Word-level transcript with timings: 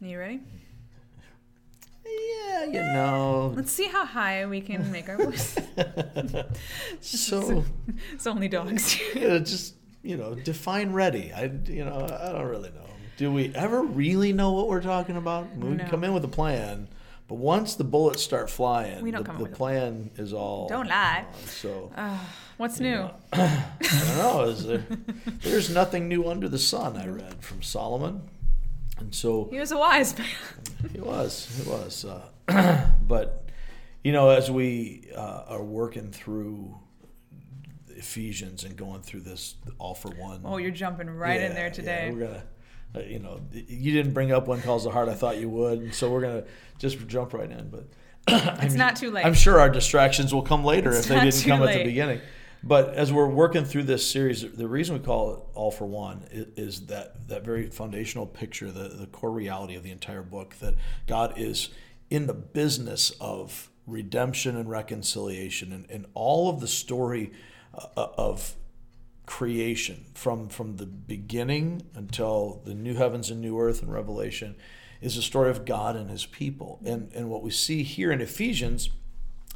You 0.00 0.18
ready? 0.18 0.40
Yeah, 2.06 2.64
you 2.64 2.72
know. 2.72 3.52
Let's 3.56 3.72
see 3.72 3.86
how 3.88 4.04
high 4.06 4.46
we 4.46 4.60
can 4.60 4.90
make 4.92 5.08
our 5.08 5.16
voice. 5.16 5.56
so 7.00 7.64
it's 8.12 8.26
only 8.26 8.48
dogs. 8.48 8.98
uh, 9.16 9.38
just 9.40 9.74
you 10.02 10.16
know, 10.16 10.34
define 10.34 10.92
ready. 10.92 11.32
I 11.32 11.50
you 11.66 11.84
know, 11.84 12.06
I 12.20 12.32
don't 12.32 12.46
really 12.46 12.70
know. 12.70 12.84
Do 13.16 13.32
we 13.32 13.52
ever 13.54 13.82
really 13.82 14.32
know 14.32 14.52
what 14.52 14.68
we're 14.68 14.80
talking 14.82 15.16
about? 15.16 15.54
We 15.56 15.70
No. 15.70 15.76
can 15.78 15.90
come 15.90 16.04
in 16.04 16.14
with 16.14 16.24
a 16.24 16.28
plan, 16.28 16.88
but 17.26 17.34
once 17.34 17.74
the 17.74 17.82
bullets 17.84 18.22
start 18.22 18.48
flying, 18.48 19.04
the, 19.04 19.22
the 19.22 19.46
plan 19.46 20.10
is 20.16 20.32
all. 20.32 20.68
Don't 20.68 20.86
lie. 20.88 21.26
uh, 21.28 21.46
so 21.46 21.92
What's 22.56 22.78
new? 22.80 23.10
I 23.32 23.64
don't 23.80 24.16
know. 24.18 24.42
Is 24.44 24.64
there, 24.66 24.84
there's 25.42 25.68
nothing 25.70 26.08
new 26.08 26.28
under 26.28 26.48
the 26.48 26.58
sun. 26.58 26.96
I 26.96 27.08
read 27.08 27.42
from 27.42 27.62
Solomon, 27.62 28.22
and 28.98 29.14
so 29.14 29.48
He 29.50 29.58
was 29.58 29.72
a 29.72 29.78
wise 29.78 30.16
man. 30.18 30.26
He 30.92 31.00
was. 31.00 31.48
He 31.56 31.68
was. 31.68 32.04
Uh, 32.04 32.86
but 33.02 33.48
you 34.04 34.12
know, 34.12 34.30
as 34.30 34.50
we 34.50 35.08
uh, 35.16 35.42
are 35.48 35.62
working 35.62 36.10
through 36.12 36.78
Ephesians 37.88 38.64
and 38.64 38.76
going 38.76 39.02
through 39.02 39.20
this 39.20 39.56
all 39.78 39.94
for 39.94 40.10
one. 40.10 40.42
Oh, 40.44 40.58
you're 40.58 40.70
jumping 40.70 41.10
right 41.10 41.40
in 41.40 41.48
Yeah, 41.50 41.54
there 41.54 41.66
yeah, 41.66 41.72
today. 41.72 42.10
we're 42.12 42.26
gonna. 42.26 42.42
Uh, 42.96 43.00
you 43.00 43.18
know, 43.18 43.38
you 43.52 43.92
didn't 43.92 44.14
bring 44.14 44.32
up 44.32 44.48
When 44.48 44.62
Calls 44.62 44.84
the 44.84 44.90
Heart. 44.90 45.10
I 45.10 45.14
thought 45.14 45.36
you 45.38 45.48
would, 45.50 45.78
and 45.80 45.94
so 45.94 46.10
we're 46.10 46.22
gonna 46.22 46.44
just 46.78 47.06
jump 47.06 47.34
right 47.34 47.50
in. 47.50 47.68
But 47.68 47.88
It's 48.62 48.74
not 48.74 48.96
too 48.96 49.10
late. 49.10 49.26
I'm 49.26 49.34
sure 49.34 49.60
our 49.60 49.68
distractions 49.68 50.32
will 50.32 50.42
come 50.42 50.64
later 50.64 50.90
It's 50.90 51.00
if 51.00 51.08
they 51.08 51.20
didn't 51.20 51.42
come 51.44 51.62
at 51.64 51.74
the 51.76 51.84
beginning. 51.84 52.20
But 52.62 52.94
as 52.94 53.12
we're 53.12 53.28
working 53.28 53.64
through 53.64 53.84
this 53.84 54.08
series, 54.08 54.42
the 54.42 54.66
reason 54.66 54.98
we 54.98 55.04
call 55.04 55.32
it 55.32 55.38
All 55.54 55.70
for 55.70 55.86
One 55.86 56.24
is 56.30 56.86
that 56.86 57.28
that 57.28 57.44
very 57.44 57.70
foundational 57.70 58.26
picture, 58.26 58.70
the, 58.70 58.88
the 58.88 59.06
core 59.06 59.30
reality 59.30 59.76
of 59.76 59.82
the 59.82 59.90
entire 59.90 60.22
book, 60.22 60.56
that 60.60 60.74
God 61.06 61.34
is 61.36 61.68
in 62.10 62.26
the 62.26 62.34
business 62.34 63.12
of 63.20 63.70
redemption 63.86 64.56
and 64.56 64.68
reconciliation, 64.68 65.72
and, 65.72 65.88
and 65.90 66.06
all 66.14 66.50
of 66.50 66.60
the 66.60 66.68
story 66.68 67.32
uh, 67.74 68.06
of 68.16 68.56
creation 69.26 70.06
from 70.14 70.48
from 70.48 70.76
the 70.76 70.86
beginning 70.86 71.82
until 71.94 72.62
the 72.64 72.74
new 72.74 72.94
heavens 72.94 73.30
and 73.30 73.40
new 73.40 73.60
earth 73.60 73.82
and 73.82 73.92
revelation 73.92 74.56
is 75.00 75.16
a 75.16 75.22
story 75.22 75.50
of 75.50 75.64
God 75.64 75.94
and 75.94 76.10
his 76.10 76.26
people. 76.26 76.80
And 76.84 77.12
and 77.14 77.30
what 77.30 77.42
we 77.42 77.50
see 77.50 77.82
here 77.84 78.10
in 78.10 78.20
Ephesians 78.20 78.90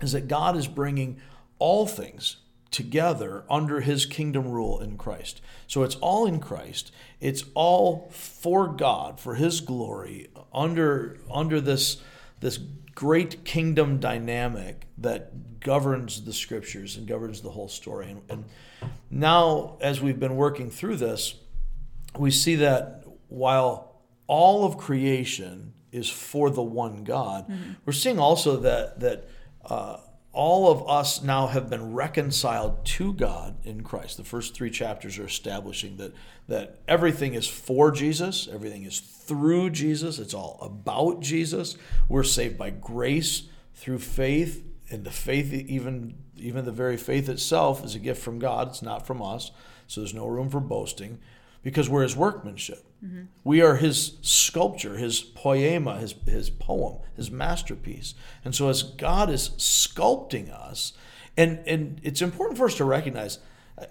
is 0.00 0.12
that 0.12 0.28
God 0.28 0.56
is 0.56 0.68
bringing 0.68 1.20
all 1.58 1.86
things 1.86 2.36
together 2.72 3.44
under 3.48 3.80
his 3.80 4.06
kingdom 4.06 4.48
rule 4.48 4.80
in 4.80 4.96
Christ. 4.96 5.40
So 5.66 5.82
it's 5.82 5.96
all 5.96 6.26
in 6.26 6.40
Christ. 6.40 6.90
It's 7.20 7.44
all 7.54 8.08
for 8.10 8.66
God, 8.68 9.20
for 9.20 9.34
his 9.34 9.60
glory, 9.60 10.28
under 10.52 11.18
under 11.30 11.60
this 11.60 12.02
this 12.40 12.58
great 12.94 13.44
kingdom 13.44 14.00
dynamic 14.00 14.86
that 14.98 15.60
governs 15.60 16.24
the 16.24 16.32
scriptures 16.32 16.96
and 16.96 17.06
governs 17.06 17.40
the 17.40 17.50
whole 17.50 17.68
story. 17.68 18.10
And, 18.10 18.22
and 18.28 18.44
now 19.10 19.76
as 19.80 20.00
we've 20.00 20.18
been 20.18 20.36
working 20.36 20.70
through 20.70 20.96
this, 20.96 21.36
we 22.18 22.30
see 22.30 22.56
that 22.56 23.04
while 23.28 24.02
all 24.26 24.64
of 24.64 24.76
creation 24.76 25.72
is 25.92 26.08
for 26.08 26.50
the 26.50 26.62
one 26.62 27.04
God, 27.04 27.46
we're 27.86 27.92
seeing 27.92 28.18
also 28.18 28.56
that 28.58 29.00
that 29.00 29.28
uh, 29.64 29.98
all 30.32 30.70
of 30.70 30.88
us 30.88 31.22
now 31.22 31.46
have 31.46 31.68
been 31.68 31.92
reconciled 31.92 32.84
to 32.84 33.12
God 33.12 33.56
in 33.64 33.82
Christ. 33.82 34.16
The 34.16 34.24
first 34.24 34.54
three 34.54 34.70
chapters 34.70 35.18
are 35.18 35.26
establishing 35.26 35.98
that 35.98 36.14
that 36.48 36.80
everything 36.88 37.34
is 37.34 37.46
for 37.46 37.90
Jesus, 37.90 38.48
everything 38.52 38.84
is 38.84 38.98
through 39.00 39.70
Jesus, 39.70 40.18
it's 40.18 40.34
all 40.34 40.58
about 40.60 41.20
Jesus. 41.20 41.76
We're 42.08 42.24
saved 42.24 42.58
by 42.58 42.70
grace 42.70 43.44
through 43.74 43.98
faith, 43.98 44.64
and 44.90 45.04
the 45.04 45.10
faith 45.10 45.52
even 45.52 46.14
even 46.36 46.64
the 46.64 46.72
very 46.72 46.96
faith 46.96 47.28
itself 47.28 47.84
is 47.84 47.94
a 47.94 48.00
gift 48.00 48.22
from 48.22 48.38
God. 48.38 48.68
It's 48.68 48.82
not 48.82 49.06
from 49.06 49.22
us, 49.22 49.50
so 49.86 50.00
there's 50.00 50.14
no 50.14 50.26
room 50.26 50.48
for 50.48 50.60
boasting 50.60 51.18
because 51.62 51.88
we're 51.88 52.02
his 52.02 52.16
workmanship. 52.16 52.84
Mm-hmm. 53.04 53.22
We 53.44 53.60
are 53.62 53.76
his 53.76 54.18
sculpture, 54.22 54.96
his 54.96 55.22
poiema, 55.22 55.98
his, 55.98 56.14
his 56.26 56.50
poem, 56.50 56.98
his 57.16 57.30
masterpiece. 57.30 58.14
And 58.44 58.54
so 58.54 58.68
as 58.68 58.82
God 58.82 59.28
is 59.28 59.50
sculpting 59.50 60.52
us, 60.52 60.92
and, 61.36 61.60
and 61.66 62.00
it's 62.02 62.22
important 62.22 62.58
for 62.58 62.66
us 62.66 62.76
to 62.76 62.84
recognize, 62.84 63.38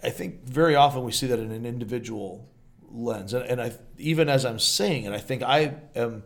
I 0.04 0.10
think 0.10 0.46
very 0.46 0.76
often 0.76 1.04
we 1.04 1.12
see 1.12 1.28
that 1.28 1.40
in 1.40 1.52
an 1.52 1.66
individual 1.66 2.48
lens. 2.90 3.34
And, 3.34 3.44
and 3.46 3.62
I, 3.62 3.74
even 3.98 4.30
as 4.30 4.46
I'm 4.46 4.60
saying 4.60 5.06
it, 5.06 5.14
I 5.14 5.20
think 5.20 5.44
I 5.44 5.76
am 5.96 6.24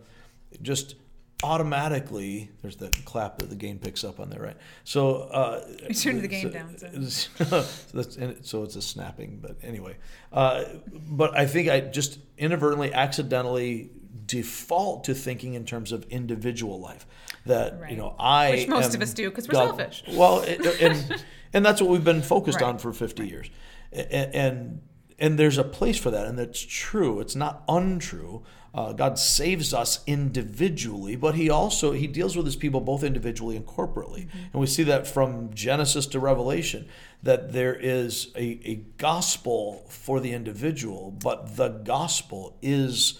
just 0.61 0.95
automatically, 1.45 2.49
there's 2.61 2.75
that 2.77 2.93
clap 3.05 3.37
that 3.39 3.49
the 3.49 3.55
game 3.55 3.77
picks 3.79 4.03
up 4.03 4.19
on 4.19 4.29
there, 4.29 4.41
right? 4.41 4.57
So, 4.83 5.15
uh, 5.31 5.65
We 5.87 5.93
turned 5.93 6.21
the 6.21 6.27
game 6.27 6.47
so- 6.47 6.49
down, 6.49 6.77
so. 7.09 7.45
so 7.45 7.65
that's 7.93 8.15
and 8.17 8.45
so 8.45 8.63
it's 8.63 8.75
a 8.75 8.81
snapping 8.81 9.39
but 9.41 9.57
anyway 9.63 9.95
uh, 10.33 10.63
but 10.91 11.35
i 11.37 11.45
think 11.45 11.69
i 11.69 11.79
just 11.79 12.19
inadvertently 12.37 12.93
accidentally 12.93 13.89
default 14.25 15.03
to 15.05 15.13
thinking 15.13 15.53
in 15.53 15.65
terms 15.65 15.91
of 15.91 16.03
individual 16.09 16.79
life 16.79 17.05
that 17.45 17.89
you 17.89 17.97
know 17.97 18.15
i 18.19 18.51
Which 18.51 18.67
most 18.67 18.89
am 18.89 18.95
of 18.95 19.01
us 19.01 19.13
do 19.13 19.29
because 19.29 19.47
we're 19.47 19.53
God- 19.53 19.67
selfish. 19.77 20.03
well 20.13 20.39
it- 20.41 20.65
and 20.81 21.23
and 21.53 21.65
that's 21.65 21.81
what 21.81 21.89
we've 21.89 22.03
been 22.03 22.21
focused 22.21 22.61
Right. 22.61 22.67
on 22.69 22.77
for 22.79 22.91
50 22.93 23.27
years 23.27 23.49
A- 23.93 24.35
and 24.35 24.81
and 25.19 25.37
there's 25.39 25.57
a 25.57 25.63
place 25.63 25.97
for 25.97 26.11
that 26.11 26.25
and 26.27 26.37
that's 26.39 26.61
true 26.61 27.19
it's 27.19 27.35
not 27.35 27.63
untrue 27.67 28.43
uh, 28.75 28.93
god 28.93 29.17
saves 29.17 29.73
us 29.73 30.03
individually 30.05 31.15
but 31.15 31.33
he 31.33 31.49
also 31.49 31.91
he 31.91 32.05
deals 32.05 32.37
with 32.37 32.45
his 32.45 32.55
people 32.55 32.79
both 32.79 33.03
individually 33.03 33.55
and 33.55 33.65
corporately 33.65 34.27
and 34.53 34.61
we 34.61 34.67
see 34.67 34.83
that 34.83 35.07
from 35.07 35.51
genesis 35.53 36.05
to 36.05 36.19
revelation 36.19 36.87
that 37.23 37.53
there 37.53 37.73
is 37.73 38.31
a, 38.35 38.59
a 38.63 38.75
gospel 38.97 39.85
for 39.89 40.19
the 40.19 40.31
individual 40.31 41.11
but 41.11 41.55
the 41.55 41.69
gospel 41.69 42.57
is 42.61 43.19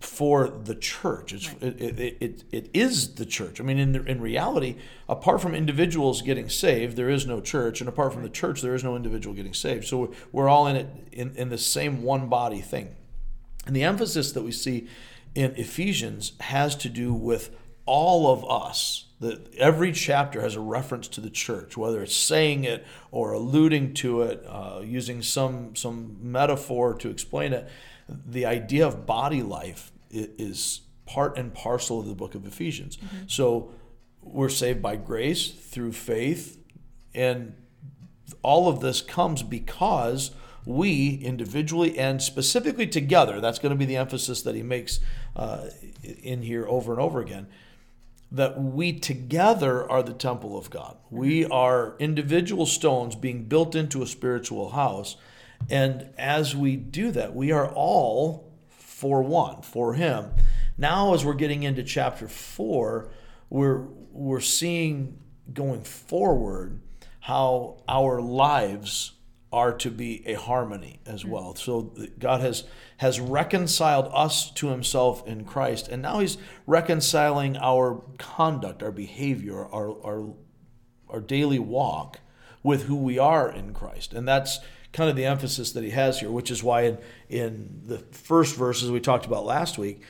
for 0.00 0.48
the 0.48 0.74
church. 0.74 1.32
It's, 1.32 1.52
it, 1.60 1.80
it, 1.80 2.16
it, 2.20 2.44
it 2.52 2.70
is 2.72 3.14
the 3.14 3.26
church. 3.26 3.60
I 3.60 3.64
mean, 3.64 3.78
in, 3.78 4.06
in 4.06 4.20
reality, 4.20 4.76
apart 5.08 5.40
from 5.40 5.54
individuals 5.54 6.22
getting 6.22 6.48
saved, 6.48 6.96
there 6.96 7.10
is 7.10 7.26
no 7.26 7.40
church. 7.40 7.80
And 7.80 7.88
apart 7.88 8.12
from 8.12 8.22
the 8.22 8.28
church, 8.28 8.62
there 8.62 8.74
is 8.74 8.84
no 8.84 8.94
individual 8.94 9.34
getting 9.34 9.54
saved. 9.54 9.86
So 9.86 9.98
we're, 9.98 10.08
we're 10.32 10.48
all 10.48 10.66
in 10.66 10.76
it 10.76 10.88
in, 11.12 11.34
in 11.36 11.48
the 11.48 11.58
same 11.58 12.02
one 12.02 12.28
body 12.28 12.60
thing. 12.60 12.94
And 13.68 13.76
the 13.76 13.84
emphasis 13.84 14.32
that 14.32 14.42
we 14.42 14.50
see 14.50 14.88
in 15.34 15.54
Ephesians 15.56 16.32
has 16.40 16.74
to 16.76 16.88
do 16.88 17.12
with 17.12 17.54
all 17.84 18.32
of 18.32 18.50
us. 18.50 19.04
That 19.20 19.54
every 19.56 19.92
chapter 19.92 20.40
has 20.40 20.56
a 20.56 20.60
reference 20.60 21.06
to 21.08 21.20
the 21.20 21.28
church, 21.28 21.76
whether 21.76 22.02
it's 22.02 22.16
saying 22.16 22.64
it 22.64 22.86
or 23.10 23.32
alluding 23.32 23.92
to 23.94 24.22
it, 24.22 24.42
uh, 24.48 24.80
using 24.82 25.20
some 25.20 25.76
some 25.76 26.16
metaphor 26.22 26.94
to 26.94 27.10
explain 27.10 27.52
it. 27.52 27.68
The 28.08 28.46
idea 28.46 28.86
of 28.86 29.04
body 29.04 29.42
life 29.42 29.92
is 30.10 30.80
part 31.04 31.36
and 31.36 31.52
parcel 31.52 32.00
of 32.00 32.06
the 32.06 32.14
book 32.14 32.34
of 32.34 32.46
Ephesians. 32.46 32.96
So 33.26 33.72
we're 34.22 34.48
saved 34.48 34.80
by 34.80 34.96
grace 34.96 35.50
through 35.50 35.92
faith, 35.92 36.58
and 37.12 37.54
all 38.42 38.66
of 38.66 38.80
this 38.80 39.02
comes 39.02 39.42
because 39.42 40.30
we 40.64 41.14
individually 41.22 41.98
and 41.98 42.22
specifically 42.22 42.86
together 42.86 43.40
that's 43.40 43.58
going 43.58 43.70
to 43.70 43.78
be 43.78 43.84
the 43.84 43.96
emphasis 43.96 44.42
that 44.42 44.54
he 44.54 44.62
makes 44.62 45.00
uh, 45.36 45.66
in 46.02 46.42
here 46.42 46.66
over 46.66 46.92
and 46.92 47.00
over 47.00 47.20
again 47.20 47.46
that 48.30 48.60
we 48.60 48.92
together 48.92 49.90
are 49.90 50.02
the 50.02 50.12
temple 50.12 50.58
of 50.58 50.68
god. 50.68 50.98
We 51.10 51.46
are 51.46 51.96
individual 51.98 52.66
stones 52.66 53.16
being 53.16 53.44
built 53.44 53.74
into 53.74 54.02
a 54.02 54.06
spiritual 54.06 54.70
house 54.70 55.16
and 55.70 56.10
as 56.18 56.54
we 56.54 56.76
do 56.76 57.10
that 57.12 57.34
we 57.34 57.50
are 57.52 57.68
all 57.68 58.52
for 58.68 59.22
one 59.22 59.62
for 59.62 59.94
him. 59.94 60.32
Now 60.76 61.14
as 61.14 61.24
we're 61.24 61.34
getting 61.34 61.62
into 61.62 61.82
chapter 61.82 62.28
4 62.28 63.10
we're 63.50 63.84
we're 64.12 64.40
seeing 64.40 65.18
going 65.52 65.82
forward 65.82 66.80
how 67.20 67.82
our 67.88 68.20
lives 68.20 69.12
are 69.52 69.72
to 69.72 69.90
be 69.90 70.22
a 70.26 70.34
harmony 70.34 71.00
as 71.06 71.24
well. 71.24 71.54
So 71.54 71.94
God 72.18 72.40
has 72.40 72.64
has 72.98 73.18
reconciled 73.18 74.10
us 74.12 74.50
to 74.52 74.68
himself 74.68 75.26
in 75.26 75.44
Christ 75.44 75.88
and 75.88 76.02
now 76.02 76.18
he's 76.18 76.36
reconciling 76.66 77.56
our 77.56 78.02
conduct, 78.18 78.82
our 78.82 78.92
behavior, 78.92 79.64
our 79.64 79.90
our 80.04 80.34
our 81.08 81.20
daily 81.20 81.58
walk 81.58 82.20
with 82.62 82.84
who 82.84 82.96
we 82.96 83.18
are 83.18 83.50
in 83.50 83.72
Christ. 83.72 84.12
And 84.12 84.28
that's 84.28 84.58
kind 84.92 85.10
of 85.10 85.16
the 85.16 85.24
emphasis 85.24 85.72
that 85.72 85.84
he 85.84 85.90
has 85.90 86.20
here, 86.20 86.30
which 86.30 86.50
is 86.50 86.62
why 86.62 86.82
in, 86.82 86.98
in 87.28 87.82
the 87.86 87.98
first 87.98 88.56
verses 88.56 88.90
we 88.90 89.00
talked 89.00 89.26
about 89.26 89.44
last 89.44 89.78
week, 89.78 90.02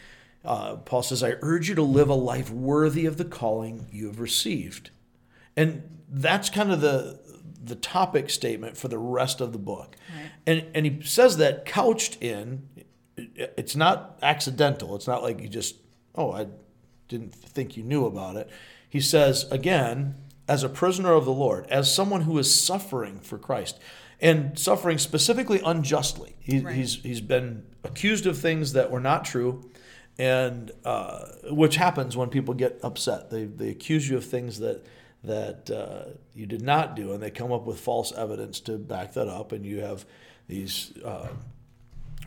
uh, 0.45 0.77
Paul 0.77 1.03
says, 1.03 1.23
I 1.23 1.35
urge 1.43 1.69
you 1.69 1.75
to 1.75 1.83
live 1.83 2.09
a 2.09 2.15
life 2.15 2.51
worthy 2.51 3.07
of 3.07 3.17
the 3.17 3.25
calling 3.25 3.87
you 3.93 4.07
have 4.07 4.21
received. 4.21 4.91
And 5.57 6.01
that's 6.09 6.49
kind 6.49 6.73
of 6.73 6.81
the 6.81 7.18
the 7.69 7.77
topic 7.77 8.31
statement 8.31 8.77
for 8.77 8.89
the 8.89 8.99
rest 8.99 9.41
of 9.41 9.53
the 9.53 9.59
book. 9.59 9.97
Right. 10.15 10.31
And 10.47 10.65
and 10.75 10.87
he 10.87 11.03
says 11.03 11.37
that 11.39 11.65
couched 11.65 12.23
in 12.23 12.69
it's 13.17 13.75
not 13.75 14.19
accidental. 14.23 14.95
It's 14.95 15.07
not 15.07 15.23
like 15.23 15.41
you 15.41 15.49
just 15.49 15.77
Oh, 16.15 16.33
I 16.33 16.49
didn't 17.07 17.35
think 17.35 17.77
you 17.77 17.85
knew 17.85 18.05
about 18.05 18.37
it. 18.37 18.51
He 18.89 19.01
says, 19.01 19.47
again, 19.53 20.17
as 20.49 20.65
a 20.65 20.69
prisoner 20.69 21.13
of 21.13 21.25
the 21.25 21.33
Lord, 21.33 21.67
as 21.69 21.95
someone 21.95 22.23
who 22.23 22.39
is 22.39 22.53
suffering 22.53 23.21
for 23.21 23.39
Christ, 23.39 23.79
and 24.21 24.59
suffering 24.59 24.99
specifically 24.99 25.61
unjustly. 25.65 26.35
He, 26.41 26.59
Right. 26.59 26.75
He's 26.75 26.95
he's 27.03 27.21
been 27.21 27.65
accused 27.85 28.27
of 28.27 28.37
things 28.37 28.73
that 28.73 28.91
were 28.91 29.01
not 29.01 29.25
true, 29.25 29.71
and 30.19 30.73
uh, 30.85 31.27
which 31.51 31.77
happens 31.77 32.17
when 32.17 32.29
people 32.29 32.55
get 32.55 32.81
upset. 32.83 33.31
They 33.31 33.45
they 33.45 33.69
accuse 33.69 34.09
you 34.09 34.17
of 34.17 34.25
things 34.25 34.59
that 34.59 34.85
that 35.25 35.71
uh, 35.71 36.11
you 36.35 36.47
did 36.47 36.63
not 36.63 36.97
do, 36.97 37.13
and 37.13 37.23
they 37.23 37.31
come 37.31 37.53
up 37.53 37.67
with 37.67 37.81
false 37.81 38.13
evidence 38.13 38.61
to 38.61 38.79
back 38.79 39.15
that 39.15 39.29
up, 39.29 39.53
and 39.53 39.65
you 39.65 39.81
have 39.81 40.05
these. 40.47 40.93
Uh, 41.05 41.29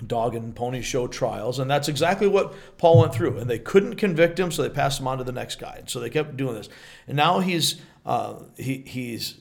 dog 0.08 0.34
and 0.34 0.56
pony 0.56 0.82
show 0.82 1.06
trials, 1.06 1.60
and 1.60 1.70
that's 1.70 1.88
exactly 1.88 2.28
what 2.28 2.56
Paul 2.80 3.02
went 3.02 3.14
through. 3.14 3.38
And 3.38 3.48
they 3.48 3.60
couldn't 3.60 3.98
convict 3.98 4.40
him, 4.40 4.52
so 4.52 4.64
they 4.64 4.70
passed 4.70 5.00
him 5.00 5.08
on 5.08 5.20
to 5.20 5.24
the 5.24 5.32
next 5.32 5.60
guy. 5.60 5.76
And 5.78 5.88
so 5.88 6.00
they 6.00 6.10
kept 6.10 6.38
doing 6.38 6.56
this, 6.56 6.70
and 7.08 7.16
now 7.16 7.40
he's 7.40 7.80
uh, 8.04 8.36
he, 8.58 8.84
he's 8.88 9.36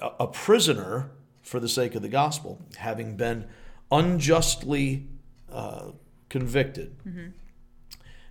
a 0.00 0.10
a 0.20 0.26
prisoner 0.28 1.10
for 1.42 1.60
the 1.60 1.68
sake 1.68 1.94
of 1.94 2.02
the 2.02 2.08
gospel, 2.08 2.60
having 2.76 3.16
been 3.16 3.46
unjustly 3.90 5.08
uh, 5.50 5.90
convicted. 6.28 6.96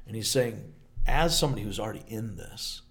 And 0.05 0.15
he's 0.15 0.29
saying, 0.29 0.73
as 1.07 1.37
somebody 1.37 1.63
who's 1.63 1.79
already 1.79 2.03
in 2.07 2.35
this, 2.37 2.81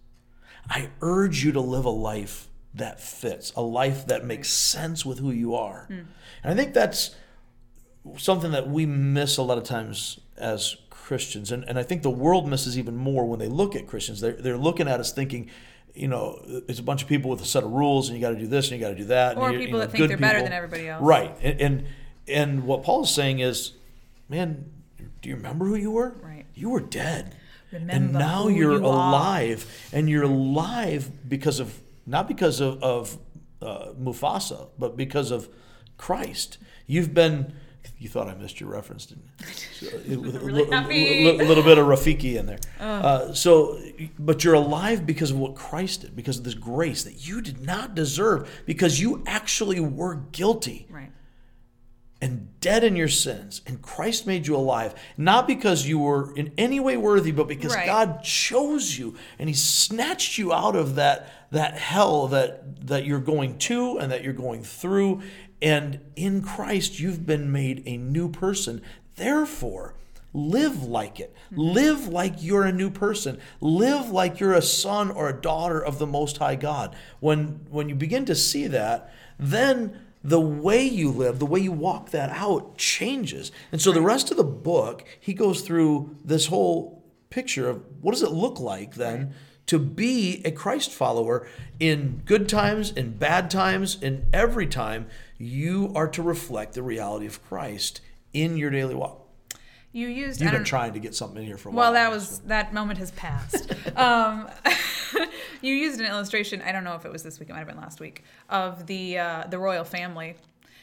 I 0.69 0.91
urge 1.01 1.45
you 1.45 1.53
to 1.53 1.61
live 1.61 1.85
a 1.85 1.91
life 1.91 2.49
that 2.75 3.01
fits, 3.01 3.53
a 3.57 3.63
life 3.63 4.07
that 4.07 4.25
makes 4.25 4.49
sense 4.49 5.05
with 5.05 5.19
who 5.19 5.31
you 5.31 5.55
are. 5.55 5.87
Hmm. 5.89 6.01
And 6.43 6.53
I 6.53 6.55
think 6.55 6.75
that's 6.75 7.15
something 8.17 8.53
that 8.53 8.69
we 8.69 8.87
miss 8.87 9.37
a 9.37 9.43
lot 9.43 9.59
of 9.59 9.65
times 9.65 10.19
as 10.37 10.77
Christians. 10.91 11.53
And, 11.53 11.65
and 11.65 11.79
I 11.79 11.83
think 11.83 12.03
the 12.03 12.11
world 12.11 12.49
misses 12.49 12.79
even 12.79 12.97
more 12.97 13.27
when 13.27 13.39
they 13.39 13.49
look 13.49 13.77
at 13.77 13.87
Christians. 13.87 14.21
They're, 14.21 14.33
they're 14.33 14.57
looking 14.57 14.89
at 14.89 15.01
us 15.01 15.13
thinking, 15.13 15.51
you 15.95 16.09
know, 16.09 16.43
it's 16.69 16.79
a 16.79 16.83
bunch 16.83 17.03
of 17.03 17.09
people 17.09 17.31
with 17.31 17.43
a 17.43 17.45
set 17.45 17.65
of 17.65 17.71
rules, 17.71 18.09
and 18.09 18.17
you 18.17 18.23
got 18.23 18.31
to 18.31 18.39
do 18.39 18.47
this 18.47 18.71
and 18.71 18.81
you 18.81 18.87
got 18.87 18.93
to 18.93 18.99
do 18.99 19.05
that. 19.07 19.37
Or 19.37 19.51
and 19.51 19.59
people 19.59 19.67
you 19.67 19.73
know, 19.73 19.79
that 19.81 19.91
think 19.91 20.09
they're 20.09 20.17
better 20.17 20.43
than 20.43 20.53
everybody 20.53 20.89
else. 20.89 21.03
Right. 21.03 21.37
And, 21.43 21.61
and 21.61 21.87
and 22.29 22.65
what 22.65 22.83
Paul 22.83 23.03
is 23.03 23.11
saying 23.11 23.41
is, 23.41 23.73
man, 24.29 24.71
do 25.21 25.29
you 25.29 25.37
remember 25.37 25.67
who 25.67 25.75
you 25.75 25.91
were? 25.91 26.15
Right. 26.23 26.47
You 26.55 26.71
were 26.71 26.81
dead. 26.81 27.37
And 27.73 28.13
now 28.13 28.49
you're 28.49 28.73
you 28.73 28.79
are. 28.79 28.83
alive, 28.83 29.67
and 29.93 30.09
you're 30.09 30.25
alive 30.25 31.11
because 31.29 31.61
of 31.61 31.81
not 32.07 32.29
because 32.29 32.61
of, 32.61 32.83
of 32.83 33.19
uh, 33.61 33.93
Mufasa, 34.01 34.69
but 34.79 34.97
because 34.97 35.31
of 35.31 35.49
Christ. 35.97 36.59
You've 36.87 37.15
been. 37.15 37.55
You 37.99 38.09
thought 38.09 38.29
I 38.29 38.35
missed 38.35 38.61
your 38.61 38.69
reference, 38.71 39.07
didn't 39.07 39.25
you? 39.25 39.47
So, 39.83 39.99
Really 40.07 40.71
happy. 40.71 41.25
li- 41.25 41.39
li- 41.39 41.45
little 41.45 41.63
bit 41.65 41.79
of 41.79 41.87
Rafiki 41.87 42.37
in 42.37 42.47
there. 42.47 42.59
Uh, 42.81 43.33
so, 43.33 43.81
but 44.19 44.43
you're 44.45 44.55
alive 44.55 45.05
because 45.07 45.31
of 45.33 45.39
what 45.39 45.55
Christ 45.57 46.03
did, 46.03 46.15
because 46.17 46.39
of 46.39 46.45
this 46.45 46.55
grace 46.55 47.03
that 47.05 47.27
you 47.27 47.41
did 47.41 47.61
not 47.65 47.95
deserve, 47.97 48.49
because 48.67 49.01
you 49.01 49.23
actually 49.27 49.81
were 49.81 50.17
guilty 50.33 50.87
Right. 50.91 51.11
And 52.23 52.49
dead 52.61 52.85
in 52.85 52.95
your 52.95 53.09
sins, 53.09 53.63
and 53.67 53.83
Christ 53.83 54.29
made 54.29 54.47
you 54.47 54.55
alive, 54.55 54.95
not 55.17 55.49
because 55.49 55.89
you 55.89 55.99
were 55.99 56.33
in 56.37 56.53
any 56.57 56.79
way 56.79 56.97
worthy, 56.97 57.33
but 57.33 57.49
because 57.49 57.75
Right. 57.75 57.85
God 57.85 58.23
chose 58.23 58.97
you 58.97 59.17
and 59.41 59.49
He 59.49 59.55
snatched 59.55 60.39
you 60.39 60.53
out 60.53 60.77
of 60.77 60.95
that 60.95 61.29
that 61.51 61.75
hell 61.77 62.29
that 62.29 62.87
that 62.87 63.05
you're 63.05 63.19
going 63.19 63.59
to 63.59 63.99
and 63.99 64.11
that 64.13 64.23
you're 64.23 64.33
going 64.33 64.63
through, 64.63 65.21
and 65.61 65.99
in 66.15 66.43
Christ 66.43 67.01
you've 67.01 67.27
been 67.27 67.51
made 67.51 67.83
a 67.87 67.97
new 67.97 68.29
person. 68.29 68.81
Therefore, 69.17 69.95
live 70.33 70.85
like 70.85 71.19
it. 71.19 71.35
Mm-hmm. 71.47 71.61
Live 71.61 72.07
like 72.07 72.35
you're 72.39 72.65
a 72.65 72.73
new 72.73 72.89
person. 72.89 73.41
Live 73.61 74.11
like 74.11 74.39
you're 74.39 74.55
a 74.55 74.63
son 74.63 75.11
or 75.11 75.29
a 75.29 75.41
daughter 75.41 75.85
of 75.85 75.99
the 75.99 76.07
Most 76.07 76.39
High 76.39 76.55
God. 76.55 76.95
When 77.19 77.67
when 77.69 77.89
you 77.89 77.97
begin 77.97 78.25
to 78.27 78.37
see 78.37 78.69
that, 78.69 79.13
then 79.41 79.99
the 80.25 80.41
way 80.41 80.85
you 80.85 81.11
live, 81.11 81.39
the 81.39 81.47
way 81.47 81.61
you 81.61 81.73
walk 81.73 82.11
that 82.11 82.31
out 82.31 82.77
changes. 82.77 83.51
And 83.71 83.81
so 83.81 83.93
the 83.93 84.01
rest 84.01 84.31
of 84.31 84.37
the 84.37 84.45
book, 84.45 85.05
he 85.19 85.35
goes 85.35 85.63
through 85.63 86.17
this 86.25 86.47
whole 86.47 87.05
picture 87.31 87.69
of 87.69 87.83
what 88.01 88.13
does 88.13 88.23
it 88.23 88.31
look 88.31 88.61
like 88.61 88.95
then 88.95 89.35
to 89.67 89.79
be 89.79 90.43
a 90.45 90.51
Christ 90.51 90.91
follower 90.91 91.47
in 91.81 92.23
good 92.25 92.49
times, 92.49 92.91
in 92.93 93.17
bad 93.17 93.51
times, 93.51 94.01
in 94.03 94.27
every 94.33 94.67
time 94.67 95.07
you 95.39 95.93
are 95.95 96.09
to 96.09 96.23
reflect 96.23 96.75
the 96.75 96.83
reality 96.83 97.27
of 97.27 97.43
Christ 97.45 98.01
in 98.33 98.57
your 98.57 98.71
daily 98.71 98.95
walk. 98.95 99.22
You 99.93 100.09
used. 100.09 100.41
You've 100.41 100.53
been 100.53 100.65
trying 100.65 100.95
to 100.95 101.01
get 101.01 101.15
something 101.15 101.43
in 101.43 101.47
here 101.47 101.59
for 101.59 101.69
a 101.69 101.73
while. 101.73 101.85
Well, 101.85 101.93
that 101.93 102.11
was 102.11 102.39
that 102.41 102.73
moment 102.73 102.99
has 102.99 103.11
passed. 103.13 103.73
um, 103.97 104.49
you 105.61 105.75
used 105.75 106.01
an 106.01 106.07
illustration. 106.07 106.63
I 106.63 106.73
don't 106.73 106.85
know 106.85 106.95
if 106.95 107.05
it 107.05 107.13
was 107.13 107.23
this 107.23 107.39
week. 107.39 107.51
It 107.51 107.53
might 107.53 107.59
have 107.59 107.69
been 107.69 107.77
last 107.77 108.01
week 108.01 108.25
of 108.49 108.87
the 108.87 109.19
uh, 109.19 109.45
the 109.49 109.59
royal 109.59 109.85
family 109.85 110.37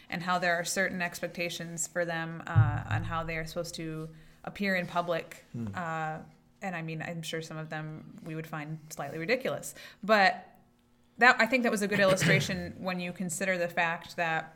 and 0.09 0.21
how 0.21 0.39
there 0.39 0.55
are 0.55 0.63
certain 0.63 1.01
expectations 1.01 1.87
for 1.87 2.05
them 2.05 2.43
uh, 2.47 2.81
on 2.89 3.03
how 3.03 3.23
they 3.23 3.37
are 3.37 3.45
supposed 3.45 3.75
to 3.75 4.09
appear 4.43 4.75
in 4.75 4.87
public. 4.87 5.45
Uh, 5.75 6.17
and 6.61 6.75
I 6.75 6.81
mean, 6.81 7.01
I'm 7.01 7.21
sure 7.21 7.41
some 7.41 7.57
of 7.57 7.69
them 7.69 8.19
we 8.25 8.35
would 8.35 8.47
find 8.47 8.79
slightly 8.89 9.17
ridiculous, 9.17 9.75
but 10.03 10.47
that 11.19 11.35
I 11.39 11.45
think 11.45 11.63
that 11.63 11.71
was 11.71 11.81
a 11.81 11.87
good 11.87 11.99
illustration 11.99 12.75
when 12.79 12.99
you 12.99 13.11
consider 13.11 13.57
the 13.57 13.67
fact 13.67 14.15
that 14.15 14.55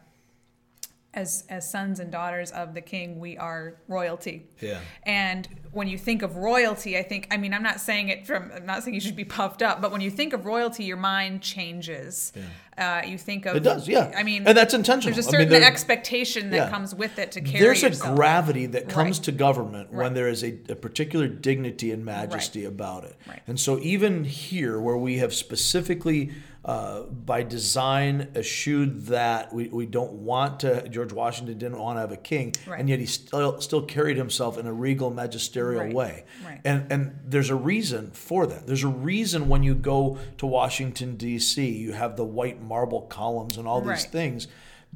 as 1.14 1.44
as 1.50 1.70
sons 1.70 2.00
and 2.00 2.12
daughters 2.12 2.52
of 2.52 2.74
the 2.74 2.82
king, 2.82 3.20
we 3.20 3.38
are 3.38 3.76
royalty. 3.88 4.48
Yeah. 4.60 4.80
And 5.04 5.48
when 5.72 5.88
you 5.88 5.98
think 5.98 6.22
of 6.22 6.38
royalty, 6.38 6.98
I 6.98 7.04
think 7.04 7.28
I 7.32 7.38
mean 7.38 7.54
I'm 7.54 7.64
not 7.64 7.80
saying 7.80 8.10
it 8.10 8.26
from 8.26 8.52
I'm 8.56 8.66
not 8.66 8.84
saying 8.84 8.96
you 8.96 9.02
should 9.02 9.16
be 9.16 9.26
puffed 9.26 9.62
up, 9.62 9.82
but 9.82 9.92
when 9.92 10.02
you 10.02 10.10
think 10.10 10.34
of 10.34 10.46
royalty, 10.46 10.86
your 10.86 10.98
mind 10.98 11.42
changes. 11.42 12.34
Uh, 12.76 13.04
you 13.06 13.20
think 13.20 13.46
of 13.46 13.56
It 13.56 13.62
does, 13.62 13.88
yeah. 13.88 14.12
I 14.18 14.24
mean, 14.24 14.48
And 14.48 14.58
that's 14.58 14.74
intentional. 14.74 15.14
There's 15.14 15.28
a 15.28 15.36
I 15.36 15.38
mean, 15.42 15.50
certain 15.50 15.64
expectation 15.64 16.50
that 16.50 16.58
yeah. 16.58 16.70
comes 16.72 16.96
with 16.96 17.20
it 17.20 17.32
to 17.34 17.42
carry 17.42 17.60
There's 17.60 17.84
yourself. 17.84 18.14
a 18.14 18.16
gravity 18.16 18.66
that 18.66 18.90
comes 18.90 19.20
Right. 19.20 19.26
to 19.26 19.32
government 19.32 19.94
when 19.94 20.16
there 20.16 20.28
is 20.28 20.44
a, 20.44 20.58
a 20.70 20.76
particular 20.76 21.28
dignity 21.28 21.92
and 21.92 22.04
majesty 22.04 22.66
about 22.66 23.04
it. 23.04 23.16
Right. 23.28 23.44
And 23.46 23.60
so, 23.60 23.78
even 23.82 24.24
here, 24.24 24.80
where 24.80 24.98
we 24.98 25.18
have 25.20 25.36
specifically, 25.36 26.32
uh, 26.66 27.02
by 27.04 27.44
design, 27.44 28.30
eschewed 28.36 29.08
that 29.08 29.52
we, 29.54 29.68
we 29.68 29.86
don't 29.86 30.14
want 30.14 30.62
to, 30.62 30.88
George 30.88 31.12
Washington 31.12 31.58
didn't 31.58 31.78
want 31.78 31.98
to 31.98 32.02
have 32.02 32.12
a 32.14 32.18
king, 32.18 32.54
Right. 32.66 32.80
and 32.80 32.88
yet 32.88 33.00
he 33.00 33.06
still, 33.06 33.60
still 33.60 33.82
carried 33.82 34.16
himself 34.16 34.58
in 34.58 34.66
a 34.66 34.72
regal, 34.74 35.10
magisterial 35.10 35.84
Right. 35.84 35.94
way. 35.94 36.24
Right. 36.46 36.62
And, 36.64 36.90
and 36.92 37.20
there's 37.26 37.50
a 37.50 37.56
reason 37.56 38.12
for 38.12 38.48
that. 38.48 38.66
There's 38.66 38.84
a 38.84 38.88
reason 38.88 39.50
when 39.50 39.64
you 39.64 39.76
go 39.76 40.18
to 40.38 40.46
Washington, 40.46 41.18
D.C., 41.18 41.68
you 41.70 41.92
have 41.92 42.16
the 42.16 42.26
white 42.26 42.62
marble 42.62 43.02
columns 43.02 43.58
and 43.58 43.68
all 43.68 43.82
these 43.82 44.06
things 44.06 44.48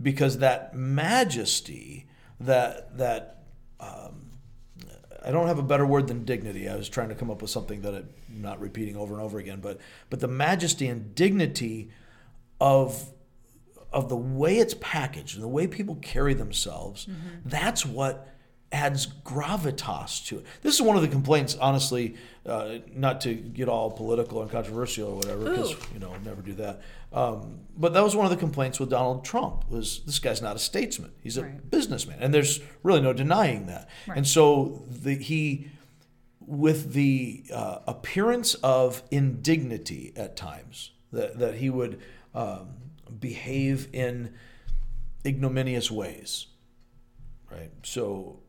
because 0.01 0.38
that 0.38 0.74
majesty 0.74 2.06
that 2.39 2.98
that 2.98 3.44
um, 3.80 4.26
I 5.24 5.32
don't 5.32 5.48
have 5.48 5.60
a 5.60 5.64
better 5.64 5.86
word 5.86 6.08
than 6.08 6.26
dignity. 6.26 6.70
I 6.70 6.76
was 6.76 6.90
trying 6.90 7.10
to 7.10 7.16
come 7.16 7.32
up 7.32 7.42
with 7.42 7.52
something 7.52 7.82
that 7.82 7.94
I'm 7.94 8.10
not 8.30 8.60
repeating 8.60 8.96
over 8.96 9.14
and 9.14 9.24
over 9.24 9.40
again, 9.40 9.60
but 9.62 9.80
but 10.10 10.20
the 10.20 10.28
majesty 10.28 10.88
and 10.88 11.14
dignity 11.16 11.90
of 12.60 13.12
of 13.92 14.10
the 14.10 14.18
way 14.18 14.58
it's 14.58 14.76
packaged 14.80 15.36
and 15.36 15.44
the 15.44 15.48
way 15.48 15.66
people 15.68 15.96
carry 15.96 16.34
themselves, 16.34 17.06
mm-hmm. 17.06 17.40
that's 17.46 17.86
what 17.86 18.28
adds 18.72 19.08
gravitas 19.24 20.26
to 20.28 20.40
it. 20.40 20.46
This 20.62 20.76
is 20.76 20.82
one 20.82 20.96
of 20.98 21.02
the 21.02 21.08
complaints, 21.08 21.56
honestly, 21.56 22.16
uh, 22.46 22.80
not 22.94 23.22
to 23.22 23.34
get 23.34 23.70
all 23.70 23.90
political 23.92 24.42
and 24.42 24.52
controversial 24.52 25.10
or 25.10 25.16
whatever, 25.16 25.50
because 25.50 25.76
you 25.94 26.00
know 26.00 26.14
never 26.26 26.42
do 26.42 26.54
that. 26.54 26.82
Um, 27.14 27.62
but 27.78 27.94
that 27.94 28.04
was 28.04 28.16
one 28.16 28.26
of 28.26 28.32
the 28.32 28.38
complaints 28.38 28.80
with 28.80 28.90
Donald 28.90 29.24
Trump 29.24 29.70
was 29.70 30.02
this 30.06 30.20
guy's 30.20 30.42
not 30.42 30.56
a 30.56 30.60
statesman; 30.60 31.12
he's 31.22 31.38
a 31.38 31.44
Right. 31.44 31.70
businessman, 31.72 32.18
and 32.20 32.34
there's 32.34 32.60
really 32.84 33.02
no 33.02 33.14
denying 33.14 33.68
that. 33.68 33.88
Right. 34.08 34.18
And 34.18 34.28
so 34.28 34.84
the, 34.90 35.16
he 35.16 35.70
with 36.46 36.94
the 36.94 37.44
uh, 37.54 37.80
appearance 37.88 38.54
of 38.56 39.04
indignity 39.12 40.14
at 40.16 40.36
times, 40.38 40.92
that, 41.12 41.38
that 41.40 41.56
he 41.56 41.70
would 41.70 42.00
um, 42.34 42.70
behave 43.20 43.90
in 43.94 44.34
ignominious 45.26 45.92
ways, 45.92 46.48
right? 47.52 47.72
So, 47.84 48.40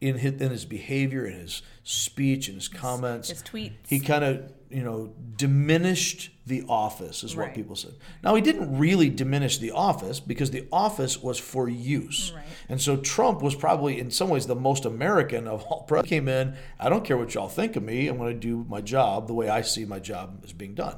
in 0.00 0.18
his, 0.18 0.40
in 0.40 0.50
his 0.50 0.64
behavior, 0.64 1.26
in 1.26 1.38
his 1.38 1.62
speech, 1.82 2.48
in 2.48 2.54
his 2.56 2.68
comments, 2.68 3.30
his 3.30 3.42
tweets. 3.42 3.72
he 3.86 4.00
kind 4.00 4.24
of 4.24 4.52
you 4.70 4.82
know 4.82 5.12
diminished 5.36 6.30
the 6.46 6.64
office, 6.68 7.24
is 7.24 7.34
what 7.36 7.54
people 7.54 7.74
said. 7.76 7.94
Now 8.22 8.34
he 8.34 8.42
didn't 8.42 8.78
really 8.78 9.08
diminish 9.08 9.58
the 9.58 9.70
office 9.70 10.20
because 10.20 10.50
the 10.50 10.66
office 10.72 11.22
was 11.22 11.38
for 11.38 11.68
use, 11.68 12.32
Right. 12.34 12.44
and 12.68 12.80
so 12.80 12.96
Trump 12.96 13.40
was 13.42 13.54
probably 13.54 13.98
in 13.98 14.10
some 14.10 14.28
ways 14.28 14.46
the 14.46 14.54
most 14.54 14.84
American 14.84 15.46
of 15.48 15.62
all. 15.64 15.82
Presidents. 15.84 16.10
Came 16.10 16.28
in, 16.28 16.56
I 16.78 16.88
don't 16.88 17.04
care 17.04 17.16
what 17.16 17.34
y'all 17.34 17.48
think 17.48 17.76
of 17.76 17.82
me. 17.82 18.08
I'm 18.08 18.18
going 18.18 18.32
to 18.34 18.38
do 18.38 18.66
my 18.68 18.80
job 18.80 19.26
the 19.26 19.34
way 19.34 19.48
I 19.48 19.62
see 19.62 19.84
my 19.84 19.98
job 20.00 20.44
is 20.44 20.52
being 20.52 20.74
done. 20.74 20.96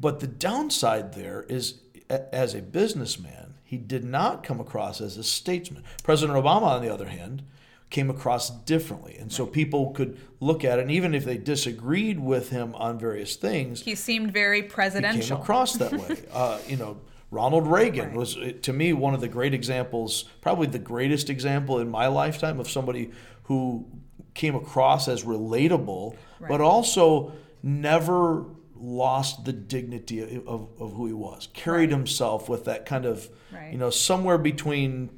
But 0.00 0.20
the 0.20 0.26
downside 0.28 1.14
there 1.14 1.44
is, 1.48 1.80
as 2.10 2.54
a 2.54 2.62
businessman, 2.62 3.54
he 3.64 3.76
did 3.76 4.04
not 4.04 4.42
come 4.42 4.60
across 4.60 5.00
as 5.00 5.16
a 5.16 5.24
statesman. 5.24 5.84
President 6.02 6.38
Obama, 6.42 6.62
on 6.62 6.82
the 6.82 6.92
other 6.92 7.08
hand, 7.08 7.42
came 7.90 8.10
across 8.10 8.50
differently. 8.50 9.16
And 9.18 9.32
so 9.32 9.46
people 9.46 9.90
could 9.92 10.18
look 10.40 10.64
at 10.64 10.78
it, 10.78 10.82
and 10.82 10.90
even 10.90 11.14
if 11.14 11.24
they 11.24 11.38
disagreed 11.38 12.20
with 12.20 12.50
him 12.50 12.74
on 12.74 12.98
various 12.98 13.36
things, 13.36 13.82
He 13.82 13.94
seemed 13.94 14.32
very 14.32 14.62
presidential. 14.62 15.36
came 15.38 15.44
presidential. 15.44 15.44
across 15.44 15.74
that 15.76 15.92
way. 15.92 16.16
uh, 16.32 16.58
you 16.66 16.76
know, 16.76 16.98
Ronald 17.30 17.66
Reagan 17.66 18.08
Right. 18.08 18.16
was, 18.16 18.36
uh, 18.36 18.52
to 18.62 18.72
me, 18.72 18.92
one 18.92 19.14
of 19.14 19.20
the 19.20 19.28
great 19.28 19.52
examples, 19.54 20.24
probably 20.40 20.66
the 20.66 20.78
greatest 20.78 21.28
example 21.30 21.78
in 21.78 21.90
my 21.90 22.06
lifetime 22.08 22.58
of 22.60 22.70
somebody 22.70 23.10
who 23.44 23.86
came 24.34 24.54
across 24.54 25.08
as 25.08 25.24
relatable, 25.24 26.14
but 26.46 26.60
also 26.60 27.32
never 27.62 28.44
lost 28.80 29.44
the 29.44 29.52
dignity 29.52 30.20
of, 30.20 30.46
of, 30.48 30.68
of 30.80 30.92
who 30.94 31.06
he 31.06 31.12
was. 31.12 31.48
Carried 31.54 31.90
himself 31.90 32.48
with 32.48 32.64
that 32.66 32.86
kind 32.86 33.04
of, 33.04 33.28
Right. 33.52 33.72
you 33.72 33.78
know, 33.78 33.90
somewhere 33.90 34.38
between 34.38 35.10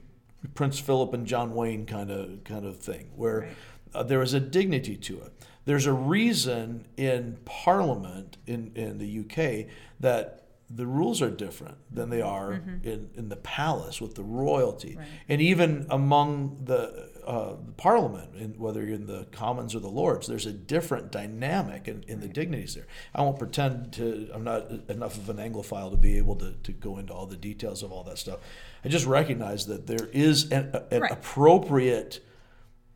Prince 0.54 0.78
Philip 0.78 1.12
and 1.14 1.26
John 1.26 1.54
Wayne 1.54 1.86
kind 1.86 2.10
of 2.10 2.44
kind 2.44 2.64
of 2.64 2.78
thing, 2.78 3.10
where 3.16 3.40
Right. 3.40 3.56
uh, 3.94 4.02
there 4.02 4.22
is 4.22 4.34
a 4.34 4.40
dignity 4.40 4.96
to 4.96 5.20
it. 5.20 5.32
There's 5.66 5.86
a 5.86 5.92
reason 5.92 6.86
in 6.96 7.38
Parliament 7.44 8.38
in, 8.46 8.72
in 8.74 8.98
the 8.98 9.20
UK 9.20 9.66
that 10.00 10.39
the 10.72 10.86
rules 10.86 11.20
are 11.20 11.30
different 11.30 11.76
than 11.92 12.10
they 12.10 12.22
are 12.22 12.52
in, 12.84 13.10
in 13.16 13.28
the 13.28 13.36
palace 13.36 14.00
with 14.00 14.14
the 14.14 14.22
royalty. 14.22 14.94
Right. 14.96 15.06
And 15.28 15.42
even 15.42 15.86
among 15.90 16.64
the, 16.64 17.10
uh, 17.26 17.56
the 17.66 17.72
Parliament, 17.72 18.36
in, 18.36 18.50
whether 18.56 18.84
you're 18.84 18.94
in 18.94 19.06
the 19.06 19.26
Commons 19.32 19.74
or 19.74 19.80
the 19.80 19.88
Lords, 19.88 20.28
there's 20.28 20.46
a 20.46 20.52
different 20.52 21.10
dynamic 21.10 21.88
in, 21.88 22.04
in 22.06 22.20
the 22.20 22.28
dignities 22.28 22.74
there. 22.76 22.86
I 23.14 23.22
won't 23.22 23.38
pretend 23.38 23.92
to, 23.94 24.30
I'm 24.32 24.44
not 24.44 24.70
enough 24.88 25.18
of 25.18 25.28
an 25.28 25.38
Anglophile 25.38 25.90
to 25.90 25.96
be 25.96 26.16
able 26.18 26.36
to, 26.36 26.52
to 26.62 26.72
go 26.72 26.98
into 26.98 27.12
all 27.12 27.26
the 27.26 27.36
details 27.36 27.82
of 27.82 27.90
all 27.90 28.04
that 28.04 28.18
stuff. 28.18 28.38
I 28.84 28.88
just 28.88 29.06
recognize 29.06 29.66
that 29.66 29.88
there 29.88 30.08
is 30.12 30.50
an, 30.52 30.72
an 30.90 31.00
Right. 31.02 31.10
appropriate 31.10 32.20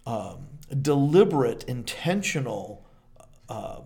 um, 0.06 0.46
deliberate, 0.80 1.64
intentional, 1.64 2.86
um, 3.48 3.84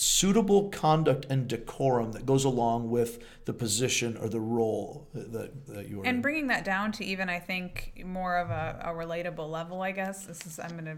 suitable 0.00 0.70
conduct 0.70 1.26
and 1.28 1.46
decorum 1.46 2.12
that 2.12 2.24
goes 2.24 2.46
along 2.46 2.88
with 2.88 3.22
the 3.44 3.52
position 3.52 4.16
or 4.16 4.30
the 4.30 4.40
role 4.40 5.06
that, 5.12 5.66
that 5.66 5.90
you 5.90 6.00
are 6.00 6.06
and 6.06 6.16
in. 6.16 6.22
bringing 6.22 6.46
that 6.46 6.64
down 6.64 6.90
to 6.90 7.04
even 7.04 7.28
i 7.28 7.38
think 7.38 7.92
more 8.06 8.38
of 8.38 8.48
a, 8.48 8.80
a 8.82 8.88
relatable 8.88 9.46
level 9.50 9.82
i 9.82 9.92
guess 9.92 10.24
this 10.24 10.46
is 10.46 10.58
i'm 10.58 10.70
gonna 10.70 10.96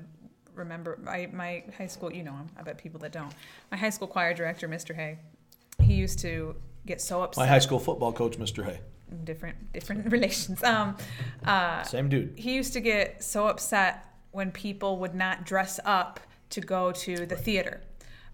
remember 0.54 1.00
my, 1.02 1.28
my 1.32 1.64
high 1.76 1.88
school 1.88 2.12
you 2.12 2.22
know 2.22 2.30
him 2.30 2.46
i 2.56 2.62
bet 2.62 2.78
people 2.78 3.00
that 3.00 3.10
don't 3.10 3.32
my 3.72 3.76
high 3.76 3.90
school 3.90 4.06
choir 4.06 4.32
director 4.34 4.68
mr 4.68 4.94
hay 4.94 5.18
he 5.80 5.94
used 5.94 6.20
to 6.20 6.54
get 6.86 7.00
so 7.00 7.22
upset 7.22 7.42
My 7.42 7.48
high 7.48 7.58
school 7.58 7.80
football 7.80 8.12
coach, 8.12 8.38
Mr. 8.38 8.64
Hay. 8.64 8.78
different 9.24 9.72
different 9.72 10.12
relations 10.12 10.62
um 10.62 10.96
uh 11.44 11.82
Same 11.82 12.08
dude. 12.08 12.34
he 12.36 12.54
used 12.54 12.72
to 12.74 12.80
get 12.80 13.24
so 13.24 13.48
upset 13.48 14.06
when 14.30 14.52
people 14.52 14.98
would 14.98 15.16
not 15.16 15.44
dress 15.44 15.80
up 15.84 16.20
to 16.50 16.60
go 16.60 16.92
to 16.92 17.26
the 17.26 17.34
theater 17.36 17.80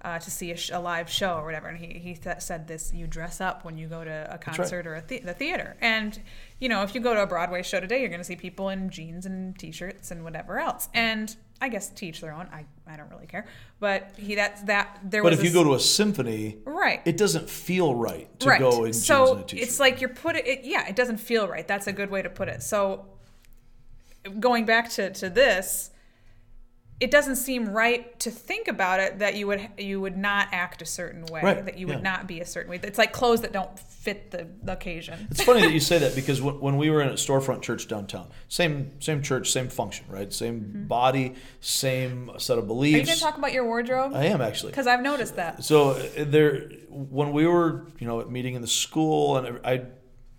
uh, 0.03 0.19
to 0.19 0.31
see 0.31 0.53
a, 0.53 0.57
sh- 0.57 0.71
a 0.73 0.79
live 0.79 1.11
show 1.11 1.35
or 1.35 1.45
whatever. 1.45 1.69
And 1.69 1.79
he, 1.79 1.99
he 1.99 2.15
th- 2.15 2.41
said 2.41 2.69
this 2.69 2.93
you 2.95 3.07
dress 3.07 3.41
up 3.41 3.65
when 3.65 3.77
you 3.77 3.89
go 3.89 4.05
to 4.05 4.11
a 4.11 4.31
right. 4.31 4.41
concert 4.41 4.87
or 4.87 4.95
a 4.95 5.03
the- 5.07 5.21
the 5.21 5.35
theater. 5.35 5.77
And, 5.81 6.21
you 6.61 6.69
know, 6.69 6.83
if 6.83 6.95
you 6.95 7.01
go 7.01 7.15
to 7.15 7.23
a 7.23 7.27
Broadway 7.27 7.63
show 7.63 7.81
today, 7.81 8.01
you're 8.01 8.09
going 8.09 8.21
to 8.21 8.25
see 8.25 8.37
people 8.37 8.69
in 8.69 8.91
jeans 8.91 9.27
and 9.27 9.59
t 9.59 9.73
shirts 9.73 10.11
and 10.11 10.23
whatever 10.23 10.59
else. 10.59 10.89
And 10.95 11.35
I 11.61 11.69
guess 11.69 11.89
teach 11.89 12.21
their 12.21 12.33
own. 12.33 12.49
I, 12.53 12.65
I 12.87 12.97
don't 12.97 13.11
really 13.11 13.27
care. 13.27 13.47
But 13.81 14.13
he 14.17 14.37
that's 14.37 14.63
that 14.63 15.01
there 15.03 15.23
But 15.25 15.33
if 15.33 15.43
you 15.43 15.53
go 15.53 15.65
to 15.65 15.75
a 15.75 15.81
symphony, 15.81 16.59
right. 16.65 17.03
it 17.05 17.17
doesn't 17.17 17.51
feel 17.51 17.95
right 17.95 18.29
to 18.41 18.49
right. 18.49 18.61
go 18.61 18.85
in 18.85 18.93
jeans 18.93 19.05
so 19.05 19.33
and 19.33 19.41
a 19.41 19.45
t-shirt. 19.45 19.67
it's 19.69 19.81
like 19.81 20.01
you're 20.01 20.11
put 20.11 20.37
it, 20.37 20.47
it 20.47 20.61
yeah 20.65 20.87
it 20.87 20.95
doesn't 20.95 21.19
feel 21.19 21.49
right 21.49 21.67
that's 21.67 21.89
a 21.89 21.93
good 21.93 22.11
way 22.11 22.23
to 22.23 22.31
put 22.31 22.49
it 22.49 22.63
so 22.63 23.07
going 24.39 24.65
back 24.65 24.91
to, 24.91 25.11
to 25.13 25.29
this 25.31 25.91
it 27.01 27.11
doesn't 27.13 27.37
seem 27.37 27.69
right 27.71 28.19
to 28.19 28.29
think 28.31 28.67
about 28.67 28.99
it 28.99 29.21
that 29.21 29.37
you 29.37 29.47
would 29.47 29.69
you 29.79 30.01
would 30.01 30.17
not 30.17 30.49
act 30.53 30.83
a 30.83 30.85
certain 30.87 31.25
way 31.27 31.41
Right, 31.43 31.65
that 31.65 31.79
you 31.79 31.87
would 31.87 31.99
yeah. 31.99 32.03
not 32.03 32.27
be 32.27 32.41
a 32.41 32.45
certain 32.47 32.71
way 32.71 32.81
it's 32.83 32.99
like 32.99 33.13
clothes 33.13 33.43
that 33.43 33.53
don't 33.53 33.79
fit 33.79 34.31
the, 34.31 34.47
occasion 34.73 35.29
It's 35.31 35.43
funny 35.43 35.61
that 35.61 35.73
you 35.73 35.81
say 35.81 35.99
that 35.99 36.15
because 36.21 36.41
when, 36.43 36.59
when 36.61 36.77
we 36.77 36.89
were 36.91 37.01
in 37.03 37.09
a 37.09 37.13
storefront 37.15 37.63
church 37.63 37.89
downtown, 37.89 38.29
same 38.49 39.01
same 39.01 39.23
church, 39.23 39.51
same 39.51 39.69
function, 39.69 40.07
right? 40.09 40.33
Same 40.33 40.85
body, 40.89 41.35
same 41.61 42.31
set 42.39 42.59
of 42.59 42.65
Mm-hmm. 42.65 42.73
are 42.73 42.87
you 42.87 42.93
beliefs. 42.93 43.07
going 43.09 43.19
to 43.19 43.25
talk 43.25 43.39
about 43.39 43.53
your 43.53 43.65
wardrobe 43.67 44.13
I 44.15 44.25
am 44.27 44.41
actually. 44.41 44.73
because 44.73 44.87
i've 44.87 45.03
noticed 45.03 45.37
that 45.37 45.63
So 45.65 45.91
uh, 45.91 46.03
there, 46.19 46.71
when 46.89 47.33
we 47.33 47.47
were, 47.47 47.87
you 47.99 48.07
know, 48.07 48.21
at 48.21 48.31
meeting 48.31 48.55
in 48.55 48.63
the 48.63 48.67
school, 48.69 49.37
and 49.37 49.61
I 49.65 49.83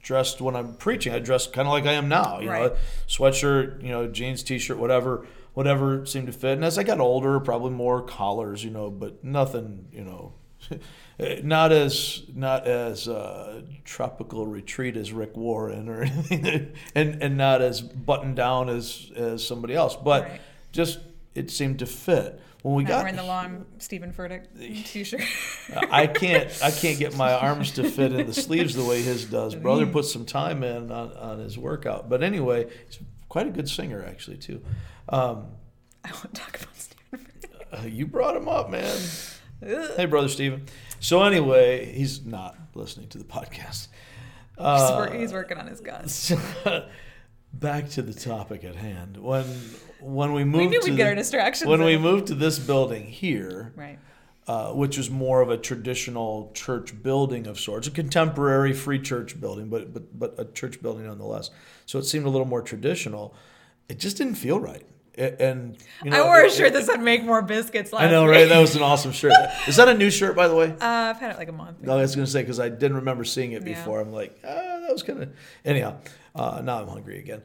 dressed 0.02 0.42
when 0.42 0.56
I'm 0.56 0.76
preaching, 0.76 1.14
I 1.14 1.20
dressed 1.20 1.54
kind 1.54 1.68
of 1.68 1.72
like 1.74 1.86
I 1.86 1.94
am 1.94 2.08
now. 2.10 2.40
You 2.40 2.50
Right. 2.50 2.72
know, 2.72 2.78
sweatshirt, 3.08 3.84
you 3.84 3.90
know, 3.90 4.08
jeans, 4.08 4.44
t-shirt, 4.44 4.78
whatever, 4.78 5.26
whatever 5.60 6.06
seemed 6.06 6.26
to 6.26 6.32
fit. 6.32 6.54
And 6.54 6.64
as 6.64 6.78
I 6.78 6.84
got 6.84 7.02
older, 7.02 7.38
probably 7.42 7.72
more 7.72 8.02
collars, 8.02 8.64
you 8.64 8.70
know, 8.70 8.90
but 8.90 9.26
nothing, 9.26 9.90
you 9.92 10.06
know. 10.06 10.32
Not 11.44 11.74
as 11.74 12.24
not 12.34 12.66
as 12.66 13.10
uh, 13.10 13.64
tropical 13.84 14.48
retreat 14.48 14.96
as 14.96 15.12
Rick 15.12 15.36
Warren 15.36 15.90
or 15.90 16.04
anything, 16.32 16.72
and 16.96 17.22
and 17.22 17.36
not 17.36 17.62
as 17.62 17.82
buttoned 17.82 18.38
down 18.38 18.70
as 18.70 19.12
as 19.18 19.46
somebody 19.46 19.74
else, 19.76 19.98
but 19.98 20.24
Right. 20.24 20.42
just 20.72 21.00
it 21.36 21.52
seemed 21.52 21.80
to 21.80 21.86
fit. 21.86 22.40
When 22.62 22.76
we 22.76 22.86
got 22.86 23.00
wearing 23.04 23.18
the 23.18 23.24
long 23.26 23.66
Steven 23.80 24.14
Furtick 24.14 24.46
t-shirt 24.86 25.22
I 25.92 26.08
can't 26.08 26.58
I 26.64 26.72
can't 26.72 26.98
get 26.98 27.18
my 27.18 27.34
arms 27.34 27.72
to 27.72 27.90
fit 27.90 28.14
in 28.14 28.26
the 28.26 28.34
sleeves 28.34 28.76
the 28.76 28.86
way 28.86 29.02
his 29.02 29.26
does. 29.26 29.56
Brother 29.56 29.88
put 29.88 30.06
some 30.06 30.26
time 30.26 30.64
in 30.64 30.90
on, 30.90 31.12
on 31.18 31.40
his 31.40 31.58
workout. 31.58 32.08
But 32.08 32.24
anyway, 32.24 32.68
quite 33.30 33.48
a 33.48 33.52
good 33.52 33.70
singer 33.70 34.04
actually 34.04 34.38
too. 34.38 34.62
Um, 35.08 35.46
i 36.04 36.12
won't 36.12 36.34
talk 36.34 36.60
about 36.62 36.76
Steven 36.76 37.28
uh, 37.72 37.82
you 37.86 38.08
brought 38.08 38.36
him 38.36 38.48
up, 38.48 38.70
man. 38.70 38.98
Hey, 39.62 40.06
brother 40.06 40.28
Steven. 40.28 40.66
So 41.00 41.24
anyway, 41.24 41.94
he's 41.94 42.26
not 42.26 42.58
listening 42.74 43.08
to 43.10 43.18
the 43.18 43.24
podcast. 43.24 43.88
he's, 44.56 44.58
Uh, 44.58 44.96
work, 44.98 45.14
he's 45.14 45.34
working 45.34 45.58
on 45.58 45.68
his 45.68 45.80
guns 45.80 46.32
back 47.54 47.90
to 47.92 48.02
the 48.02 48.14
topic 48.14 48.64
at 48.64 48.76
hand. 48.76 49.18
When 49.18 49.46
when 50.00 50.34
we 50.34 50.44
moved 50.44 50.64
we 50.64 50.68
knew 50.70 50.82
to 50.82 50.90
we'd 50.92 50.98
get 50.98 51.08
our 51.08 51.16
distractions 51.16 51.70
when 51.70 51.84
we 51.84 51.98
moved 51.98 52.28
to 52.28 52.36
this 52.36 52.58
building 52.58 53.06
here, 53.06 53.74
right 53.76 54.00
uh, 54.50 54.72
which 54.74 54.98
was 54.98 55.10
more 55.12 55.42
of 55.42 55.50
a 55.52 55.58
traditional 55.58 56.50
church 56.56 56.90
building 57.04 57.46
of 57.46 57.60
sorts, 57.60 57.88
a 57.88 57.92
contemporary 57.92 58.74
free 58.74 59.00
church 59.00 59.40
building, 59.40 59.70
but 59.70 59.94
but 59.94 60.18
but 60.20 60.34
a 60.40 60.46
church 60.46 60.82
building 60.82 61.06
nonetheless. 61.06 61.52
So 61.86 62.00
it 62.00 62.06
seemed 62.06 62.26
a 62.26 62.30
little 62.30 62.48
more 62.48 62.64
traditional. 62.64 63.36
It 63.90 64.00
just 64.00 64.18
didn't 64.18 64.36
feel 64.36 64.60
right. 64.60 64.86
A- 65.20 65.40
And 65.40 65.78
you 66.04 66.10
know, 66.10 66.24
I 66.24 66.26
wore 66.26 66.42
a 66.42 66.46
it- 66.48 66.54
shirt 66.54 66.74
that 66.74 66.84
said 66.84 67.00
"Make 67.00 67.24
more 67.24 67.44
biscuits." 67.44 67.94
Last 67.94 68.06
I 68.06 68.10
know, 68.10 68.26
right? 68.26 68.50
That 68.50 68.60
was 68.60 68.76
an 68.76 68.82
awesome 68.82 69.12
shirt. 69.12 69.34
Is 69.68 69.76
that 69.76 69.88
a 69.88 69.94
new 69.94 70.10
shirt, 70.10 70.36
by 70.36 70.48
the 70.48 70.56
way? 70.56 70.70
Uh, 70.82 70.86
I've 71.12 71.20
had 71.20 71.32
it 71.32 71.38
like 71.38 71.50
a 71.50 71.52
month. 71.64 71.82
No, 71.84 71.96
I 71.96 72.02
was 72.02 72.16
going 72.16 72.26
to 72.26 72.32
say 72.32 72.42
because 72.42 72.60
I 72.60 72.70
didn't 72.70 72.96
remember 72.98 73.24
seeing 73.26 73.52
it 73.52 73.62
Yeah. 73.68 73.74
before. 73.76 74.02
I'm 74.02 74.12
like, 74.12 74.36
ah, 74.44 74.48
that 74.82 74.90
was 74.92 75.04
kind 75.04 75.22
of. 75.22 75.30
Anyhow, 75.64 75.98
uh, 76.36 76.62
now 76.64 76.82
I'm 76.82 76.88
hungry 76.88 77.20
again. 77.20 77.44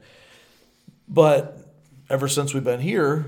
But 1.07 1.59
ever 2.09 2.27
since 2.27 2.53
we've 2.55 2.63
been 2.63 2.79
here, 2.79 3.25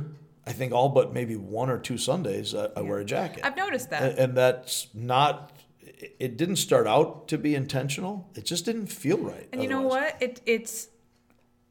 I 0.48 0.54
think 0.54 0.72
all 0.74 0.90
but 0.90 1.14
maybe 1.14 1.36
one 1.36 1.70
or 1.70 1.78
two 1.78 1.98
Sundays, 1.98 2.56
I, 2.56 2.70
I 2.78 2.82
wear 2.82 3.00
a 3.00 3.06
jacket. 3.06 3.42
I've 3.46 3.58
noticed 3.58 3.90
that. 3.90 4.02
A- 4.04 4.22
and 4.24 4.36
that's 4.38 4.88
not 4.94 5.52
it- 5.82 6.16
it 6.20 6.38
didn't 6.38 6.58
start 6.58 6.86
out 6.88 7.28
to 7.30 7.38
be 7.38 7.56
intentional 7.56 8.30
it 8.36 8.46
just 8.46 8.66
didn't 8.66 8.88
feel 8.88 9.18
right 9.18 9.48
And 9.52 9.62
you 9.64 9.70
know 9.70 9.82
what? 9.82 10.16
It 10.22 10.42
it's 10.46 10.88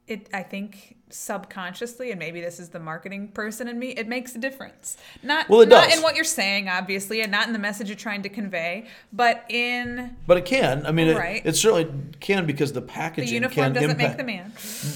it 0.09 0.28
I 0.33 0.42
think 0.42 0.97
subconsciously, 1.09 2.11
and 2.11 2.18
maybe 2.18 2.40
this 2.40 2.59
is 2.59 2.68
the 2.71 2.80
marketing 2.80 3.28
person 3.28 3.68
in 3.68 3.78
me, 3.78 3.90
it 3.90 4.09
makes 4.09 4.35
a 4.35 4.38
difference. 4.38 4.97
Not 5.23 5.49
Well, 5.49 5.61
it 5.61 5.68
not 5.68 5.88
does. 5.88 5.97
in 5.99 6.02
what 6.02 6.16
you're 6.16 6.25
saying, 6.25 6.68
obviously, 6.68 7.21
and 7.21 7.30
not 7.30 7.47
in 7.47 7.52
the 7.52 7.59
message 7.61 7.88
you're 7.88 7.97
trying 7.97 8.23
to 8.23 8.28
convey, 8.28 8.87
but 9.12 9.45
in 9.49 10.16
but 10.26 10.37
it 10.37 10.45
can 10.45 10.85
i 10.87 10.90
mean 10.92 11.09
it, 11.09 11.16
Right. 11.16 11.42
it 11.45 11.54
certainly 11.54 11.88
can 12.21 12.47
because 12.47 12.73
the 12.73 12.83
packaging 12.83 13.28
the 13.28 13.35
uniform 13.35 13.66
can 13.66 13.73
doesn't 13.75 13.90
impact 13.90 14.11
make 14.11 14.16
the 14.18 14.25
man. 14.25 14.52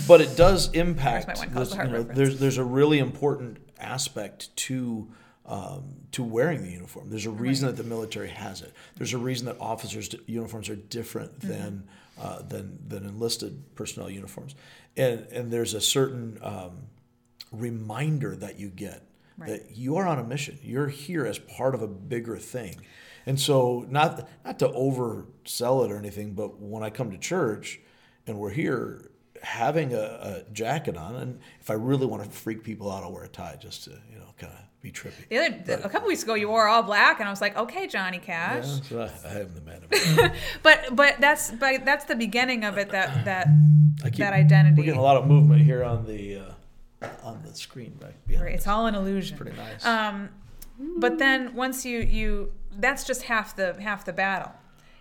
but 0.09 0.21
it 0.21 0.37
does 0.37 0.71
impact 0.73 1.27
There's 1.27 1.39
my 1.39 1.47
one 1.47 1.55
cause 1.55 1.69
this- 1.71 1.79
the 1.79 1.85
you 1.85 1.91
know, 1.93 2.03
there's 2.03 2.39
there's 2.41 2.59
a 2.59 2.65
really 2.65 2.99
important 2.99 3.59
aspect 3.81 4.55
to 4.57 5.09
um, 5.47 5.83
to 6.13 6.23
wearing 6.23 6.63
the 6.63 6.71
uniform. 6.71 7.11
There's 7.11 7.27
a 7.27 7.31
reason 7.31 7.67
that 7.67 7.77
the 7.77 7.89
military 7.89 8.29
has 8.29 8.61
it. 8.63 8.73
There's 8.97 9.15
a 9.15 9.19
reason 9.19 9.47
that 9.47 9.57
officers' 9.61 10.15
uniforms 10.27 10.69
are 10.69 10.77
different 10.77 11.41
Mm-hmm. 11.41 11.49
than 11.49 11.89
uh, 12.21 12.43
than 12.43 12.79
than 12.87 13.05
enlisted 13.05 13.75
personnel 13.75 14.11
uniforms, 14.11 14.55
and 14.97 15.27
and 15.33 15.51
there's 15.51 15.75
a 15.75 15.81
certain 15.81 16.39
um, 16.43 16.73
reminder 17.53 18.37
that 18.37 18.59
you 18.59 18.69
get 18.69 19.03
Right. 19.39 19.49
that 19.49 19.75
you 19.75 19.97
are 19.97 20.07
on 20.07 20.19
a 20.19 20.25
mission. 20.25 20.59
You're 20.63 20.89
here 20.89 21.25
as 21.25 21.39
part 21.39 21.75
of 21.75 21.81
a 21.81 21.87
bigger 21.89 22.37
thing. 22.37 22.77
And 23.25 23.41
so 23.41 23.87
not 23.89 24.29
not 24.45 24.59
to 24.59 24.69
oversell 24.69 25.85
it 25.87 25.91
or 25.91 25.97
anything, 25.97 26.35
but 26.35 26.61
when 26.61 26.83
I 26.83 26.91
come 26.91 27.11
to 27.11 27.17
church 27.17 27.81
and 28.27 28.39
we're 28.39 28.51
here 28.51 29.10
having 29.43 29.95
a, 29.95 29.99
a 30.47 30.53
jacket 30.53 30.97
on 30.97 31.17
and 31.17 31.41
if 31.61 31.71
I 31.71 31.75
really 31.75 32.07
want 32.07 32.23
to 32.25 32.31
freak 32.31 32.63
people 32.63 32.91
out 32.93 33.03
I'll 33.03 33.13
wear 33.13 33.25
a 33.25 33.29
tie 33.29 33.57
just 33.61 33.85
to, 33.85 33.91
you 34.13 34.19
know, 34.19 34.27
kind 34.39 34.53
of 34.53 34.59
be 34.83 34.91
trippy. 34.91 35.29
The 35.29 35.39
other 35.39 35.63
the, 35.67 35.85
a 35.85 35.89
couple 35.91 36.09
weeks 36.09 36.23
ago, 36.23 36.33
you 36.35 36.49
wore 36.49 36.67
all 36.67 36.83
black, 36.83 37.21
and 37.21 37.29
I 37.29 37.31
was 37.33 37.43
like, 37.43 37.55
okay, 37.55 37.87
Johnny 37.87 38.19
Cash. 38.19 38.65
Yeah, 38.67 38.81
so 39.11 39.29
I, 39.29 39.29
I 39.29 39.41
am 39.41 39.55
the 39.55 39.61
man 39.61 39.77
of 39.77 39.89
it. 39.91 40.33
But 40.63 40.97
but 40.97 41.21
that's 41.21 41.51
but 41.51 41.85
that's 41.85 42.07
the 42.07 42.17
beginning 42.17 42.65
of 42.65 42.79
it. 42.79 42.89
That 42.89 43.27
that 43.27 43.49
keep- 44.05 44.15
that 44.17 44.33
identity. 44.33 44.77
We're 44.81 44.85
getting 44.87 44.99
a 45.01 45.03
lot 45.03 45.19
of 45.19 45.27
movement 45.27 45.61
here 45.61 45.85
on 45.85 46.07
the 46.07 46.39
uh, 47.03 47.07
on 47.23 47.43
the 47.45 47.55
screen 47.55 47.91
back 48.01 48.15
behind. 48.27 48.47
Right, 48.47 48.55
It's 48.55 48.67
all 48.67 48.87
an 48.87 48.95
illusion. 48.95 49.37
pretty 49.37 49.55
nice. 49.55 49.85
Um, 49.85 50.31
but 50.97 51.19
then 51.19 51.55
once 51.55 51.85
you 51.85 51.99
you 52.01 52.53
that's 52.79 53.05
just 53.05 53.25
half 53.25 53.55
the 53.57 53.75
half 53.83 54.07
the 54.07 54.15
battle 54.15 54.53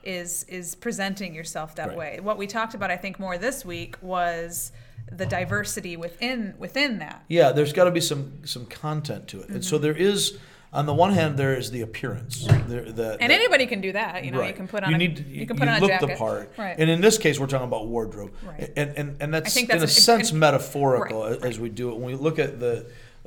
is 0.04 0.44
is 0.46 0.76
presenting 0.76 1.34
yourself 1.36 1.76
that 1.76 1.90
Right. 1.90 1.98
way. 1.98 2.20
What 2.22 2.38
we 2.38 2.48
talked 2.48 2.74
about 2.74 2.92
I 2.92 2.98
think 2.98 3.20
more 3.20 3.38
this 3.38 3.66
week 3.66 3.96
was 4.02 4.72
the 5.12 5.26
diversity 5.26 5.98
within 5.98 6.54
within 6.58 7.00
that. 7.00 7.24
Yeah, 7.28 7.52
there's 7.52 7.74
got 7.74 7.86
to 7.86 7.92
be 7.92 8.02
some 8.02 8.46
some 8.46 8.66
content 8.66 9.28
to 9.30 9.42
it, 9.42 9.50
and 9.50 9.64
so 9.64 9.76
Mm-hmm. 9.78 9.84
there 9.84 9.96
is. 9.96 10.38
On 10.72 10.86
the 10.86 10.94
one 10.94 11.14
hand, 11.14 11.36
there 11.40 11.56
is 11.58 11.72
the 11.72 11.82
appearance. 11.82 12.46
There, 12.46 12.84
the, 12.84 13.18
And 13.20 13.32
the- 13.32 13.36
anybody 13.36 13.66
can 13.66 13.82
do 13.82 13.92
that, 13.94 14.24
you 14.24 14.30
know. 14.30 14.44
You 14.44 14.54
can 14.54 14.68
put 14.68 14.84
on 14.84 14.92
you 14.92 14.96
a, 14.98 15.00
need 15.00 15.16
to, 15.18 15.24
you 15.24 15.48
can 15.48 15.58
put 15.58 15.68
on 15.68 15.78
a 15.78 15.80
look 15.80 15.90
jacket. 15.90 16.10
the 16.10 16.16
part. 16.16 16.52
Right. 16.60 16.76
And 16.78 16.92
in 16.92 17.02
this 17.02 17.18
case, 17.18 17.40
we're 17.40 17.48
talking 17.48 17.66
about 17.66 17.88
wardrobe, 17.88 18.32
Right. 18.46 18.72
and 18.78 18.92
and 18.96 19.18
and 19.20 19.34
that's, 19.34 19.52
think 19.52 19.72
in 19.72 19.80
a 19.80 19.86
a- 19.86 19.88
sense 19.88 20.30
and- 20.30 20.40
metaphorical 20.40 21.24
Right, 21.28 21.44
as 21.44 21.60
we 21.60 21.70
do 21.70 21.90
it. 21.90 21.96
When 21.98 22.06
we 22.06 22.14
look 22.14 22.38
at 22.38 22.60
the, 22.60 22.86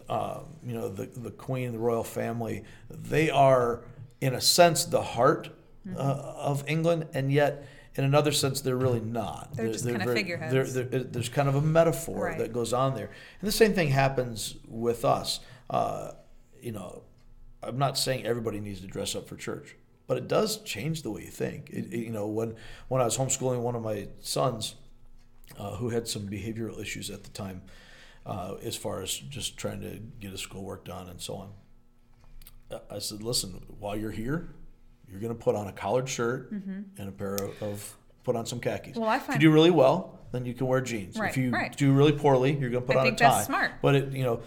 uh, 0.09 0.39
you 0.65 0.73
know, 0.73 0.89
the 0.89 1.07
the 1.07 1.33
queen, 1.33 1.73
the 1.73 1.81
royal 1.81 2.05
family, 2.05 2.63
they 2.89 3.29
are 3.29 3.81
in 4.21 4.35
a 4.37 4.41
sense 4.41 4.85
the 4.85 5.03
heart 5.03 5.49
Mm-hmm. 5.87 5.97
uh, 5.99 6.01
of 6.01 6.65
England, 6.69 7.09
and 7.15 7.33
yet. 7.33 7.67
In 7.95 8.05
another 8.05 8.33
sense, 8.33 8.63
they're 8.63 8.75
really 8.75 9.01
not. 9.01 9.51
They're 9.55 9.71
just 9.71 9.87
kind 9.87 10.01
of 10.03 10.15
figureheads. 10.15 10.73
they're- 10.73 10.85
they're- 10.85 11.03
there's 11.05 11.29
kind 11.29 11.47
of 11.47 11.57
a 11.57 11.61
metaphor 11.61 12.25
Right. 12.29 12.39
that 12.39 12.51
goes 12.51 12.73
on 12.73 12.95
there, 12.95 13.11
and 13.41 13.47
the 13.47 13.53
same 13.53 13.75
thing 13.75 13.89
happens 13.89 14.57
with 14.67 15.05
us. 15.05 15.41
Uh, 15.69 16.13
you 16.59 16.73
know, 16.73 17.03
I'm 17.63 17.77
not 17.77 17.99
saying 17.99 18.25
everybody 18.25 18.61
needs 18.61 18.81
to 18.81 18.87
dress 18.87 19.15
up 19.15 19.29
for 19.29 19.37
church, 19.37 19.77
but 20.07 20.17
it 20.17 20.27
does 20.27 20.63
change 20.63 21.03
the 21.03 21.11
way 21.11 21.25
you 21.25 21.31
think. 21.31 21.69
It, 21.69 21.93
it- 21.93 21.99
you 22.07 22.11
know, 22.11 22.27
when 22.29 22.55
when 22.89 23.03
I 23.03 23.05
was 23.05 23.19
homeschooling 23.19 23.61
one 23.61 23.75
of 23.77 23.83
my 23.83 24.09
sons, 24.21 24.77
uh, 25.59 25.77
who 25.77 25.91
had 25.91 26.09
some 26.09 26.27
behavioral 26.31 26.81
issues 26.81 27.11
at 27.11 27.25
the 27.25 27.31
time, 27.31 27.61
uh, 28.25 28.55
as 28.63 28.75
far 28.75 29.03
as 29.03 29.11
just 29.13 29.59
trying 29.59 29.83
to 29.83 29.99
get 30.19 30.31
his 30.31 30.41
schoolwork 30.41 30.87
done 30.87 31.11
and 31.11 31.21
so 31.21 31.35
on. 31.35 31.51
I 32.91 33.01
said, 33.01 33.23
listen, 33.23 33.61
while 33.79 33.97
you're 33.97 34.13
here, 34.13 34.55
you're 35.13 35.21
going 35.21 35.37
to 35.37 35.39
put 35.39 35.55
on 35.55 35.69
a 35.69 35.73
collared 35.73 36.09
shirt 36.09 36.51
and 36.51 36.87
a 36.99 37.13
pair 37.13 37.35
of, 37.35 37.63
of 37.63 37.97
put 38.25 38.35
on 38.35 38.47
some 38.47 38.61
khakis. 38.61 38.93
Mm-hmm. 38.93 39.01
Well, 39.01 39.11
I 39.11 39.19
find 39.19 39.37
if 39.37 39.43
you 39.43 39.51
do 39.51 39.55
really 39.55 39.71
well, 39.71 40.19
then 40.33 40.47
you 40.47 40.55
can 40.55 40.67
wear 40.67 40.81
jeans. 40.81 41.17
Right, 41.17 41.31
if 41.31 41.37
you 41.37 41.51
right. 41.51 41.77
do 41.77 41.93
really 41.93 42.13
poorly, 42.13 42.53
you're 42.53 42.71
going 42.71 42.83
to 42.83 42.87
put 42.87 42.97
I 42.97 43.01
on 43.01 43.07
a 43.09 43.11
tie. 43.11 43.29
that's 43.29 43.47
smart. 43.47 43.73
But 43.83 43.95
it, 43.95 44.13
you 44.13 44.25
know, 44.25 44.41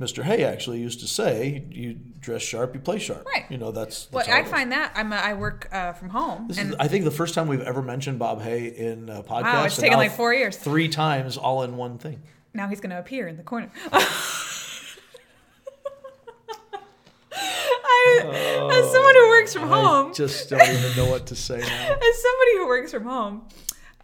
Mr. 0.00 0.22
Hay 0.22 0.44
actually 0.44 0.78
used 0.78 1.00
to 1.00 1.08
say, 1.08 1.64
"You 1.70 1.98
dress 2.20 2.42
sharp, 2.42 2.74
you 2.74 2.80
play 2.80 3.00
sharp." 3.00 3.26
Right. 3.26 3.44
You 3.50 3.58
know, 3.58 3.72
that's. 3.72 4.08
Well, 4.12 4.24
that's 4.24 4.28
how 4.28 4.38
I 4.38 4.44
find 4.44 4.70
that 4.70 4.92
I'm 4.94 5.12
a, 5.12 5.16
I 5.16 5.34
work 5.34 5.68
uh, 5.72 5.92
from 5.92 6.10
home, 6.10 6.46
This 6.46 6.58
is, 6.58 6.74
I 6.78 6.86
think, 6.86 7.04
the 7.04 7.10
first 7.10 7.34
time 7.34 7.48
we've 7.48 7.62
ever 7.62 7.82
mentioned 7.82 8.20
Bob 8.20 8.42
Hay 8.42 8.66
in 8.68 9.08
a 9.08 9.24
podcast. 9.24 9.66
it's 9.66 9.76
taken 9.76 9.98
like 9.98 10.12
four 10.12 10.32
years. 10.32 10.56
Three 10.56 10.88
times, 10.88 11.36
all 11.36 11.64
in 11.64 11.76
one 11.76 11.98
thing. 11.98 12.22
now 12.54 12.68
he's 12.68 12.80
going 12.80 12.90
to 12.90 12.98
appear 12.98 13.26
in 13.26 13.36
the 13.36 13.42
corner. 13.42 13.70
I, 18.06 18.68
as 18.78 18.92
someone 18.92 19.14
who 19.14 19.28
works 19.28 19.52
from 19.52 19.68
home, 19.68 20.14
just 20.14 20.50
don't 20.50 20.60
even 20.62 20.96
know 20.96 21.10
what 21.10 21.26
to 21.26 21.34
say 21.36 21.58
now. 21.58 21.64
as 21.64 22.22
somebody 22.22 22.52
who 22.58 22.66
works 22.66 22.90
from 22.92 23.04
home, 23.04 23.42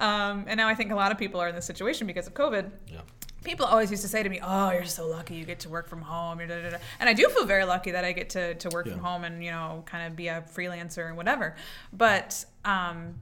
um, 0.01 0.45
and 0.49 0.57
now 0.59 0.69
I 0.69 0.75
think 0.75 0.91
a 0.93 0.95
lot 0.97 1.13
of 1.13 1.19
people 1.19 1.41
are 1.41 1.49
in 1.49 1.55
this 1.55 1.67
situation 1.67 2.07
because 2.07 2.27
of 2.27 2.35
COVID. 2.35 2.71
Yeah. 2.89 3.01
People 3.45 3.67
always 3.67 3.91
used 3.91 4.03
to 4.03 4.09
say 4.09 4.23
to 4.23 4.29
me, 4.29 4.39
"Oh, 4.43 4.71
you're 4.71 4.85
so 4.85 5.07
lucky 5.09 5.35
you 5.35 5.45
get 5.45 5.59
to 5.61 5.69
work 5.69 5.89
from 5.89 6.01
home." 6.03 6.39
da, 6.39 6.47
da, 6.47 6.71
da." 6.71 6.77
And 7.01 7.09
I 7.09 7.13
do 7.13 7.29
feel 7.29 7.45
very 7.45 7.65
lucky 7.65 7.91
that 7.91 8.05
I 8.05 8.13
get 8.13 8.31
to, 8.31 8.55
to 8.55 8.69
work 8.71 8.87
Yeah. 8.87 8.93
from 8.93 9.03
home 9.03 9.25
and 9.25 9.43
you 9.45 9.51
know 9.51 9.83
kind 9.85 10.07
of 10.07 10.15
be 10.17 10.29
a 10.29 10.45
freelancer 10.55 11.09
and 11.09 11.17
whatever. 11.17 11.57
But 11.93 12.45
um, 12.65 13.17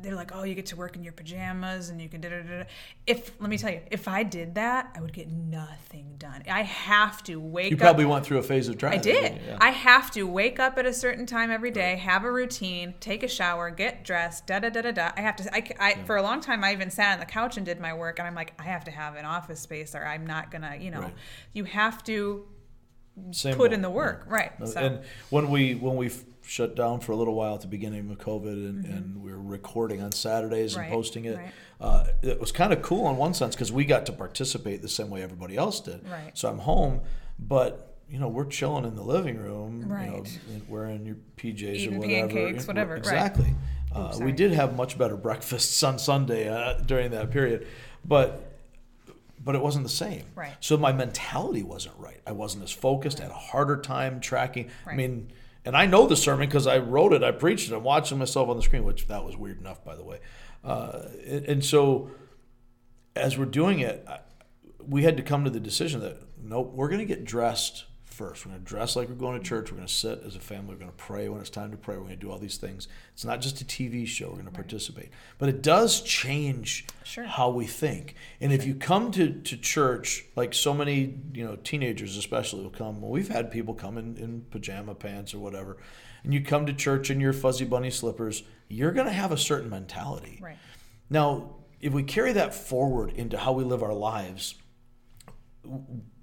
they're 0.00 0.14
like, 0.14 0.34
"Oh, 0.34 0.42
you 0.44 0.54
get 0.54 0.66
to 0.66 0.76
work 0.76 0.96
in 0.96 1.02
your 1.04 1.12
pajamas 1.12 1.90
and 1.90 2.00
you 2.00 2.08
can 2.08 2.20
da 2.20 2.30
da 2.30 2.42
da." 2.42 2.58
da." 2.60 2.64
If 3.06 3.38
let 3.40 3.50
me 3.50 3.58
tell 3.58 3.70
you, 3.72 3.80
if 3.90 4.08
I 4.08 4.22
did 4.22 4.54
that, 4.54 4.90
I 4.96 5.00
would 5.00 5.12
get 5.12 5.28
nothing 5.30 6.14
done. 6.18 6.42
I 6.50 6.62
have 6.62 7.22
to 7.24 7.36
wake 7.40 7.66
up. 7.66 7.70
You 7.72 7.76
up. 7.76 7.80
probably 7.80 8.04
went 8.06 8.24
through 8.24 8.38
a 8.38 8.42
phase 8.42 8.68
of 8.68 8.78
trying. 8.78 8.94
I 8.94 9.02
did. 9.02 9.40
Yeah. 9.46 9.58
I 9.60 9.70
have 9.70 10.10
to 10.12 10.24
wake 10.24 10.58
up 10.58 10.78
at 10.78 10.86
a 10.86 10.92
certain 10.92 11.26
time 11.26 11.50
every 11.50 11.70
day, 11.70 11.96
have 11.96 12.24
a 12.24 12.32
routine, 12.32 12.94
take 13.00 13.22
a 13.22 13.28
shower, 13.28 13.70
get 13.70 14.04
dressed, 14.04 14.46
da 14.46 14.58
da 14.60 14.70
da 14.70 14.80
da 14.82 14.92
da. 14.92 15.10
I 15.16 15.20
have 15.20 15.36
to. 15.36 15.54
I, 15.54 15.68
I- 15.78 16.02
for 16.04 16.16
a 16.16 16.22
long 16.22 16.40
time 16.40 16.64
I 16.64 16.72
even 16.72 16.90
sat 16.90 17.12
on 17.14 17.20
the 17.20 17.26
couch 17.26 17.56
and 17.56 17.66
did 17.66 17.80
my 17.80 17.92
work, 17.94 18.18
and 18.18 18.26
I'm 18.28 18.34
like, 18.34 18.54
I 18.58 18.64
have 18.64 18.84
to 18.84 18.90
have 18.90 19.16
an 19.16 19.24
office 19.24 19.60
space, 19.60 19.94
or 19.94 20.04
I'm 20.04 20.26
not 20.26 20.50
gonna. 20.50 20.76
You 20.80 20.90
know, 20.90 21.00
Right. 21.02 21.14
you 21.52 21.64
have 21.64 22.02
to 22.04 22.46
Same 23.32 23.56
put 23.56 23.72
in 23.72 23.82
the 23.82 23.90
work, 23.90 24.24
yeah. 24.26 24.32
right? 24.34 24.68
So 24.68 24.80
And 24.80 25.00
when 25.30 25.50
we 25.50 25.74
when 25.74 25.96
we 25.96 26.10
shut 26.42 26.74
down 26.76 27.00
for 27.00 27.12
a 27.12 27.16
little 27.16 27.34
while 27.34 27.54
at 27.54 27.60
the 27.60 27.66
beginning 27.68 28.10
of 28.10 28.18
COVID, 28.18 28.52
and, 28.52 28.84
and 28.84 29.22
we 29.22 29.30
were 29.32 29.40
recording 29.40 30.02
on 30.02 30.12
Saturdays 30.12 30.74
and 30.76 30.84
Mm-hmm. 30.84 30.94
Posting 30.94 31.24
it, 31.26 31.36
right. 31.38 31.52
uh, 31.80 32.06
it 32.22 32.40
was 32.40 32.52
kind 32.52 32.72
of 32.72 32.82
cool 32.82 33.08
in 33.10 33.16
one 33.16 33.32
sense 33.34 33.54
because 33.54 33.70
we 33.72 33.84
got 33.84 34.06
to 34.06 34.12
participate 34.12 34.82
the 34.82 34.88
same 34.88 35.08
way 35.10 35.22
everybody 35.22 35.56
else 35.56 35.80
did. 35.80 36.06
Right. 36.08 36.36
So 36.36 36.48
I'm 36.48 36.58
home, 36.58 37.00
but 37.38 37.88
you 38.08 38.18
know 38.18 38.28
we're 38.28 38.44
chilling 38.46 38.84
in 38.84 38.94
the 38.96 39.02
living 39.02 39.38
room, 39.38 39.80
you 39.80 39.86
know, 39.86 39.94
Right. 39.94 40.40
and 40.50 40.68
wearing 40.68 41.06
your 41.06 41.16
PJs 41.36 41.62
Eating 41.74 41.94
or 41.96 41.98
whatever. 42.00 42.28
pancakes, 42.28 42.66
whatever, 42.66 42.90
right. 42.92 42.98
Exactly. 42.98 43.54
Uh, 43.94 44.18
we 44.20 44.32
did 44.32 44.52
have 44.52 44.74
much 44.76 44.96
better 44.98 45.16
breakfasts 45.28 45.82
on 45.82 45.98
Sunday 45.98 46.48
uh, 46.48 46.74
during 46.84 47.10
that 47.12 47.30
period, 47.30 47.66
but 48.04 48.48
but 49.44 49.54
it 49.54 49.60
wasn't 49.62 49.82
the 49.84 49.90
same. 49.90 50.24
Right. 50.36 50.52
So 50.60 50.76
my 50.76 50.92
mentality 50.92 51.62
wasn't 51.62 51.96
right. 51.98 52.20
I 52.26 52.32
wasn't 52.32 52.62
as 52.64 52.70
focused. 52.70 53.18
I 53.20 53.24
had 53.24 53.32
a 53.32 53.34
harder 53.34 53.76
time 53.80 54.20
tracking. 54.20 54.70
Right. 54.86 54.92
I 54.92 54.96
mean, 54.96 55.32
and 55.64 55.76
I 55.76 55.86
know 55.86 56.06
the 56.06 56.16
sermon 56.16 56.48
because 56.48 56.66
I 56.66 56.78
wrote 56.78 57.12
it, 57.12 57.22
I 57.22 57.30
preached 57.30 57.70
it, 57.70 57.74
I'm 57.74 57.84
watching 57.84 58.18
myself 58.18 58.48
on 58.48 58.56
the 58.56 58.62
screen, 58.62 58.84
which 58.84 59.06
that 59.08 59.24
was 59.24 59.36
weird 59.36 59.60
enough, 59.60 59.84
by 59.84 59.96
the 59.96 60.04
way. 60.04 60.18
Uh, 60.64 61.02
and, 61.26 61.44
and 61.46 61.64
so 61.64 62.10
as 63.14 63.38
we're 63.38 63.44
doing 63.44 63.80
it, 63.80 64.04
I, 64.08 64.20
we 64.78 65.02
had 65.04 65.16
to 65.16 65.22
come 65.22 65.44
to 65.44 65.50
the 65.50 65.60
decision 65.60 66.00
that 66.00 66.16
nope, 66.42 66.72
we're 66.74 66.88
going 66.88 67.00
to 67.00 67.04
get 67.06 67.24
dressed 67.24 67.84
first. 68.28 68.46
We're 68.46 68.52
going 68.52 68.62
to 68.62 68.68
dress 68.68 68.94
like 68.94 69.08
we're 69.08 69.14
going 69.16 69.40
to 69.40 69.44
church. 69.44 69.70
We're 69.70 69.76
going 69.78 69.88
to 69.88 69.92
sit 69.92 70.22
as 70.24 70.36
a 70.36 70.40
family. 70.40 70.74
We're 70.74 70.80
going 70.80 70.90
to 70.92 70.96
pray 70.96 71.28
when 71.28 71.40
it's 71.40 71.50
time 71.50 71.72
to 71.72 71.76
pray. 71.76 71.96
We're 71.96 72.04
going 72.04 72.14
to 72.14 72.20
do 72.20 72.30
all 72.30 72.38
these 72.38 72.56
things. 72.56 72.86
It's 73.14 73.24
not 73.24 73.40
just 73.40 73.60
a 73.60 73.64
TV 73.64 74.06
show. 74.06 74.26
We're 74.26 74.34
going 74.34 74.44
to 74.46 74.52
participate, 74.52 75.10
but 75.38 75.48
it 75.48 75.60
does 75.62 76.00
change 76.02 76.86
Sure. 77.04 77.24
how 77.24 77.50
we 77.50 77.66
think. 77.66 78.14
And 78.40 78.52
if 78.52 78.64
you 78.64 78.74
come 78.76 79.10
to, 79.12 79.32
to 79.32 79.56
church, 79.56 80.24
like 80.36 80.54
so 80.54 80.72
many, 80.72 81.18
you 81.34 81.44
know, 81.44 81.56
teenagers 81.56 82.16
especially 82.16 82.62
will 82.62 82.70
come. 82.70 83.00
Well, 83.00 83.10
we've 83.10 83.28
had 83.28 83.50
people 83.50 83.74
come 83.74 83.98
in, 83.98 84.16
in 84.16 84.46
pajama 84.50 84.94
pants 84.94 85.34
or 85.34 85.40
whatever, 85.40 85.78
and 86.22 86.32
you 86.32 86.42
come 86.42 86.66
to 86.66 86.72
church 86.72 87.10
in 87.10 87.20
your 87.20 87.32
fuzzy 87.32 87.64
bunny 87.64 87.90
slippers. 87.90 88.44
You're 88.68 88.92
going 88.92 89.06
to 89.08 89.12
have 89.12 89.32
a 89.32 89.36
certain 89.36 89.68
mentality. 89.68 90.38
right, 90.40 90.58
Now, 91.10 91.56
if 91.80 91.92
we 91.92 92.04
carry 92.04 92.32
that 92.34 92.54
forward 92.54 93.10
into 93.14 93.36
how 93.36 93.52
we 93.52 93.64
live 93.64 93.82
our 93.82 93.92
lives, 93.94 94.54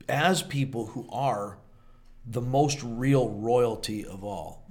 as 0.07 0.41
people 0.41 0.85
who 0.87 1.07
are 1.11 1.57
the 2.31 2.41
most 2.41 2.79
real 2.83 3.29
royalty 3.29 4.05
of 4.05 4.23
all, 4.23 4.65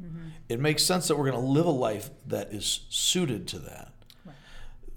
it 0.48 0.60
makes 0.60 0.82
sense 0.82 1.08
that 1.08 1.16
we're 1.16 1.30
going 1.30 1.42
to 1.42 1.48
live 1.48 1.66
a 1.66 1.70
life 1.70 2.10
that 2.26 2.52
is 2.52 2.86
suited 2.88 3.48
to 3.48 3.58
that. 3.58 3.92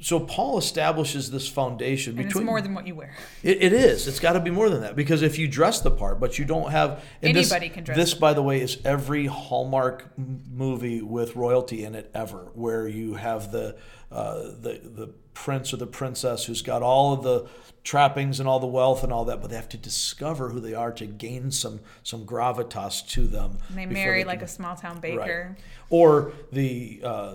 So 0.03 0.19
Paul 0.19 0.57
establishes 0.57 1.29
this 1.29 1.47
foundation 1.47 2.17
and 2.17 2.25
between 2.27 2.41
it's 2.41 2.45
more 2.45 2.59
than 2.59 2.73
what 2.73 2.87
you 2.87 2.95
wear. 2.95 3.15
it, 3.43 3.61
it 3.61 3.71
is. 3.71 4.07
It's 4.07 4.19
got 4.19 4.33
to 4.33 4.39
be 4.39 4.49
more 4.49 4.67
than 4.67 4.81
that 4.81 4.95
because 4.95 5.21
if 5.21 5.37
you 5.37 5.47
dress 5.47 5.81
the 5.81 5.91
part, 5.91 6.19
but 6.19 6.39
you 6.39 6.45
don't 6.45 6.71
have 6.71 7.03
and 7.21 7.35
this- 7.35 7.51
Anybody 7.51 7.69
can 7.69 7.83
dress 7.83 7.97
This, 7.97 8.13
the 8.15 8.19
by 8.19 8.33
the 8.33 8.41
way, 8.41 8.61
is 8.61 8.79
every 8.83 9.27
Hallmark 9.27 10.11
m- 10.17 10.41
movie 10.51 11.03
with 11.03 11.35
royalty 11.35 11.83
in 11.83 11.93
it 11.93 12.09
ever, 12.15 12.49
where 12.55 12.87
you 12.87 13.13
have 13.13 13.51
the 13.51 13.77
uh, 14.11 14.39
the 14.59 14.81
the 14.83 15.13
prince 15.33 15.73
or 15.73 15.77
the 15.77 15.87
princess 15.87 16.45
who's 16.45 16.61
got 16.61 16.81
all 16.81 17.13
of 17.13 17.23
the 17.23 17.47
trappings 17.83 18.39
and 18.39 18.47
all 18.47 18.59
the 18.59 18.67
wealth 18.67 19.03
and 19.03 19.11
all 19.11 19.25
that, 19.25 19.41
but 19.41 19.49
they 19.49 19.55
have 19.55 19.69
to 19.69 19.77
discover 19.77 20.49
who 20.49 20.59
they 20.59 20.73
are 20.73 20.91
to 20.91 21.05
gain 21.05 21.51
some 21.51 21.79
some 22.03 22.25
gravitas 22.25 23.07
to 23.09 23.27
them. 23.27 23.57
And 23.69 23.77
they 23.77 23.85
marry 23.85 24.19
can- 24.21 24.27
like 24.27 24.41
a 24.41 24.47
small 24.47 24.75
town 24.75 24.99
baker. 24.99 25.55
or 25.89 26.33
the 26.51 27.01
uh, 27.03 27.33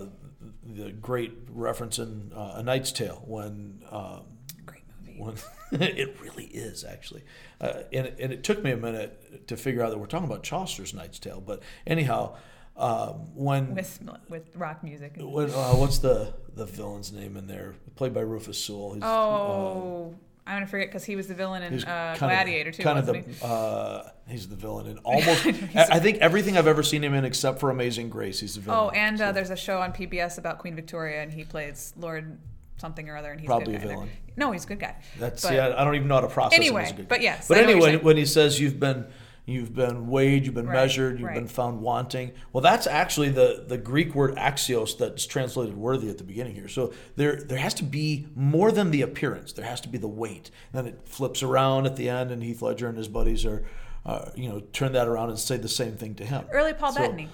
the 0.63 0.91
great 0.91 1.33
reference 1.49 1.99
in 1.99 2.31
uh, 2.35 2.53
A 2.55 2.63
Knight's 2.63 2.91
Tale 2.91 3.23
when. 3.25 3.83
Um, 3.91 4.21
Great 4.65 4.83
movie. 5.05 5.19
when 5.19 5.35
it 5.81 6.17
really 6.21 6.45
is 6.45 6.83
actually, 6.85 7.23
uh, 7.59 7.83
and, 7.91 8.07
and 8.19 8.31
it 8.31 8.43
took 8.43 8.63
me 8.63 8.71
a 8.71 8.77
minute 8.77 9.47
to 9.47 9.57
figure 9.57 9.83
out 9.83 9.89
that 9.89 9.97
we're 9.97 10.05
talking 10.05 10.27
about 10.27 10.43
Chaucer's 10.43 10.93
Knight's 10.93 11.19
Tale. 11.19 11.41
But 11.45 11.61
anyhow, 11.85 12.35
um, 12.77 13.35
when 13.35 13.73
With 13.75 13.99
with 14.29 14.55
rock 14.55 14.83
music. 14.83 15.15
when 15.19 15.49
uh, 15.49 15.73
what's 15.73 15.99
the 15.99 16.33
the 16.55 16.65
villain's 16.65 17.11
name 17.11 17.35
in 17.37 17.47
there? 17.47 17.75
Played 17.95 18.13
by 18.13 18.21
Rufus 18.21 18.57
Sewell. 18.63 18.93
He's, 18.93 19.03
Oh, 19.03 20.15
I'm 20.45 20.55
gonna 20.57 20.67
forget 20.67 20.87
because 20.87 21.03
he 21.03 21.15
was 21.15 21.27
the 21.27 21.33
villain 21.33 21.61
in 21.63 21.83
uh, 21.83 22.15
Gladiator 22.17 22.69
of, 22.69 22.75
too, 22.77 22.83
kind 22.83 22.99
wasn't 22.99 23.17
of 23.17 23.25
he? 23.25 23.31
the 23.33 23.45
uh, 23.45 24.09
he's 24.27 24.47
the 24.47 24.55
villain 24.55 24.87
in 24.87 24.97
almost. 25.03 25.45
I 25.45 25.87
I 25.93 25.99
think 25.99 26.17
everything 26.19 26.57
I've 26.57 26.67
ever 26.67 26.83
seen 26.83 27.03
him 27.03 27.13
in, 27.13 27.25
except 27.25 27.59
for 27.59 27.69
Amazing 27.69 28.09
Grace, 28.09 28.39
he's 28.39 28.55
the 28.55 28.61
villain. 28.61 28.79
Oh, 28.79 28.89
and 28.91 29.19
uh, 29.19 29.27
So- 29.27 29.31
there's 29.33 29.49
a 29.49 29.55
show 29.57 29.81
on 29.81 29.91
PBS 29.91 30.37
about 30.37 30.59
Queen 30.59 30.75
Victoria, 30.75 31.21
and 31.21 31.33
he 31.33 31.43
plays 31.43 31.93
Lord 31.97 32.37
something 32.77 33.09
or 33.09 33.17
other, 33.17 33.31
and 33.31 33.39
he's 33.41 33.47
Probably 33.47 33.73
a, 33.75 33.79
good 33.79 33.85
a 33.85 33.87
guy 33.87 33.93
in 33.93 33.99
there. 33.99 34.05
villain. 34.07 34.17
No, 34.37 34.51
he's 34.51 34.65
a 34.65 34.67
good 34.67 34.79
guy. 34.79 34.95
That's 35.19 35.41
But- 35.43 35.53
yeah. 35.53 35.73
I 35.75 35.83
don't 35.83 35.95
even 35.95 36.07
know 36.07 36.15
how 36.15 36.21
to 36.21 36.27
process. 36.27 36.57
him 36.59 36.61
Anyway, 36.61 36.83
as 36.83 36.91
a 36.91 36.93
good 36.93 37.07
but 37.07 37.21
yes, 37.23 37.47
But 37.47 37.57
I 37.57 37.61
know 37.61 37.67
what 37.67 37.75
you're 37.79 37.87
anyway, 37.89 38.03
when 38.03 38.17
he 38.17 38.25
says 38.25 38.59
you've 38.59 38.79
been, 38.79 39.07
you've 39.47 39.73
been 39.73 40.07
weighed, 40.07 40.45
you've 40.45 40.53
been 40.53 40.67
Right, 40.67 40.75
measured, 40.75 41.17
you've 41.19 41.29
right. 41.29 41.35
been 41.35 41.47
found 41.47 41.81
wanting. 41.81 42.33
Well, 42.53 42.61
that's 42.61 42.85
actually 42.85 43.29
the, 43.29 43.63
the 43.67 43.77
Greek 43.77 44.13
word 44.13 44.35
axios 44.35 44.95
that's 44.97 45.25
translated 45.25 45.75
worthy 45.75 46.09
at 46.09 46.17
the 46.19 46.23
beginning 46.23 46.53
here. 46.53 46.67
So 46.67 46.93
there 47.15 47.37
there 47.41 47.57
has 47.57 47.73
to 47.75 47.83
be 47.83 48.27
more 48.35 48.71
than 48.71 48.91
the 48.91 49.01
appearance. 49.01 49.53
There 49.53 49.65
has 49.65 49.81
to 49.81 49.89
be 49.89 49.97
the 49.97 50.07
weight. 50.07 50.51
And 50.73 50.85
then 50.85 50.93
it 50.93 51.01
flips 51.07 51.41
around 51.41 51.85
at 51.87 51.95
the 51.95 52.09
end, 52.09 52.29
and 52.29 52.43
Heath 52.43 52.61
Ledger 52.61 52.87
and 52.89 52.97
his 52.97 53.07
buddies 53.07 53.45
are, 53.45 53.65
uh, 54.05 54.29
you 54.35 54.49
know, 54.49 54.59
turn 54.73 54.91
that 54.91 55.07
around 55.07 55.29
and 55.29 55.39
say 55.39 55.57
the 55.57 55.67
same 55.69 55.93
thing 55.93 56.13
to 56.15 56.25
him. 56.25 56.45
Early 56.51 56.73
Paul 56.73 56.91
So- 56.91 56.99
Bettany. 57.01 57.29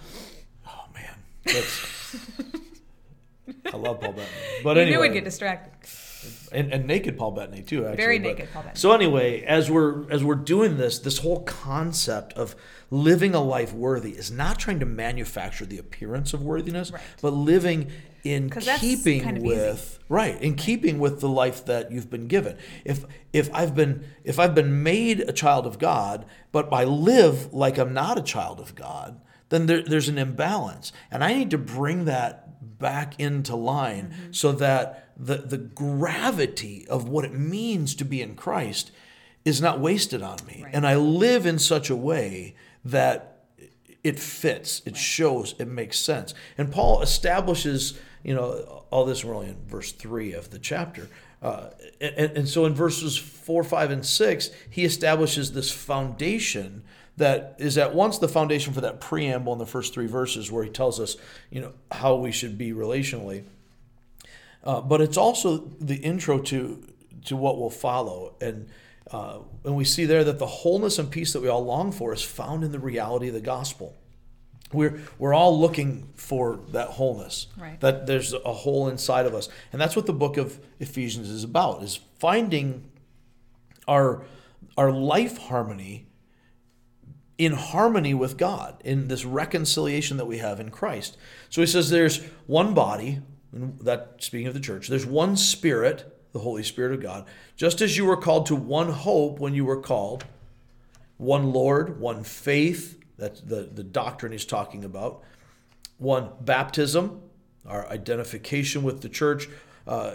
Oh 0.67 0.85
man, 0.93 1.15
that's. 1.45 2.15
I 3.73 3.75
love 3.77 3.99
Paul 3.99 4.13
Bettany, 4.13 4.27
but 4.63 4.75
you 4.77 4.81
anyway, 4.83 4.95
knew 4.95 5.01
we'd 5.01 5.13
get 5.13 5.23
distracted. 5.25 5.73
And, 6.51 6.71
and 6.73 6.85
naked 6.87 7.17
Paul 7.17 7.31
Bettany 7.31 7.61
too. 7.61 7.85
Actually, 7.85 7.97
Very 7.97 8.19
but- 8.19 8.27
naked 8.29 8.49
Paul 8.53 8.63
Bettany. 8.63 8.79
So 8.79 8.91
anyway, 8.93 9.41
as 9.43 9.69
we're 9.69 10.09
as 10.11 10.23
we're 10.23 10.35
doing 10.35 10.77
this, 10.77 10.99
this 10.99 11.17
whole 11.19 11.41
concept 11.43 12.33
of 12.33 12.55
living 12.91 13.33
a 13.33 13.41
life 13.41 13.73
worthy 13.73 14.11
is 14.11 14.29
not 14.31 14.59
trying 14.59 14.79
to 14.79 14.85
manufacture 14.85 15.65
the 15.65 15.77
appearance 15.79 16.33
of 16.33 16.43
worthiness, 16.43 16.91
Right. 16.91 17.01
but 17.21 17.31
living 17.33 17.91
in 18.23 18.49
keeping 18.79 19.21
kind 19.21 19.37
of 19.37 19.43
easy. 19.43 19.53
with 19.55 19.99
right 20.07 20.41
in 20.41 20.55
keeping 20.55 20.97
with 20.99 21.19
the 21.19 21.27
life 21.27 21.65
that 21.65 21.91
you've 21.91 22.09
been 22.09 22.27
given. 22.27 22.57
If 22.85 23.03
if 23.33 23.53
I've 23.53 23.75
been 23.75 24.05
if 24.23 24.39
I've 24.39 24.55
been 24.55 24.83
made 24.83 25.19
a 25.21 25.33
child 25.33 25.65
of 25.65 25.77
God, 25.79 26.25
but 26.51 26.71
I 26.71 26.83
live 26.85 27.53
like 27.53 27.77
I'm 27.77 27.93
not 27.93 28.17
a 28.17 28.21
child 28.21 28.59
of 28.61 28.75
God, 28.75 29.19
then 29.49 29.65
there, 29.65 29.81
there's 29.83 30.07
an 30.07 30.17
imbalance, 30.17 30.93
and 31.11 31.21
I 31.23 31.33
need 31.33 31.51
to 31.51 31.57
bring 31.57 32.05
that 32.05 32.42
back 32.89 33.09
into 33.19 33.55
line 33.55 34.07
Mm-hmm. 34.13 34.31
so 34.33 34.51
that 34.65 34.83
the 35.29 35.37
the 35.53 35.57
gravity 35.57 36.85
of 36.89 37.07
what 37.13 37.23
it 37.25 37.33
means 37.33 37.95
to 37.95 38.05
be 38.05 38.19
in 38.21 38.35
Christ 38.35 38.91
is 39.45 39.59
not 39.61 39.79
wasted 39.79 40.21
on 40.21 40.37
me, 40.47 40.57
Right. 40.63 40.75
and 40.75 40.85
I 40.93 40.95
live 40.95 41.43
in 41.51 41.59
such 41.59 41.89
a 41.89 41.95
way 41.95 42.55
that 42.85 43.15
it 44.03 44.19
fits, 44.19 44.81
it 44.85 44.97
shows, 44.97 45.55
it 45.59 45.67
makes 45.67 45.97
sense. 45.97 46.33
And 46.57 46.71
Paul 46.71 47.01
establishes, 47.01 47.99
you 48.23 48.33
know, 48.35 48.83
all 48.91 49.05
this 49.05 49.23
we're 49.23 49.35
only 49.35 49.49
in 49.49 49.57
verse 49.67 49.91
three 49.93 50.33
of 50.33 50.49
the 50.49 50.59
chapter. 50.59 51.07
Uh, 51.41 51.69
and, 52.01 52.31
and 52.37 52.47
so 52.49 52.65
in 52.65 52.73
verses 52.73 53.17
four, 53.17 53.63
five, 53.63 53.91
and 53.91 54.05
six, 54.05 54.49
he 54.69 54.83
establishes 54.85 55.51
this 55.51 55.71
foundation 55.71 56.83
that 57.17 57.55
is 57.59 57.77
at 57.77 57.93
once 57.93 58.17
the 58.17 58.27
foundation 58.27 58.73
for 58.73 58.81
that 58.81 58.99
preamble 58.99 59.53
in 59.53 59.59
the 59.59 59.65
first 59.65 59.93
three 59.93 60.07
verses 60.07 60.51
where 60.51 60.63
he 60.63 60.69
tells 60.69 60.99
us, 60.99 61.15
you 61.51 61.61
know, 61.61 61.73
how 61.91 62.15
we 62.15 62.31
should 62.31 62.57
be 62.57 62.71
relationally. 62.71 63.43
Uh, 64.63 64.81
but 64.81 65.01
it's 65.01 65.17
also 65.17 65.57
the 65.79 65.95
intro 65.95 66.39
to 66.39 66.81
to 67.25 67.35
what 67.37 67.57
will 67.57 67.69
follow, 67.69 68.33
and 68.41 68.69
uh, 69.11 69.39
and 69.63 69.75
we 69.75 69.83
see 69.83 70.05
there 70.05 70.23
that 70.23 70.39
the 70.39 70.47
wholeness 70.47 70.97
and 70.97 71.11
peace 71.11 71.33
that 71.33 71.41
we 71.41 71.47
all 71.47 71.63
long 71.63 71.91
for 71.91 72.13
is 72.13 72.21
found 72.21 72.63
in 72.63 72.71
the 72.71 72.79
reality 72.79 73.27
of 73.27 73.33
the 73.33 73.41
gospel. 73.41 73.95
We're 74.71 75.01
we're 75.19 75.33
all 75.33 75.59
looking 75.59 76.09
for 76.15 76.59
that 76.71 76.89
wholeness. 76.89 77.47
Right. 77.57 77.79
That 77.81 78.07
there's 78.07 78.33
a 78.33 78.53
hole 78.53 78.87
inside 78.87 79.25
of 79.25 79.35
us, 79.35 79.49
and 79.71 79.81
that's 79.81 79.95
what 79.95 80.05
the 80.05 80.13
book 80.13 80.37
of 80.37 80.59
Ephesians 80.79 81.29
is 81.29 81.43
about: 81.43 81.83
is 81.83 81.99
finding 82.19 82.89
our 83.87 84.23
our 84.77 84.91
life 84.91 85.37
harmony 85.37 86.07
in 87.37 87.53
harmony 87.53 88.13
with 88.13 88.37
God 88.37 88.79
in 88.83 89.07
this 89.07 89.25
reconciliation 89.25 90.17
that 90.17 90.25
we 90.25 90.37
have 90.37 90.59
in 90.59 90.69
Christ. 90.69 91.17
So 91.49 91.61
he 91.61 91.67
says 91.67 91.89
there's 91.89 92.23
one 92.45 92.73
body, 92.73 93.21
that 93.51 94.15
speaking 94.19 94.47
of 94.47 94.53
the 94.53 94.59
church, 94.59 94.87
there's 94.87 95.05
one 95.05 95.35
spirit, 95.35 96.19
the 96.31 96.39
Holy 96.39 96.63
Spirit 96.63 96.93
of 96.93 97.01
God, 97.01 97.25
just 97.55 97.81
as 97.81 97.97
you 97.97 98.05
were 98.05 98.17
called 98.17 98.45
to 98.47 98.55
one 98.55 98.89
hope 98.89 99.39
when 99.39 99.53
you 99.53 99.65
were 99.65 99.81
called, 99.81 100.25
one 101.17 101.53
Lord, 101.53 101.99
one 101.99 102.23
faith, 102.23 102.99
that's 103.17 103.41
the, 103.41 103.69
the 103.71 103.83
doctrine 103.83 104.31
he's 104.31 104.45
talking 104.45 104.83
about, 104.83 105.23
one 105.97 106.29
baptism, 106.41 107.21
our 107.65 107.87
identification 107.89 108.83
with 108.83 109.01
the 109.01 109.09
church, 109.09 109.47
uh, 109.87 110.13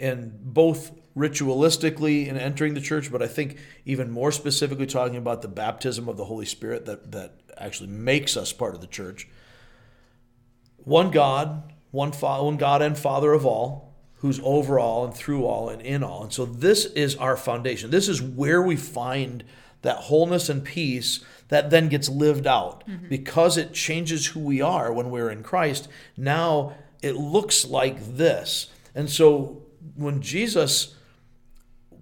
and 0.00 0.32
both 0.54 0.92
ritualistically 1.16 2.26
in 2.26 2.36
entering 2.36 2.74
the 2.74 2.80
church, 2.80 3.10
but 3.10 3.22
I 3.22 3.26
think 3.26 3.58
even 3.84 4.10
more 4.10 4.30
specifically 4.30 4.86
talking 4.86 5.16
about 5.16 5.42
the 5.42 5.48
baptism 5.48 6.08
of 6.08 6.16
the 6.16 6.26
Holy 6.26 6.44
Spirit 6.44 6.84
that, 6.86 7.12
that 7.12 7.40
actually 7.56 7.88
makes 7.88 8.36
us 8.36 8.52
part 8.52 8.74
of 8.74 8.82
the 8.82 8.86
church. 8.86 9.26
One 10.76 11.10
God, 11.10 11.72
one, 11.90 12.12
fa- 12.12 12.44
one 12.44 12.58
God 12.58 12.82
and 12.82 12.98
Father 12.98 13.32
of 13.32 13.46
all, 13.46 13.94
who's 14.16 14.40
over 14.42 14.78
all 14.78 15.04
and 15.04 15.14
through 15.14 15.46
all 15.46 15.68
and 15.68 15.80
in 15.80 16.02
all. 16.02 16.22
And 16.22 16.32
so 16.32 16.44
this 16.44 16.84
is 16.84 17.16
our 17.16 17.36
foundation. 17.36 17.90
This 17.90 18.08
is 18.08 18.20
where 18.20 18.60
we 18.62 18.76
find 18.76 19.42
that 19.82 19.96
wholeness 19.96 20.48
and 20.48 20.64
peace 20.64 21.24
that 21.48 21.70
then 21.70 21.88
gets 21.88 22.08
lived 22.08 22.46
out 22.46 22.86
mm-hmm. 22.86 23.08
because 23.08 23.56
it 23.56 23.72
changes 23.72 24.26
who 24.28 24.40
we 24.40 24.60
are 24.60 24.92
when 24.92 25.10
we're 25.10 25.30
in 25.30 25.42
Christ. 25.42 25.88
Now 26.16 26.74
it 27.02 27.14
looks 27.16 27.64
like 27.64 28.16
this. 28.16 28.68
And 28.94 29.08
so 29.08 29.62
when 29.94 30.20
Jesus 30.20 30.95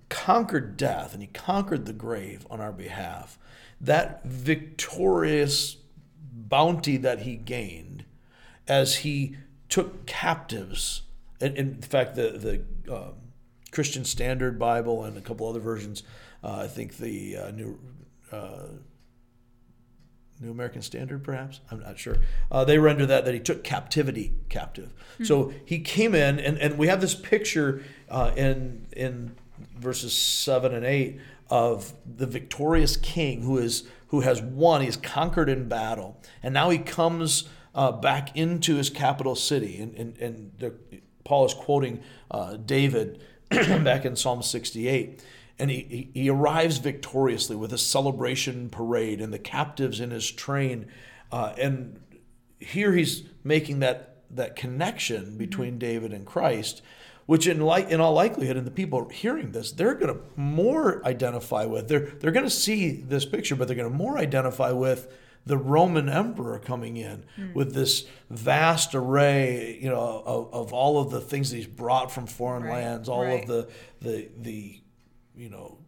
conquered 0.09 0.77
death 0.77 1.13
and 1.13 1.23
he 1.23 1.29
conquered 1.29 1.87
the 1.87 1.93
grave 1.93 2.47
on 2.51 2.61
our 2.61 2.73
behalf, 2.73 3.39
that 3.81 4.25
victorious 4.25 5.77
bounty 6.33 6.97
that 6.97 7.21
he 7.21 7.37
gained 7.37 8.05
as 8.67 8.97
he 8.97 9.37
took 9.69 10.07
captives. 10.07 11.03
And 11.41 11.57
in 11.57 11.83
fact, 11.83 12.15
the 12.15 12.63
the 12.87 12.95
um, 12.95 13.15
Christian 13.71 14.05
Standard 14.05 14.59
Bible 14.59 15.05
and 15.05 15.17
a 15.17 15.21
couple 15.21 15.49
other 15.49 15.61
versions, 15.61 16.03
uh, 16.43 16.61
I 16.63 16.69
think 16.69 16.97
the 16.97 17.37
uh, 17.37 17.51
new 17.51 17.79
uh, 18.31 18.69
New 20.41 20.51
American 20.51 20.83
Standard, 20.83 21.23
perhaps 21.23 21.61
I'm 21.71 21.81
not 21.81 21.99
sure. 21.99 22.17
Uh, 22.51 22.65
they 22.65 22.79
render 22.79 23.07
that 23.07 23.25
that 23.25 23.35
he 23.35 23.41
took 23.41 23.65
captivity 23.65 24.35
captive. 24.49 24.93
So 25.23 25.53
he 25.65 25.79
came 25.79 26.15
in, 26.15 26.39
and, 26.39 26.59
and 26.59 26.77
we 26.77 26.89
have 26.89 27.01
this 27.01 27.15
picture 27.15 27.83
uh, 28.09 28.33
in 28.37 28.87
in 28.97 29.37
verses 29.77 30.13
seven 30.13 30.75
and 30.75 30.85
eight 30.85 31.21
of 31.51 31.93
the 32.05 32.27
victorious 32.27 32.97
king 32.97 33.43
who 33.43 33.59
is 33.59 33.87
who 34.09 34.21
has 34.21 34.41
won. 34.41 34.83
He's 34.83 34.97
conquered 34.97 35.49
in 35.49 35.69
battle, 35.69 36.21
and 36.43 36.55
now 36.55 36.71
he 36.71 36.79
comes 36.79 37.49
uh, 37.75 37.93
back 37.93 38.37
into 38.37 38.77
his 38.77 38.91
capital 38.91 39.35
city. 39.35 39.81
And 39.81 39.95
and, 39.95 40.19
and 40.19 40.53
the, 40.59 40.75
Paul 41.25 41.47
is 41.47 41.55
quoting 41.55 42.03
uh, 42.31 42.57
David 42.57 43.21
back 43.51 44.05
in 44.05 44.15
Psalm 44.15 44.43
68. 44.43 45.23
And 45.59 45.71
he, 45.71 46.11
he, 46.15 46.21
he 46.23 46.31
arrives 46.31 46.79
victoriously 46.79 47.57
with 47.57 47.73
a 47.73 47.79
celebration 47.79 48.69
parade 48.69 49.21
and 49.21 49.33
the 49.33 49.39
captives 49.39 50.01
in 50.01 50.11
his 50.11 50.31
train. 50.31 50.87
Uh, 51.33 51.55
and 51.59 52.01
here 52.59 52.93
he's 52.93 53.25
making 53.43 53.81
that, 53.81 54.23
that 54.31 54.57
connection 54.57 55.37
between 55.39 55.79
David 55.79 56.13
and 56.13 56.27
Christ, 56.27 56.83
which 57.27 57.47
in, 57.47 57.61
like, 57.61 57.91
in 57.91 58.01
all 58.01 58.13
likelihood, 58.13 58.57
and 58.57 58.67
the 58.67 58.71
people 58.71 59.09
hearing 59.09 59.53
this, 59.53 59.73
they're 59.73 59.95
going 59.95 60.15
to 60.15 60.21
more 60.37 61.05
identify 61.07 61.65
with. 61.65 61.89
They're, 61.89 62.07
they're 62.21 62.33
going 62.33 62.47
to 62.47 62.51
see 62.51 62.93
this 62.93 63.25
picture, 63.25 63.57
but 63.57 63.67
they're 63.67 63.77
going 63.77 63.91
to 63.91 63.97
more 63.97 64.19
identify 64.19 64.73
with 64.73 65.09
the 65.47 65.57
Roman 65.59 66.09
emperor 66.09 66.59
coming 66.59 66.97
in 66.97 67.25
hmm. 67.37 67.53
with 67.53 67.75
this 67.75 68.07
vast 68.31 68.95
array, 68.95 69.79
you 69.81 69.89
know, 69.89 70.23
of, 70.25 70.55
of 70.55 70.73
all 70.73 71.01
of 71.01 71.11
the 71.11 71.21
things 71.21 71.51
that 71.51 71.57
he's 71.57 71.67
brought 71.67 72.11
from 72.11 72.27
foreign 72.27 72.63
Right, 72.63 72.83
lands, 72.83 73.09
all 73.09 73.25
right. 73.25 73.43
of 73.43 73.47
the 73.47 73.69
the 74.01 74.29
the 74.39 74.81
you 75.37 75.51
know 75.51 75.79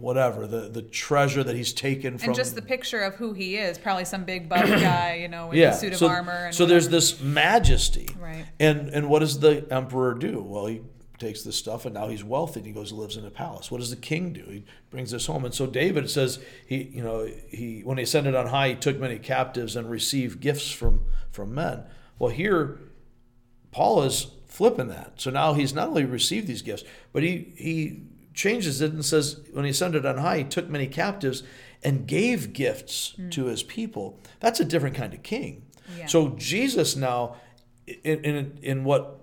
whatever 0.00 0.46
the 0.46 0.68
the 0.68 0.82
treasure 0.82 1.42
that 1.42 1.56
he's 1.56 1.72
taken 1.72 2.18
from 2.18 2.30
and 2.30 2.36
just 2.36 2.54
the 2.54 2.62
picture 2.62 3.00
of 3.00 3.14
who 3.16 3.32
he 3.32 3.56
is, 3.56 3.78
probably 3.78 4.04
some 4.04 4.24
big 4.24 4.48
buff 4.48 4.66
guy, 4.66 5.14
you 5.14 5.28
know, 5.28 5.48
with 5.48 5.58
yeah 5.58 5.70
a 5.70 5.76
suit 5.76 5.92
of 5.92 5.98
so, 5.98 6.08
armor. 6.08 6.46
And 6.46 6.54
so 6.54 6.66
there's 6.66 6.88
this 6.88 7.20
majesty 7.20 8.08
Right. 8.18 8.46
and 8.58 8.88
and 8.90 9.08
what 9.08 9.20
does 9.20 9.40
the 9.40 9.66
emperor 9.70 10.14
do 10.14 10.40
well 10.40 10.66
he 10.66 10.82
takes 11.18 11.42
this 11.42 11.56
stuff 11.56 11.84
and 11.84 11.94
now 11.94 12.06
he's 12.06 12.22
wealthy 12.22 12.60
and 12.60 12.66
he 12.66 12.72
goes 12.72 12.92
and 12.92 13.00
lives 13.00 13.16
in 13.16 13.24
a 13.26 13.30
palace 13.30 13.72
what 13.72 13.78
does 13.78 13.90
the 13.90 13.96
king 13.96 14.32
do 14.32 14.44
he 14.44 14.64
brings 14.88 15.10
this 15.10 15.26
home 15.26 15.44
and 15.44 15.52
so 15.52 15.66
david 15.66 16.08
says 16.08 16.38
he 16.64 16.84
you 16.84 17.02
know 17.02 17.28
he 17.48 17.80
when 17.80 17.98
he 17.98 18.04
ascended 18.04 18.36
on 18.36 18.46
high 18.46 18.68
he 18.68 18.74
took 18.76 19.00
many 19.00 19.18
captives 19.18 19.74
and 19.74 19.90
received 19.90 20.38
gifts 20.38 20.70
from 20.70 21.00
from 21.32 21.52
men 21.52 21.82
well 22.20 22.30
here 22.30 22.78
Paul 23.70 24.02
is 24.02 24.28
flipping 24.46 24.88
that. 24.88 25.12
So 25.16 25.30
now 25.30 25.54
he's 25.54 25.74
not 25.74 25.88
only 25.88 26.04
received 26.04 26.46
these 26.46 26.62
gifts, 26.62 26.84
but 27.12 27.22
he 27.22 27.52
he 27.56 28.02
changes 28.38 28.80
it 28.80 28.92
and 28.92 29.04
says 29.04 29.40
when 29.52 29.64
he 29.64 29.72
ascended 29.72 30.06
on 30.06 30.18
high, 30.18 30.38
he 30.38 30.44
took 30.44 30.68
many 30.68 30.86
captives 30.86 31.42
and 31.82 32.06
gave 32.06 32.52
gifts 32.52 33.14
hmm. 33.16 33.28
to 33.30 33.46
his 33.46 33.64
people. 33.64 34.20
That's 34.38 34.60
a 34.60 34.64
different 34.64 34.94
kind 34.94 35.12
of 35.12 35.24
king. 35.24 35.66
Yeah. 35.96 36.06
So 36.06 36.30
Jesus 36.30 36.94
now, 36.94 37.36
in, 37.86 38.24
in 38.24 38.58
in 38.62 38.84
what 38.84 39.18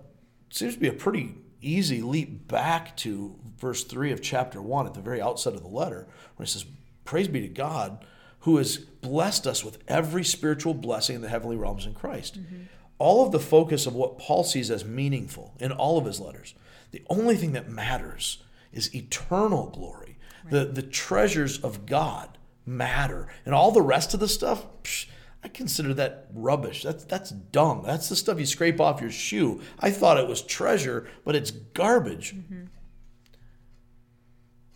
seems 0.50 0.74
to 0.74 0.80
be 0.80 0.88
a 0.88 0.92
pretty 0.92 1.36
easy 1.62 2.02
leap 2.02 2.46
back 2.46 2.94
to 2.98 3.34
verse 3.58 3.84
three 3.84 4.12
of 4.12 4.20
chapter 4.20 4.60
one 4.60 4.86
at 4.86 4.92
the 4.92 5.00
very 5.00 5.20
outset 5.20 5.54
of 5.54 5.62
the 5.62 5.68
letter, 5.68 6.06
where 6.36 6.44
he 6.44 6.50
says, 6.52 6.66
"Praise 7.04 7.26
be 7.26 7.40
to 7.40 7.48
God." 7.48 8.04
Who 8.40 8.58
has 8.58 8.76
blessed 8.76 9.44
us 9.48 9.64
with 9.64 9.78
every 9.88 10.22
spiritual 10.22 10.72
blessing 10.72 11.16
in 11.16 11.22
the 11.22 11.28
heavenly 11.28 11.56
realms 11.56 11.84
in 11.84 11.94
Christ 11.94 12.38
mm-hmm. 12.38 12.64
all 12.96 13.26
of 13.26 13.32
the 13.32 13.40
focus 13.40 13.86
of 13.86 13.94
what 13.96 14.18
Paul 14.18 14.44
sees 14.44 14.70
as 14.70 14.84
meaningful 14.84 15.56
in 15.58 15.72
all 15.72 15.98
of 15.98 16.04
his 16.04 16.20
letters. 16.20 16.54
The 16.92 17.02
only 17.10 17.34
thing 17.34 17.54
that 17.54 17.68
matters 17.68 18.38
is 18.76 18.94
eternal 18.94 19.70
glory, 19.70 20.18
the, 20.50 20.66
the 20.66 20.82
treasures 20.82 21.58
of 21.58 21.86
God 21.86 22.38
matter. 22.64 23.28
And 23.44 23.54
all 23.54 23.72
the 23.72 23.82
rest 23.82 24.14
of 24.14 24.20
the 24.20 24.28
stuff, 24.28 24.66
psh, 24.82 25.06
I 25.42 25.48
consider 25.48 25.94
that 25.94 26.28
rubbish. 26.34 26.82
That's 26.82 27.04
that's 27.04 27.30
dung. 27.30 27.84
That's 27.84 28.08
the 28.08 28.16
stuff 28.16 28.40
you 28.40 28.46
scrape 28.46 28.80
off 28.80 29.00
your 29.00 29.12
shoe. 29.12 29.60
I 29.78 29.90
thought 29.90 30.18
it 30.18 30.28
was 30.28 30.42
treasure, 30.42 31.06
but 31.24 31.36
it's 31.36 31.52
garbage. 31.52 32.34
Mm-hmm. 32.34 32.64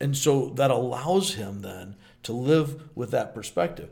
And 0.00 0.16
so 0.16 0.50
that 0.50 0.70
allows 0.70 1.34
him 1.34 1.62
then 1.62 1.96
to 2.22 2.32
live 2.32 2.88
with 2.94 3.10
that 3.10 3.34
perspective. 3.34 3.90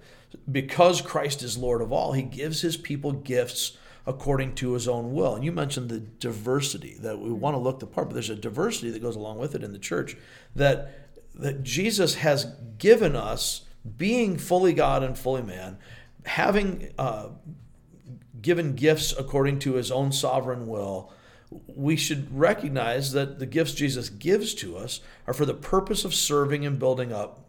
Because 0.50 1.00
Christ 1.00 1.42
is 1.42 1.58
Lord 1.58 1.82
of 1.82 1.92
all, 1.92 2.12
he 2.12 2.22
gives 2.22 2.60
his 2.60 2.76
people 2.76 3.12
gifts 3.12 3.76
according 4.08 4.54
to 4.54 4.72
his 4.72 4.88
own 4.88 5.12
will. 5.12 5.34
And 5.34 5.44
you 5.44 5.52
mentioned 5.52 5.90
the 5.90 6.00
diversity 6.00 6.96
that 7.00 7.18
we 7.18 7.30
want 7.30 7.54
to 7.54 7.58
look 7.58 7.78
the 7.78 7.86
part, 7.86 8.08
but 8.08 8.14
there's 8.14 8.30
a 8.30 8.34
diversity 8.34 8.90
that 8.90 9.02
goes 9.02 9.16
along 9.16 9.38
with 9.38 9.54
it 9.54 9.62
in 9.62 9.72
the 9.72 9.78
church 9.78 10.16
that 10.56 11.04
that 11.34 11.62
Jesus 11.62 12.16
has 12.16 12.46
given 12.78 13.14
us 13.14 13.66
being 13.96 14.38
fully 14.38 14.72
God 14.72 15.04
and 15.04 15.16
fully 15.16 15.42
man, 15.42 15.78
having 16.24 16.90
uh, 16.98 17.28
given 18.40 18.74
gifts 18.74 19.14
according 19.16 19.60
to 19.60 19.74
his 19.74 19.92
own 19.92 20.10
sovereign 20.10 20.66
will, 20.66 21.12
we 21.50 21.94
should 21.94 22.36
recognize 22.36 23.12
that 23.12 23.38
the 23.38 23.46
gifts 23.46 23.72
Jesus 23.72 24.08
gives 24.08 24.52
to 24.54 24.76
us 24.76 25.00
are 25.28 25.34
for 25.34 25.46
the 25.46 25.54
purpose 25.54 26.04
of 26.04 26.12
serving 26.12 26.66
and 26.66 26.78
building 26.78 27.12
up 27.12 27.44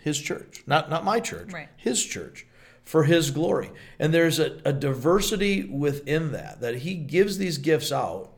his 0.00 0.18
church, 0.18 0.64
not, 0.66 0.90
not 0.90 1.04
my 1.04 1.20
church, 1.20 1.52
right. 1.52 1.68
his 1.76 2.04
church, 2.04 2.46
for 2.88 3.04
his 3.04 3.30
glory. 3.30 3.70
And 3.98 4.14
there's 4.14 4.38
a, 4.38 4.62
a 4.64 4.72
diversity 4.72 5.64
within 5.64 6.32
that, 6.32 6.62
that 6.62 6.76
he 6.76 6.94
gives 6.94 7.36
these 7.36 7.58
gifts 7.58 7.92
out, 7.92 8.32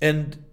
and 0.00 0.44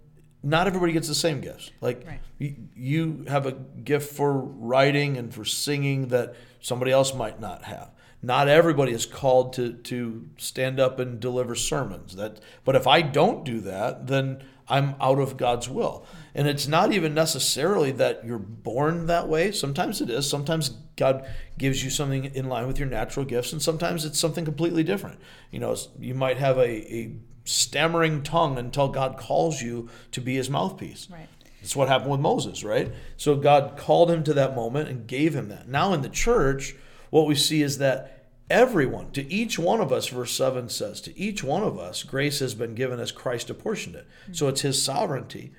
not 0.42 0.66
everybody 0.66 0.92
gets 0.92 1.06
the 1.06 1.14
same 1.14 1.40
gifts. 1.40 1.70
Like 1.80 2.04
right. 2.08 2.20
you, 2.38 2.56
you 2.74 3.24
have 3.28 3.46
a 3.46 3.52
gift 3.52 4.12
for 4.16 4.32
writing 4.32 5.16
and 5.16 5.32
for 5.32 5.44
singing 5.44 6.08
that 6.08 6.34
somebody 6.60 6.90
else 6.90 7.14
might 7.14 7.38
not 7.40 7.62
have. 7.66 7.92
Not 8.20 8.48
everybody 8.48 8.90
is 8.90 9.06
called 9.06 9.52
to 9.52 9.74
to 9.74 10.28
stand 10.36 10.80
up 10.80 10.98
and 10.98 11.20
deliver 11.20 11.54
sermons. 11.54 12.16
That, 12.16 12.40
but 12.64 12.74
if 12.74 12.88
I 12.88 13.00
don't 13.00 13.44
do 13.44 13.60
that, 13.60 14.08
then 14.08 14.42
I'm 14.66 14.96
out 15.00 15.20
of 15.20 15.36
God's 15.36 15.68
will. 15.68 16.04
And 16.34 16.48
it's 16.48 16.66
not 16.66 16.92
even 16.92 17.14
necessarily 17.14 17.92
that 17.92 18.24
you're 18.24 18.38
born 18.38 19.06
that 19.06 19.28
way. 19.28 19.52
Sometimes 19.52 20.00
it 20.00 20.10
is. 20.10 20.28
Sometimes 20.28 20.70
God 20.96 21.28
gives 21.58 21.84
you 21.84 21.90
something 21.90 22.24
in 22.24 22.48
line 22.48 22.66
with 22.66 22.78
your 22.78 22.88
natural 22.88 23.24
gifts, 23.24 23.52
and 23.52 23.62
sometimes 23.62 24.04
it's 24.04 24.18
something 24.18 24.44
completely 24.44 24.82
different. 24.82 25.20
You 25.50 25.60
know, 25.60 25.76
you 25.98 26.14
might 26.14 26.38
have 26.38 26.58
a, 26.58 26.94
a 26.94 27.12
stammering 27.44 28.22
tongue 28.22 28.58
until 28.58 28.88
God 28.88 29.16
calls 29.16 29.62
you 29.62 29.88
to 30.12 30.20
be 30.20 30.34
his 30.34 30.50
mouthpiece. 30.50 31.08
Right. 31.10 31.28
That's 31.60 31.76
what 31.76 31.88
happened 31.88 32.10
with 32.10 32.20
Moses, 32.20 32.62
right? 32.62 32.92
So 33.16 33.36
God 33.36 33.78
called 33.78 34.10
him 34.10 34.22
to 34.24 34.34
that 34.34 34.54
moment 34.54 34.88
and 34.88 35.06
gave 35.06 35.34
him 35.34 35.48
that. 35.48 35.68
Now 35.68 35.94
in 35.94 36.02
the 36.02 36.10
church, 36.10 36.74
what 37.10 37.26
we 37.26 37.34
see 37.34 37.62
is 37.62 37.78
that 37.78 38.26
everyone, 38.50 39.12
to 39.12 39.32
each 39.32 39.58
one 39.58 39.80
of 39.80 39.92
us, 39.92 40.08
verse 40.08 40.32
7 40.32 40.68
says, 40.68 41.00
to 41.02 41.18
each 41.18 41.42
one 41.42 41.62
of 41.62 41.78
us, 41.78 42.02
grace 42.02 42.40
has 42.40 42.54
been 42.54 42.74
given 42.74 43.00
as 43.00 43.12
Christ 43.12 43.48
apportioned 43.48 43.94
it. 43.94 44.06
Mm-hmm. 44.24 44.34
So 44.34 44.48
it's 44.48 44.60
his 44.60 44.82
sovereignty. 44.82 45.52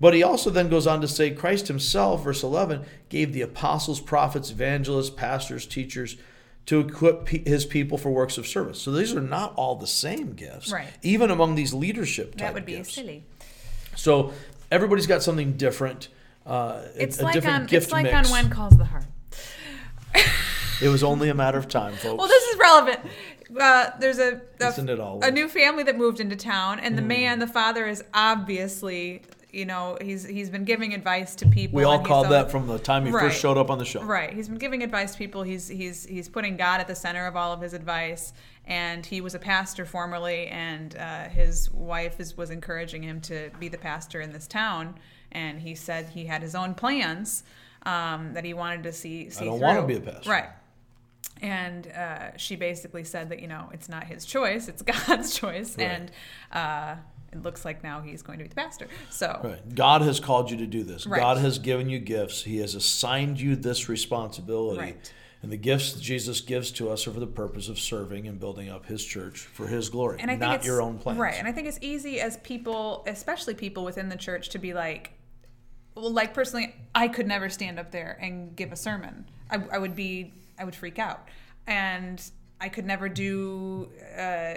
But 0.00 0.14
he 0.14 0.22
also 0.22 0.48
then 0.48 0.68
goes 0.68 0.86
on 0.86 1.00
to 1.02 1.08
say, 1.08 1.30
Christ 1.30 1.68
himself, 1.68 2.24
verse 2.24 2.42
11, 2.42 2.84
gave 3.10 3.32
the 3.32 3.42
apostles, 3.42 4.00
prophets, 4.00 4.50
evangelists, 4.50 5.10
pastors, 5.10 5.66
teachers, 5.66 6.16
to 6.66 6.80
equip 6.80 7.28
his 7.28 7.66
people 7.66 7.98
for 7.98 8.10
works 8.10 8.38
of 8.38 8.46
service. 8.46 8.80
So 8.80 8.92
these 8.92 9.14
are 9.14 9.20
not 9.20 9.54
all 9.56 9.76
the 9.76 9.86
same 9.86 10.32
gifts, 10.32 10.72
right? 10.72 10.88
Even 11.02 11.30
among 11.30 11.54
these 11.54 11.74
leadership 11.74 12.36
that 12.36 12.54
would 12.54 12.64
be 12.64 12.76
gifts. 12.76 12.94
silly. 12.94 13.24
So 13.96 14.32
everybody's 14.70 15.06
got 15.06 15.22
something 15.22 15.54
different. 15.54 16.08
Uh, 16.46 16.82
it's 16.96 17.20
a, 17.20 17.24
like 17.24 17.34
different 17.34 17.62
on 17.62 17.66
gift 17.66 17.84
it's 17.84 17.92
like 17.92 18.04
mix. 18.04 18.28
on 18.28 18.32
when 18.32 18.50
calls 18.50 18.76
the 18.76 18.84
heart. 18.84 19.04
it 20.80 20.88
was 20.88 21.02
only 21.02 21.28
a 21.28 21.34
matter 21.34 21.58
of 21.58 21.68
time, 21.68 21.92
folks. 21.94 22.18
Well, 22.18 22.28
this 22.28 22.42
is 22.44 22.58
relevant. 22.58 23.00
Uh, 23.58 23.90
there's 23.98 24.18
a 24.18 24.40
a, 24.60 25.18
a 25.22 25.30
new 25.30 25.48
family 25.48 25.82
that 25.82 25.96
moved 25.96 26.20
into 26.20 26.36
town, 26.36 26.78
and 26.78 26.96
the 26.96 27.02
man, 27.02 27.40
the 27.40 27.46
father, 27.46 27.86
is 27.86 28.04
obviously, 28.14 29.22
you 29.52 29.64
know, 29.64 29.96
he's 30.00 30.24
he's 30.26 30.50
been 30.50 30.64
giving 30.64 30.94
advice 30.94 31.34
to 31.36 31.46
people. 31.48 31.76
we 31.76 31.84
all 31.84 31.98
called 32.04 32.28
that 32.30 32.50
from 32.50 32.66
the 32.66 32.78
time 32.78 33.04
he 33.06 33.10
Right. 33.12 33.24
first 33.28 33.40
showed 33.40 33.56
up 33.58 33.70
on 33.70 33.78
the 33.78 33.84
show. 33.84 34.02
Right. 34.02 34.32
He's 34.32 34.48
been 34.48 34.58
giving 34.58 34.82
advice 34.82 35.12
to 35.12 35.18
people. 35.18 35.42
He's 35.42 35.68
he's 35.68 36.04
he's 36.06 36.28
putting 36.28 36.56
God 36.56 36.80
at 36.80 36.86
the 36.86 36.94
center 36.94 37.26
of 37.26 37.36
all 37.36 37.52
of 37.52 37.60
his 37.60 37.72
advice. 37.74 38.32
And 38.66 39.04
he 39.04 39.20
was 39.20 39.34
a 39.34 39.38
pastor 39.40 39.84
formerly, 39.84 40.46
and 40.46 40.96
uh, 40.96 41.28
his 41.28 41.70
wife 41.72 42.20
is, 42.20 42.36
was 42.36 42.50
encouraging 42.50 43.02
him 43.02 43.20
to 43.22 43.50
be 43.58 43.66
the 43.68 43.78
pastor 43.78 44.20
in 44.20 44.32
this 44.32 44.46
town. 44.46 44.94
And 45.32 45.60
he 45.60 45.74
said 45.74 46.10
he 46.10 46.26
had 46.26 46.40
his 46.42 46.54
own 46.54 46.74
plans 46.74 47.42
um, 47.84 48.32
that 48.34 48.44
he 48.44 48.54
wanted 48.54 48.84
to 48.84 48.92
see 48.92 49.28
see 49.30 49.46
don't 49.46 49.58
through. 49.58 49.66
wanna 49.66 49.86
be 49.86 49.96
a 49.96 50.00
pastor. 50.00 50.30
Right. 50.30 50.48
And 51.42 51.86
uh, 51.88 52.36
she 52.36 52.54
basically 52.56 53.02
said 53.02 53.30
that 53.30 53.40
you 53.40 53.48
know 53.48 53.70
it's 53.72 53.88
not 53.88 54.04
his 54.04 54.24
choice; 54.26 54.68
it's 54.68 54.82
God's 55.08 55.34
choice. 55.34 55.76
Right. 55.78 55.84
And 55.86 56.10
uh, 56.52 56.96
it 57.32 57.42
looks 57.42 57.64
like 57.64 57.82
now 57.82 58.00
he's 58.00 58.22
going 58.22 58.38
to 58.38 58.44
be 58.44 58.48
the 58.48 58.54
pastor. 58.54 58.88
So 59.10 59.40
Right. 59.42 59.74
God 59.74 60.02
has 60.02 60.20
called 60.20 60.50
you 60.50 60.56
to 60.58 60.66
do 60.66 60.82
this. 60.82 61.06
Right. 61.06 61.20
God 61.20 61.38
has 61.38 61.58
given 61.58 61.88
you 61.88 61.98
gifts. 61.98 62.42
He 62.42 62.58
has 62.58 62.74
assigned 62.74 63.40
you 63.40 63.56
this 63.56 63.88
responsibility. 63.88 64.80
Right. 64.80 65.12
And 65.42 65.50
the 65.50 65.56
gifts 65.56 65.94
Jesus 65.94 66.40
gives 66.42 66.70
to 66.72 66.90
us 66.90 67.06
are 67.06 67.12
for 67.12 67.20
the 67.20 67.26
purpose 67.26 67.68
of 67.68 67.78
serving 67.78 68.26
and 68.26 68.38
building 68.38 68.68
up 68.68 68.86
his 68.86 69.02
church 69.02 69.40
for 69.40 69.66
his 69.66 69.88
glory, 69.88 70.18
and 70.20 70.30
I 70.30 70.34
think 70.34 70.40
not 70.40 70.56
it's, 70.56 70.66
your 70.66 70.82
own 70.82 70.98
plans. 70.98 71.18
Right. 71.18 71.34
And 71.34 71.48
I 71.48 71.52
think 71.52 71.66
it's 71.66 71.78
easy 71.80 72.20
as 72.20 72.36
people, 72.38 73.04
especially 73.06 73.54
people 73.54 73.82
within 73.82 74.10
the 74.10 74.16
church, 74.16 74.50
to 74.50 74.58
be 74.58 74.74
like, 74.74 75.12
well, 75.94 76.12
like 76.12 76.34
personally, 76.34 76.74
I 76.94 77.08
could 77.08 77.26
never 77.26 77.48
stand 77.48 77.78
up 77.78 77.90
there 77.90 78.18
and 78.20 78.54
give 78.54 78.70
a 78.70 78.76
sermon. 78.76 79.24
I, 79.50 79.62
I 79.72 79.78
would 79.78 79.96
be, 79.96 80.34
I 80.58 80.64
would 80.64 80.74
freak 80.74 80.98
out, 80.98 81.26
and 81.66 82.22
I 82.62 82.68
could 82.68 82.84
never 82.84 83.08
do, 83.08 83.88
uh, 84.18 84.54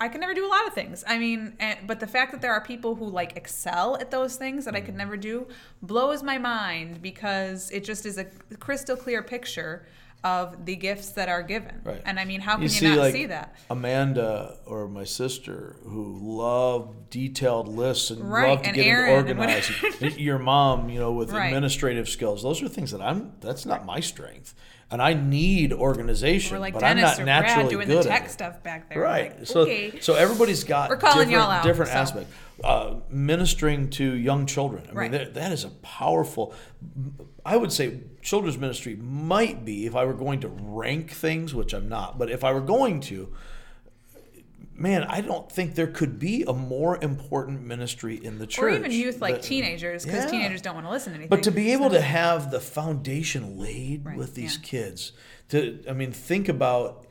I 0.00 0.08
could 0.08 0.20
never 0.20 0.34
do 0.34 0.44
a 0.44 0.48
lot 0.48 0.66
of 0.66 0.74
things. 0.74 1.04
I 1.06 1.16
mean, 1.18 1.54
and, 1.60 1.78
but 1.86 2.00
the 2.00 2.06
fact 2.08 2.32
that 2.32 2.40
there 2.42 2.52
are 2.52 2.60
people 2.60 2.96
who 2.96 3.06
like 3.06 3.36
excel 3.36 3.96
at 4.00 4.10
those 4.10 4.34
things 4.36 4.64
that 4.64 4.74
I 4.74 4.80
Mm. 4.80 4.86
could 4.86 4.96
never 4.96 5.16
do 5.16 5.46
blows 5.80 6.22
my 6.24 6.38
mind 6.38 7.00
because 7.02 7.70
it 7.70 7.84
just 7.84 8.04
is 8.04 8.18
a 8.18 8.24
crystal 8.58 8.96
clear 8.96 9.22
picture 9.22 9.86
of 10.22 10.66
the 10.66 10.76
gifts 10.76 11.10
that 11.12 11.28
are 11.30 11.42
given. 11.42 11.80
Right. 11.82 12.02
And 12.04 12.20
I 12.20 12.24
mean, 12.26 12.40
how 12.40 12.54
can 12.54 12.62
You 12.62 12.64
you, 12.64 12.70
see, 12.70 12.88
not 12.88 12.98
like, 12.98 13.12
see 13.14 13.26
that? 13.26 13.56
Amanda 13.70 14.56
or 14.66 14.86
my 14.86 15.04
sister 15.04 15.76
who 15.84 16.18
love 16.20 17.08
detailed 17.10 17.68
lists 17.68 18.10
and 18.10 18.30
Right, 18.30 18.50
love 18.50 18.62
to 18.62 18.66
and 18.68 18.76
get 18.76 18.86
Aaron 18.86 19.28
and 19.28 19.38
organized. 19.38 19.70
Your 20.18 20.38
mom, 20.38 20.90
you 20.90 20.98
know, 21.00 21.12
with 21.12 21.30
Right. 21.32 21.46
administrative 21.46 22.08
skills. 22.08 22.42
Those 22.42 22.62
are 22.62 22.68
things 22.68 22.90
that 22.90 23.00
I'm. 23.00 23.32
That's 23.40 23.64
not 23.64 23.86
my 23.86 24.00
strength, 24.00 24.54
and 24.90 25.00
I 25.00 25.14
need 25.14 25.72
organization. 25.72 26.56
Or 26.56 26.60
like 26.60 26.74
but 26.74 26.80
Dennis 26.80 27.18
I'm 27.18 27.24
not 27.24 27.40
Brad 27.42 27.46
naturally 27.46 27.70
doing 27.70 27.86
good 27.88 28.04
the 28.04 28.10
at 28.10 28.18
tech 28.18 28.28
it. 28.28 28.30
stuff 28.32 28.62
back 28.62 28.90
there. 28.90 29.00
Right. 29.00 29.38
Like, 29.38 29.46
so 29.46 29.60
okay. 29.60 30.00
so 30.00 30.14
everybody's 30.14 30.64
got 30.64 30.90
We're 30.90 30.96
calling 30.98 31.28
different, 31.28 31.32
y'all 31.32 31.50
out, 31.50 31.64
different 31.64 31.90
so. 31.92 31.96
aspects. 31.98 32.32
Uh, 32.62 32.96
ministering 33.08 33.88
to 33.88 34.12
young 34.14 34.44
children. 34.44 34.82
I 34.90 34.92
Right. 34.92 35.10
mean, 35.10 35.18
that, 35.20 35.34
that 35.34 35.50
is 35.52 35.64
a 35.64 35.70
powerful. 35.70 36.52
I 37.44 37.56
would 37.56 37.72
say 37.72 38.00
children's 38.20 38.58
ministry 38.58 38.96
might 38.96 39.64
be 39.64 39.86
if 39.86 39.96
I 39.96 40.04
were 40.04 40.12
going 40.12 40.40
to 40.40 40.48
rank 40.48 41.10
things, 41.10 41.54
which 41.54 41.72
I'm 41.72 41.88
not, 41.88 42.18
but 42.18 42.30
if 42.30 42.44
I 42.44 42.52
were 42.52 42.60
going 42.60 43.00
to. 43.02 43.32
Man, 44.74 45.04
I 45.04 45.20
don't 45.20 45.50
think 45.52 45.74
there 45.74 45.86
could 45.86 46.18
be 46.18 46.42
a 46.48 46.54
more 46.54 46.98
important 47.02 47.62
ministry 47.62 48.16
in 48.22 48.38
the 48.38 48.46
church. 48.46 48.62
or 48.62 48.70
even 48.78 48.90
youth 48.90 49.20
like 49.20 49.34
that- 49.36 49.42
teenagers, 49.42 50.04
because 50.06 50.24
Yeah. 50.24 50.30
teenagers 50.30 50.62
don't 50.62 50.74
want 50.74 50.86
to 50.86 50.90
listen 50.90 51.12
to 51.12 51.16
anything. 51.18 51.28
But 51.28 51.42
to 51.42 51.50
be 51.50 51.72
able 51.72 51.90
to 51.90 52.00
have 52.00 52.50
the 52.50 52.60
foundation 52.60 53.58
laid 53.58 54.06
Right, 54.06 54.16
with 54.16 54.34
these 54.34 54.56
yeah. 54.56 54.62
kids, 54.68 55.12
to 55.50 55.80
I 55.88 55.92
mean, 55.92 56.12
think 56.12 56.48
about 56.48 57.06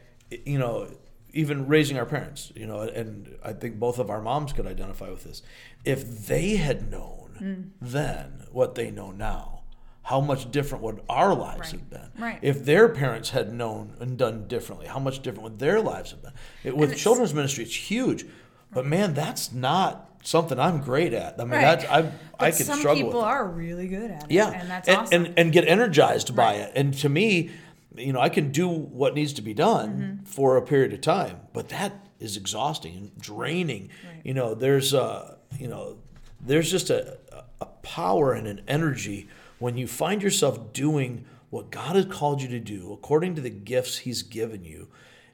you 0.46 0.58
know 0.60 0.88
even 1.34 1.68
raising 1.68 1.98
our 1.98 2.06
parents, 2.06 2.52
you 2.56 2.66
know, 2.66 2.82
and 2.82 3.36
I 3.44 3.54
think 3.54 3.80
both 3.80 4.00
of 4.00 4.10
our 4.10 4.22
moms 4.22 4.54
could 4.54 4.66
identify 4.68 5.10
with 5.10 5.24
this. 5.24 5.42
If 5.86 6.28
they 6.28 6.56
had 6.58 6.90
known 6.92 7.16
Mm. 7.42 7.70
then 7.82 8.44
what 8.52 8.76
they 8.76 8.92
know 8.92 9.12
now, 9.12 9.62
how 10.04 10.20
much 10.20 10.52
different 10.52 10.84
would 10.84 11.02
our 11.08 11.34
lives 11.34 11.60
Right, 11.60 11.72
have 11.72 11.90
been? 11.90 12.12
right. 12.18 12.40
If 12.42 12.66
their 12.66 12.90
parents 12.90 13.30
had 13.30 13.54
known 13.54 13.96
and 14.02 14.18
done 14.18 14.46
differently, 14.48 14.88
how 14.88 15.00
much 15.00 15.22
different 15.22 15.44
would 15.44 15.60
their 15.60 15.80
lives 15.80 16.12
have 16.12 16.22
been? 16.22 16.34
It, 16.66 16.76
with 16.76 16.98
children's 16.98 17.34
ministry, 17.34 17.64
it's 17.64 17.76
huge. 17.90 18.26
But 18.74 18.86
man, 18.86 19.14
that's 19.14 19.54
not 19.54 20.10
something 20.22 20.60
I'm 20.60 20.82
great 20.82 21.14
at. 21.14 21.36
I 21.40 21.44
mean, 21.44 21.52
Right. 21.52 21.62
that's 21.62 21.86
I 21.86 22.02
But 22.02 22.12
I 22.40 22.52
could 22.52 22.66
some 22.66 22.80
struggle 22.80 23.04
people 23.04 23.20
with. 23.20 23.28
it. 23.30 23.32
are 23.32 23.48
really 23.48 23.88
good 23.88 24.12
at 24.12 24.24
it. 24.26 24.32
Yeah, 24.32 24.50
and 24.52 24.70
that's 24.70 24.88
and, 24.90 24.98
awesome. 24.98 25.26
and 25.26 25.34
and 25.40 25.52
get 25.54 25.66
energized 25.66 26.36
by 26.36 26.56
it. 26.56 26.74
And 26.76 26.94
to 26.96 27.08
me, 27.08 27.52
you 27.96 28.14
know, 28.14 28.20
I 28.20 28.30
can 28.30 28.52
do 28.52 28.68
what 28.70 29.14
needs 29.16 29.34
to 29.34 29.42
be 29.42 29.54
done 29.54 29.90
Mm-hmm. 30.20 30.26
for 30.26 30.58
a 30.58 30.62
period 30.62 30.94
of 30.94 31.02
time, 31.02 31.40
but 31.54 31.70
that 31.70 32.08
is 32.20 32.38
exhausting 32.38 32.96
and 32.98 33.18
draining. 33.20 33.90
Right. 34.06 34.22
You 34.26 34.34
know, 34.34 34.54
there's 34.54 34.94
uh, 34.94 35.36
you 35.58 35.68
know, 35.68 35.98
there's 36.40 36.70
just 36.72 36.90
a 36.90 37.18
a 37.62 37.66
power 37.82 38.34
and 38.34 38.48
an 38.48 38.62
energy 38.68 39.28
when 39.60 39.78
you 39.78 39.88
find 39.88 40.22
yourself 40.24 40.72
doing 40.74 41.26
what 41.50 41.72
God 41.72 41.96
has 41.96 42.06
called 42.06 42.42
you 42.42 42.48
to 42.50 42.60
do 42.60 42.94
according 42.94 43.36
to 43.36 43.42
the 43.42 43.50
gifts 43.50 43.98
He's 44.00 44.22
given 44.22 44.64
you, 44.64 44.88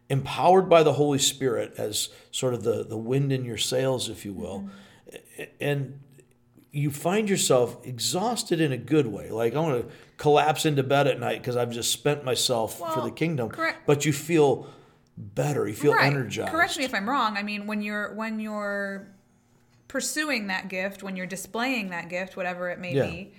empowered 0.10 0.70
by 0.70 0.82
the 0.82 0.94
Holy 0.94 1.20
Spirit 1.20 1.74
as 1.78 2.10
sort 2.32 2.54
of 2.54 2.63
the 2.63 2.84
the 2.84 2.98
wind 2.98 3.32
in 3.32 3.44
your 3.46 3.58
sails, 3.58 4.10
if 4.10 4.26
you 4.26 4.34
will, 4.34 4.62
Mm-hmm. 4.62 5.44
and 5.60 6.00
you 6.76 6.92
find 6.92 7.30
yourself 7.30 7.78
exhausted 7.86 8.60
in 8.60 8.72
a 8.74 8.78
good 8.78 9.08
way. 9.08 9.30
Like 9.30 9.56
I 9.56 9.60
want 9.60 9.82
to 9.88 9.94
collapse 10.18 10.66
into 10.66 10.84
bed 10.84 11.08
at 11.08 11.20
night 11.20 11.40
because 11.42 11.56
I've 11.56 11.72
just 11.72 11.92
spent 11.92 12.26
myself 12.26 12.78
for 12.78 13.02
the 13.02 13.12
kingdom. 13.12 13.50
correct. 13.50 13.88
But 13.88 14.06
you 14.06 14.12
feel 14.12 14.68
better. 15.18 15.66
You 15.68 15.74
feel 15.74 15.94
right. 15.94 16.06
energized. 16.12 16.52
Correct 16.52 16.78
me 16.78 16.84
if 16.84 16.94
I'm 16.94 17.10
wrong. 17.10 17.38
I 17.38 17.44
mean, 17.44 17.66
when 17.66 17.82
you're 17.82 18.14
when 18.14 18.40
you're 18.42 19.08
pursuing 19.88 20.48
that 20.48 20.68
gift, 20.68 21.02
when 21.02 21.16
you're 21.16 21.26
displaying 21.26 21.90
that 21.92 22.10
gift, 22.10 22.36
whatever 22.36 22.70
it 22.70 22.80
may 22.80 22.94
Yeah. 22.94 23.06
be, 23.06 23.34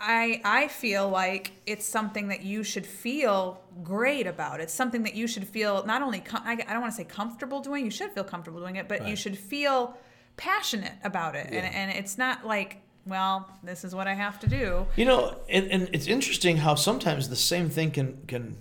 I 0.00 0.40
I 0.44 0.68
feel 0.68 1.08
like 1.08 1.52
it's 1.66 1.86
something 1.86 2.28
that 2.28 2.42
you 2.42 2.64
should 2.64 2.86
feel 2.86 3.60
great 3.84 4.26
about. 4.26 4.60
It's 4.60 4.74
something 4.74 5.04
that 5.04 5.14
you 5.14 5.28
should 5.28 5.46
feel 5.46 5.84
not 5.86 6.02
only 6.02 6.20
com- 6.20 6.42
I, 6.44 6.52
I 6.54 6.72
don't 6.72 6.80
want 6.80 6.92
to 6.92 6.96
say 6.96 7.04
comfortable 7.04 7.60
doing. 7.60 7.84
You 7.84 7.90
should 7.92 8.10
feel 8.12 8.24
comfortable 8.24 8.60
doing 8.60 8.76
it, 8.76 8.88
but 8.88 9.06
you 9.06 9.14
should 9.14 9.38
feel 9.38 9.96
passionate 10.38 10.94
about 11.04 11.34
it. 11.36 11.48
Yeah. 11.52 11.58
And 11.58 11.74
and 11.74 11.90
it's 11.98 12.16
not 12.16 12.46
like 12.46 12.78
well, 13.04 13.48
this 13.62 13.84
is 13.84 13.94
what 13.94 14.06
I 14.06 14.12
have 14.14 14.38
to 14.40 14.46
do. 14.46 14.86
You 14.96 15.06
know, 15.06 15.34
and, 15.48 15.70
and 15.70 15.88
it's 15.94 16.06
interesting 16.06 16.58
how 16.58 16.74
sometimes 16.74 17.28
the 17.30 17.36
same 17.36 17.68
thing 17.70 17.90
can 17.90 18.22
can 18.26 18.56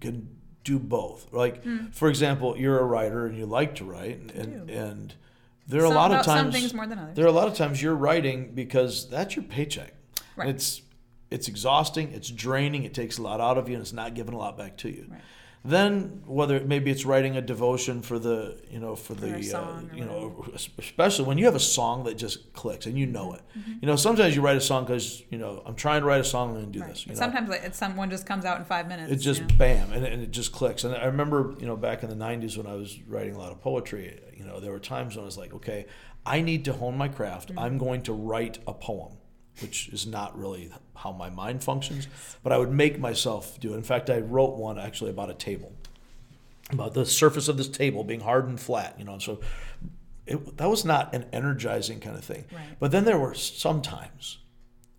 can 0.00 0.28
do 0.64 0.78
both. 0.78 1.32
Like, 1.32 1.62
Hmm. 1.62 1.86
for 1.92 2.08
example, 2.08 2.56
you're 2.56 2.78
a 2.80 2.84
writer 2.84 3.26
and 3.26 3.36
you 3.36 3.46
like 3.46 3.74
to 3.76 3.84
write, 3.84 4.18
and 4.18 4.30
and, 4.32 4.70
and 4.70 5.14
there 5.68 5.80
are 5.82 5.84
a 5.84 5.90
lot 5.90 6.10
of 6.12 6.24
some 6.24 6.36
times 6.36 6.54
things 6.54 6.74
more 6.74 6.86
than 6.86 6.98
others. 6.98 7.14
There 7.16 7.24
are 7.24 7.28
a 7.28 7.32
lot 7.32 7.48
of 7.48 7.54
times 7.54 7.80
you're 7.82 7.94
writing 7.94 8.52
because 8.54 9.08
that's 9.08 9.36
your 9.36 9.44
paycheck. 9.44 9.92
Right. 10.36 10.48
It's 10.48 10.82
it's 11.30 11.48
exhausting, 11.48 12.12
it's 12.12 12.30
draining, 12.30 12.84
it 12.84 12.94
takes 12.94 13.18
a 13.18 13.22
lot 13.22 13.40
out 13.40 13.58
of 13.58 13.68
you, 13.68 13.74
and 13.74 13.82
it's 13.82 13.92
not 13.92 14.14
giving 14.14 14.34
a 14.34 14.38
lot 14.38 14.56
back 14.58 14.76
to 14.78 14.88
you. 14.88 15.06
Right. 15.08 15.20
Then 15.66 16.20
whether 16.26 16.60
maybe 16.60 16.90
it's 16.90 17.06
writing 17.06 17.38
a 17.38 17.40
devotion 17.40 18.02
for 18.02 18.18
the 18.18 18.60
you 18.70 18.78
know 18.78 18.94
for 18.96 19.14
the 19.14 19.32
uh, 19.56 19.80
you 19.94 20.04
know 20.04 20.44
especially 20.78 21.24
when 21.24 21.38
you 21.38 21.46
have 21.46 21.54
a 21.54 21.60
song 21.60 22.04
that 22.04 22.16
just 22.18 22.52
clicks 22.52 22.84
and 22.84 22.98
you 22.98 23.06
know 23.06 23.32
it. 23.32 23.40
You 23.80 23.86
know 23.86 23.96
sometimes 23.96 24.36
you 24.36 24.42
write 24.42 24.58
a 24.58 24.60
song 24.60 24.84
because 24.84 25.22
you 25.30 25.38
know 25.38 25.62
I'm 25.64 25.74
trying 25.74 26.02
to 26.02 26.06
write 26.06 26.20
a 26.20 26.24
song 26.24 26.54
and 26.58 26.70
do 26.70 26.80
Right. 26.80 26.90
this. 26.90 27.06
You 27.06 27.14
know? 27.14 27.18
Sometimes 27.18 27.48
like, 27.48 27.62
it's 27.64 27.78
someone 27.78 28.10
just 28.10 28.26
comes 28.26 28.44
out 28.44 28.58
in 28.58 28.64
five 28.66 28.88
minutes. 28.88 29.10
it 29.10 29.16
just 29.16 29.40
you 29.40 29.46
know? 29.46 29.54
bam 29.56 29.92
and, 29.94 30.04
and 30.04 30.22
it 30.22 30.30
just 30.32 30.52
clicks 30.52 30.84
and 30.84 30.94
i 30.94 31.06
remember 31.06 31.54
you 31.58 31.66
know 31.66 31.76
back 31.76 32.02
in 32.02 32.10
the 32.10 32.14
90s 32.16 32.58
when 32.58 32.66
i 32.66 32.74
was 32.74 32.98
writing 33.08 33.34
a 33.34 33.38
lot 33.38 33.50
of 33.50 33.60
poetry 33.62 34.20
you 34.36 34.44
know 34.44 34.60
there 34.60 34.70
were 34.72 34.78
times 34.78 35.16
when 35.16 35.22
i 35.22 35.26
was 35.26 35.38
like 35.38 35.54
okay 35.54 35.86
i 36.26 36.42
need 36.42 36.64
to 36.66 36.72
hone 36.74 36.96
my 36.98 37.08
craft 37.08 37.48
Mm-hmm. 37.48 37.58
i'm 37.58 37.78
going 37.78 38.02
to 38.02 38.12
write 38.12 38.58
a 38.66 38.74
poem 38.74 39.12
which 39.60 39.88
is 39.90 40.06
not 40.06 40.36
really 40.38 40.70
how 40.96 41.12
my 41.12 41.30
mind 41.30 41.62
functions 41.62 42.08
but 42.42 42.52
i 42.52 42.58
would 42.58 42.70
make 42.72 42.98
myself 42.98 43.58
do 43.60 43.72
it 43.74 43.76
in 43.76 43.82
fact 43.82 44.10
i 44.10 44.18
wrote 44.18 44.56
one 44.56 44.78
actually 44.78 45.10
about 45.10 45.30
a 45.30 45.34
table 45.34 45.72
about 46.72 46.94
the 46.94 47.04
surface 47.04 47.46
of 47.48 47.56
this 47.56 47.68
table 47.68 48.02
being 48.04 48.20
hard 48.20 48.48
and 48.48 48.58
flat 48.60 48.94
you 48.98 49.04
know 49.04 49.12
and 49.12 49.22
so 49.22 49.40
it, 50.26 50.56
that 50.56 50.68
was 50.70 50.84
not 50.84 51.14
an 51.14 51.26
energizing 51.32 52.00
kind 52.00 52.16
of 52.16 52.24
thing 52.24 52.44
Right. 52.52 52.62
but 52.80 52.90
then 52.90 53.04
there 53.04 53.18
were 53.18 53.34
some 53.34 53.82
times 53.82 54.38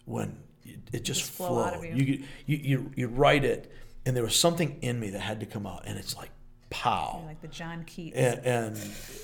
when 0.05 0.37
it, 0.63 0.79
it 0.93 1.03
just, 1.03 1.21
Just 1.21 1.31
flow 1.31 1.47
flowed 1.69 1.83
you. 1.83 1.93
you, 1.95 2.23
you 2.45 2.57
you 2.57 2.91
you 2.95 3.07
write 3.07 3.43
it 3.43 3.71
and 4.05 4.15
there 4.15 4.23
was 4.23 4.35
something 4.35 4.77
in 4.81 4.99
me 4.99 5.09
that 5.09 5.19
had 5.21 5.39
to 5.39 5.45
come 5.47 5.65
out 5.65 5.83
and 5.85 5.97
it's 5.97 6.15
like 6.15 6.29
pow 6.69 7.23
like 7.25 7.41
the 7.41 7.47
John 7.47 7.83
Keats. 7.85 8.15
and, 8.15 8.39
and 8.45 8.77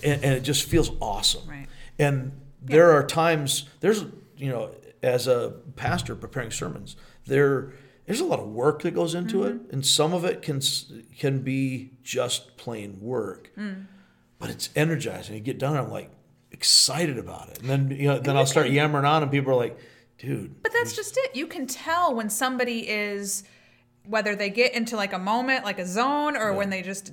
and 0.04 0.26
it 0.36 0.42
just 0.42 0.68
feels 0.68 0.92
awesome 1.00 1.48
Right. 1.48 1.68
and 2.00 2.32
there 2.64 2.92
are 2.92 3.06
times 3.06 3.68
there's 3.80 4.04
you 4.38 4.50
know 4.50 4.72
as 5.04 5.28
a 5.28 5.54
pastor 5.76 6.16
preparing 6.16 6.52
sermons 6.52 6.96
there 7.26 7.74
there's 8.06 8.20
a 8.20 8.26
lot 8.26 8.40
of 8.40 8.48
work 8.48 8.82
that 8.82 8.92
goes 8.92 9.14
into 9.16 9.38
Mm-hmm. 9.38 9.66
it 9.68 9.74
and 9.74 9.86
some 9.86 10.14
of 10.14 10.26
it 10.26 10.42
can 10.42 10.62
can 11.18 11.40
be 11.42 11.92
just 12.04 12.58
plain 12.58 13.00
work 13.02 13.52
Mm. 13.58 13.86
but 14.40 14.50
it's 14.50 14.70
energizing 14.76 15.36
you 15.36 15.42
get 15.42 15.58
done 15.60 15.76
i'm 15.78 15.90
like 15.90 16.10
excited 16.52 17.18
about 17.18 17.50
it 17.50 17.60
and 17.60 17.70
then 17.70 17.90
you 17.92 18.08
know 18.08 18.20
then 18.20 18.36
i'll 18.38 18.46
start 18.46 18.70
yammering 18.70 19.06
on 19.06 19.24
and 19.24 19.32
people 19.32 19.52
are 19.54 19.56
like 19.56 19.78
dude 20.18 20.62
But 20.62 20.72
that's 20.74 20.96
just 20.96 21.18
it. 21.18 21.36
You 21.36 21.48
can 21.48 21.66
tell 21.66 22.14
when 22.14 22.30
somebody 22.30 22.88
is 22.88 23.44
whether 24.06 24.36
they 24.36 24.50
get 24.50 24.74
into 24.74 24.96
like 24.96 25.14
a 25.14 25.20
moment, 25.20 25.64
like 25.64 25.78
a 25.80 25.86
zone, 25.86 26.36
or 26.36 26.54
when 26.54 26.70
they 26.72 26.82
just 26.84 27.12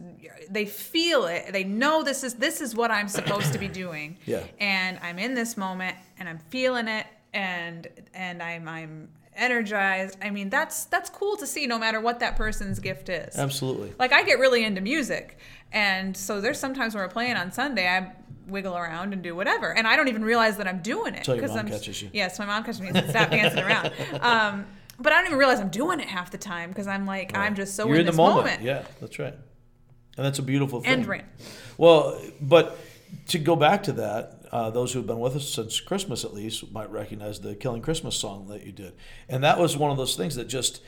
they 0.50 0.64
feel 0.66 1.26
it. 1.26 1.52
They 1.52 1.64
know 1.64 2.02
this 2.02 2.22
is 2.24 2.34
this 2.34 2.60
is 2.60 2.74
what 2.74 2.90
I'm 2.90 3.08
supposed 3.08 3.52
to 3.54 3.58
be 3.58 3.68
doing. 3.68 4.18
Yeah. 4.26 4.42
And 4.58 4.98
I'm 5.02 5.18
in 5.18 5.34
this 5.34 5.56
moment 5.56 5.96
and 6.18 6.28
I'm 6.28 6.38
feeling 6.50 6.88
it 6.88 7.06
and 7.38 7.88
and 8.14 8.42
I'm 8.42 8.68
I'm 8.68 9.08
energized. 9.36 10.16
I 10.22 10.30
mean, 10.30 10.50
that's 10.50 10.84
that's 10.86 11.10
cool 11.10 11.36
to 11.36 11.46
see 11.46 11.66
no 11.66 11.78
matter 11.78 12.00
what 12.00 12.20
that 12.20 12.36
person's 12.36 12.78
gift 12.80 13.08
is. 13.08 13.36
absolutely 13.38 13.92
Like 13.98 14.12
I 14.12 14.22
get 14.24 14.38
really 14.38 14.64
into 14.64 14.80
music, 14.80 15.38
and 15.72 16.16
so 16.16 16.40
there's 16.40 16.58
sometimes 16.58 16.94
when 16.94 17.02
we're 17.04 17.08
playing 17.08 17.36
on 17.36 17.52
Sunday, 17.52 17.86
I 17.88 18.12
wiggle 18.48 18.76
around 18.76 19.12
and 19.12 19.22
do 19.22 19.36
whatever, 19.36 19.72
and 19.74 19.86
I 19.86 19.94
don't 19.96 20.08
even 20.08 20.24
realize 20.24 20.56
that 20.56 20.66
I'm 20.66 20.80
doing 20.82 21.14
it 21.14 21.24
Till 21.24 21.36
your 21.36 21.42
'cause 21.46 21.50
mom 21.56 21.66
I'm 21.66 21.68
catches 21.68 22.02
you. 22.02 22.10
Yes, 22.12 22.38
my 22.38 22.46
mom 22.46 22.64
catches 22.64 22.80
me 22.80 22.88
and 22.88 22.96
says, 22.96 23.10
stop 23.10 23.30
dancing 23.30 23.60
around. 23.62 23.92
Um, 24.20 24.66
but 25.00 25.12
I 25.12 25.16
don't 25.18 25.26
even 25.26 25.38
realize 25.38 25.60
I'm 25.60 25.68
doing 25.68 26.00
it 26.00 26.08
half 26.08 26.30
the 26.32 26.38
time 26.38 26.70
because 26.70 26.88
I'm 26.88 27.06
like 27.06 27.36
I'm 27.36 27.54
just 27.54 27.76
so 27.76 27.86
you're 27.86 27.94
in, 27.96 28.00
in 28.00 28.06
the 28.06 28.12
this 28.12 28.16
moment. 28.16 28.62
yeah 28.62 28.82
that's 29.00 29.18
right 29.20 29.34
and 30.16 30.26
that's 30.26 30.40
a 30.40 30.42
beautiful 30.42 30.80
thing 30.80 30.92
And 30.92 31.06
rant. 31.06 31.26
Well, 31.76 32.20
but 32.40 32.76
to 33.28 33.38
go 33.38 33.54
back 33.54 33.84
to 33.84 33.92
that, 33.92 34.37
uh, 34.50 34.70
those 34.70 34.92
who 34.92 34.98
have 35.00 35.06
been 35.06 35.20
with 35.20 35.36
us 35.36 35.48
since 35.48 35.80
Christmas 35.80 36.24
at 36.24 36.32
least 36.32 36.72
might 36.72 36.90
recognize 36.90 37.40
the 37.40 37.54
Killing 37.54 37.82
Christmas 37.82 38.16
song 38.16 38.46
that 38.48 38.64
you 38.64 38.72
did. 38.72 38.94
And 39.28 39.44
that 39.44 39.58
was 39.58 39.76
one 39.76 39.90
of 39.90 39.96
those 39.96 40.16
things 40.16 40.36
that 40.36 40.46
just, 40.46 40.82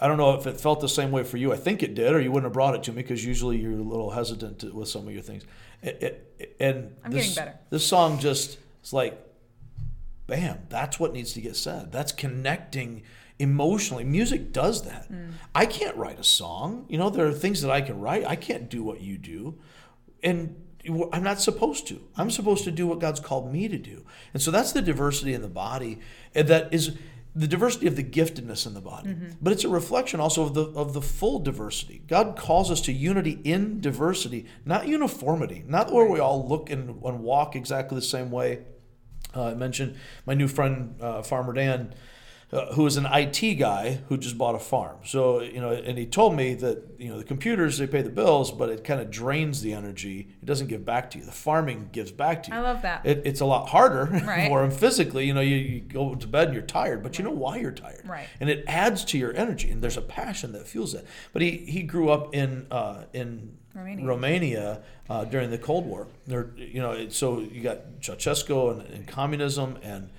I 0.00 0.08
don't 0.08 0.16
know 0.16 0.34
if 0.34 0.46
it 0.46 0.60
felt 0.60 0.80
the 0.80 0.88
same 0.88 1.12
way 1.12 1.22
for 1.22 1.36
you. 1.36 1.52
I 1.52 1.56
think 1.56 1.82
it 1.82 1.94
did, 1.94 2.12
or 2.12 2.20
you 2.20 2.32
wouldn't 2.32 2.46
have 2.46 2.52
brought 2.52 2.74
it 2.74 2.82
to 2.84 2.90
me 2.90 3.02
because 3.02 3.24
usually 3.24 3.58
you're 3.58 3.72
a 3.72 3.76
little 3.76 4.10
hesitant 4.10 4.58
to, 4.60 4.72
with 4.72 4.88
some 4.88 5.06
of 5.06 5.12
your 5.14 5.22
things. 5.22 5.44
It, 5.80 6.28
it, 6.38 6.56
and 6.58 6.96
I'm 7.04 7.12
this, 7.12 7.34
getting 7.34 7.44
better. 7.44 7.58
This 7.70 7.86
song 7.86 8.18
just, 8.18 8.58
it's 8.80 8.92
like, 8.92 9.16
bam, 10.26 10.58
that's 10.68 10.98
what 10.98 11.12
needs 11.12 11.32
to 11.34 11.40
get 11.40 11.56
said. 11.56 11.92
That's 11.92 12.10
connecting 12.10 13.02
emotionally. 13.38 14.04
Music 14.04 14.52
does 14.52 14.82
that. 14.82 15.10
Mm. 15.10 15.32
I 15.54 15.66
can't 15.66 15.96
write 15.96 16.18
a 16.18 16.24
song. 16.24 16.86
You 16.88 16.98
know, 16.98 17.10
there 17.10 17.26
are 17.26 17.32
things 17.32 17.62
that 17.62 17.70
I 17.70 17.80
can 17.80 18.00
write. 18.00 18.24
I 18.26 18.36
can't 18.36 18.68
do 18.68 18.82
what 18.82 19.00
you 19.00 19.18
do. 19.18 19.58
And 20.22 20.56
I'm 21.12 21.22
not 21.22 21.40
supposed 21.40 21.86
to. 21.88 22.00
I'm 22.16 22.30
supposed 22.30 22.64
to 22.64 22.70
do 22.70 22.86
what 22.86 22.98
God's 22.98 23.20
called 23.20 23.52
me 23.52 23.68
to 23.68 23.78
do. 23.78 24.04
And 24.34 24.42
so 24.42 24.50
that's 24.50 24.72
the 24.72 24.82
diversity 24.82 25.32
in 25.32 25.42
the 25.42 25.48
body. 25.48 26.00
And 26.34 26.48
that 26.48 26.74
is 26.74 26.96
the 27.34 27.46
diversity 27.46 27.86
of 27.86 27.96
the 27.96 28.04
giftedness 28.04 28.66
in 28.66 28.74
the 28.74 28.80
body. 28.80 29.10
Mm-hmm. 29.10 29.30
But 29.40 29.52
it's 29.52 29.64
a 29.64 29.68
reflection 29.68 30.20
also 30.20 30.42
of 30.42 30.54
the 30.54 30.64
of 30.64 30.92
the 30.92 31.00
full 31.00 31.38
diversity. 31.38 32.02
God 32.06 32.36
calls 32.36 32.70
us 32.70 32.80
to 32.82 32.92
unity 32.92 33.40
in 33.44 33.80
diversity, 33.80 34.46
not 34.64 34.88
uniformity. 34.88 35.64
Not 35.66 35.92
where 35.92 36.06
we 36.06 36.20
all 36.20 36.46
look 36.46 36.68
and, 36.68 37.02
and 37.02 37.20
walk 37.20 37.56
exactly 37.56 37.96
the 37.96 38.02
same 38.02 38.30
way. 38.30 38.64
Uh, 39.34 39.46
I 39.46 39.54
mentioned 39.54 39.96
my 40.26 40.34
new 40.34 40.48
friend 40.48 40.94
uh, 41.00 41.22
Farmer 41.22 41.54
Dan, 41.54 41.94
uh, 42.52 42.74
who 42.74 42.86
is 42.86 42.98
an 42.98 43.06
IT 43.10 43.54
guy 43.54 44.00
who 44.08 44.18
just 44.18 44.36
bought 44.36 44.54
a 44.54 44.58
farm. 44.58 44.96
So 45.04 45.40
you 45.40 45.60
know, 45.60 45.70
and 45.70 45.96
he 45.96 46.04
told 46.06 46.36
me 46.36 46.54
that 46.56 46.82
you 46.98 47.08
know 47.08 47.16
the 47.18 47.24
computers 47.24 47.78
they 47.78 47.86
pay 47.86 48.02
the 48.02 48.10
bills, 48.10 48.50
but 48.52 48.68
it 48.68 48.84
kind 48.84 49.00
of 49.00 49.10
drains 49.10 49.62
the 49.62 49.72
energy. 49.72 50.28
It 50.42 50.44
doesn't 50.46 50.66
give 50.66 50.84
back 50.84 51.10
to 51.12 51.18
you. 51.18 51.24
The 51.24 51.32
farming 51.32 51.88
gives 51.92 52.12
back 52.12 52.42
to 52.44 52.50
you. 52.50 52.56
I 52.56 52.60
love 52.60 52.82
that. 52.82 53.06
It, 53.06 53.22
it's 53.24 53.40
a 53.40 53.46
lot 53.46 53.68
harder 53.70 54.04
Right. 54.26 54.48
for 54.48 54.62
him 54.62 54.70
physically. 54.70 55.26
You 55.26 55.34
know, 55.34 55.40
you, 55.40 55.56
you 55.56 55.80
go 55.80 56.14
to 56.14 56.26
bed 56.26 56.48
and 56.48 56.54
you're 56.54 56.62
tired, 56.62 57.02
but 57.02 57.18
you 57.18 57.24
know 57.24 57.30
why 57.30 57.56
you're 57.56 57.72
tired. 57.72 58.02
Right. 58.06 58.28
And 58.38 58.50
it 58.50 58.64
adds 58.66 59.04
to 59.06 59.18
your 59.18 59.34
energy, 59.34 59.70
and 59.70 59.82
there's 59.82 59.96
a 59.96 60.02
passion 60.02 60.52
that 60.52 60.66
fuels 60.66 60.92
it. 60.94 61.06
But 61.32 61.42
he 61.42 61.50
he 61.58 61.82
grew 61.82 62.10
up 62.10 62.34
in 62.34 62.66
uh, 62.70 63.04
in 63.14 63.56
Romania. 63.74 64.06
Romania 64.06 64.82
uh, 65.08 65.24
during 65.24 65.50
the 65.50 65.56
Cold 65.58 65.86
War. 65.86 66.06
There, 66.26 66.50
you 66.56 66.82
know, 66.82 66.92
it, 66.92 67.14
so 67.14 67.40
you 67.40 67.62
got 67.62 68.00
Ceausescu 68.00 68.72
and, 68.72 68.82
and 68.94 69.06
communism, 69.08 69.78
and 69.82 70.10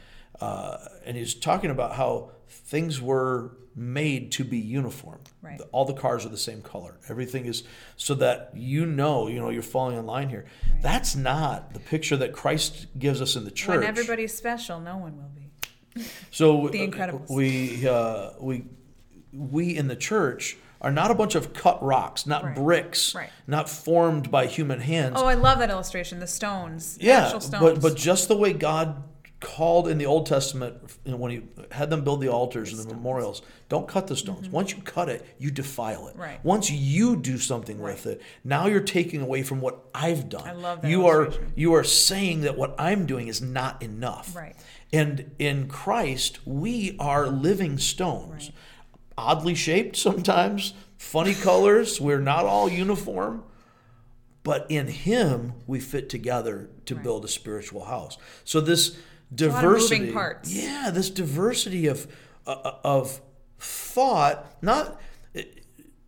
uh, 0.43 0.77
and 1.06 1.15
he's 1.17 1.34
talking 1.34 1.71
about 1.71 1.95
how 1.95 2.32
things 2.49 3.01
were 3.01 3.51
made 3.75 4.32
to 4.32 4.43
be 4.43 4.58
uniform. 4.58 5.19
Right. 5.41 5.60
All 5.71 5.86
the 5.86 5.93
cars 5.93 6.25
are 6.25 6.29
the 6.29 6.38
same 6.38 6.62
color. 6.62 6.99
Everything 7.10 7.45
is 7.45 7.63
so 7.97 8.13
that 8.15 8.51
you 8.53 8.86
know, 8.86 9.27
you 9.27 9.39
know, 9.39 9.49
you're 9.49 9.63
falling 9.63 9.97
in 9.97 10.06
line 10.06 10.29
here. 10.29 10.45
That's 10.82 11.15
not 11.15 11.73
the 11.73 11.79
picture 11.79 12.17
that 12.17 12.34
Christ 12.34 12.88
gives 12.99 13.21
us 13.21 13.36
in 13.36 13.45
the 13.45 13.51
church. 13.51 13.79
When 13.79 13.84
everybody's 13.88 14.34
special, 14.34 14.79
no 14.79 14.97
one 14.97 15.17
will 15.17 15.32
be. 15.36 16.03
So 16.32 16.67
The 16.69 16.88
Incredibles. 16.88 17.29
We 17.29 17.88
uh, 17.88 18.32
we 18.39 18.65
we 19.32 19.75
in 19.77 19.88
the 19.88 19.95
church 19.95 20.58
are 20.82 20.91
not 20.91 21.10
a 21.12 21.15
bunch 21.15 21.36
of 21.36 21.53
cut 21.53 21.82
rocks, 21.82 22.27
not 22.27 22.43
Right. 22.43 22.56
bricks, 22.56 23.15
Right. 23.15 23.29
not 23.47 23.69
formed 23.69 24.29
by 24.29 24.47
human 24.47 24.79
hands. 24.82 25.15
Oh, 25.17 25.25
I 25.25 25.36
love 25.36 25.60
that 25.60 25.69
illustration. 25.69 26.19
The 26.19 26.27
stones. 26.27 26.97
yeah, 26.99 27.27
stones. 27.29 27.49
but 27.49 27.82
but 27.82 27.96
just 27.96 28.27
the 28.27 28.37
way 28.37 28.54
God 28.54 29.02
called 29.44 29.87
in 29.87 29.98
the 29.98 30.06
Old 30.06 30.25
Testament 30.25 30.75
you 31.06 31.12
know, 31.12 31.17
when 31.17 31.31
He 31.31 31.41
had 31.71 31.89
them 31.89 32.04
build 32.04 32.21
the 32.21 32.29
altars 32.29 32.71
and 32.71 32.81
the 32.81 32.94
memorials, 32.96 33.41
don't 33.69 33.87
cut 33.87 34.08
the 34.08 34.15
stones. 34.15 34.50
Once 34.50 34.71
you 34.71 34.81
cut 34.81 35.10
it, 35.10 35.25
you 35.37 35.52
defile 35.52 36.08
it. 36.08 36.12
Mm-hmm. 36.13 36.21
Right. 36.21 36.46
Once 36.46 36.71
you 36.71 37.15
do 37.17 37.37
something 37.37 37.79
with 37.79 38.06
it, 38.08 38.21
now 38.44 38.67
you're 38.67 38.79
taking 38.79 39.21
away 39.21 39.44
from 39.44 39.62
what 39.62 39.85
I've 39.94 40.29
done. 40.29 40.48
I 40.48 40.54
love 40.54 40.81
that 40.81 40.89
You 40.89 41.06
are 41.08 41.31
you 41.56 41.73
are 41.73 41.83
saying 41.83 42.41
that 42.41 42.58
what 42.58 42.73
I'm 42.79 43.06
doing 43.06 43.27
is 43.27 43.41
not 43.41 43.83
enough. 43.83 44.35
Right. 44.35 44.56
And 44.91 45.31
in 45.39 45.67
Christ, 45.67 46.39
we 46.46 46.96
are 47.00 47.27
living 47.27 47.77
stones. 47.77 48.52
Oddly 49.17 49.56
shaped 49.56 49.96
sometimes, 49.96 50.73
funny 50.98 51.33
colors. 51.33 52.00
We're 52.00 52.19
not 52.19 52.46
all 52.46 52.69
uniform, 52.69 53.44
but 54.44 54.65
in 54.69 54.87
him 54.87 55.54
we 55.67 55.79
fit 55.79 56.10
together 56.10 56.69
to 56.85 56.96
Right. 56.96 57.04
build 57.04 57.25
a 57.25 57.27
spiritual 57.27 57.85
house. 57.85 58.17
So 58.44 58.60
this 58.62 58.96
diversity 59.36 60.12
parts. 60.12 60.54
Yeah, 60.54 60.90
this 60.94 61.10
diversity 61.10 61.88
of 61.88 62.08
uh, 62.46 62.73
of 62.84 63.21
thought, 63.60 64.58
not 64.62 65.00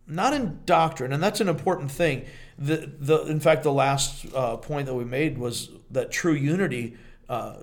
not 0.06 0.32
in 0.32 0.60
doctrine, 0.64 1.12
and 1.12 1.22
that's 1.22 1.40
an 1.40 1.48
important 1.48 1.90
thing. 1.90 2.24
The 2.58 2.92
the 2.98 3.22
in 3.26 3.40
fact 3.40 3.62
the 3.62 3.72
last 3.72 4.26
uh, 4.34 4.56
point 4.56 4.86
that 4.86 4.94
we 4.94 5.04
made 5.04 5.38
was 5.38 5.70
that 5.90 6.10
true 6.10 6.34
unity 6.34 6.96
uh, 7.28 7.56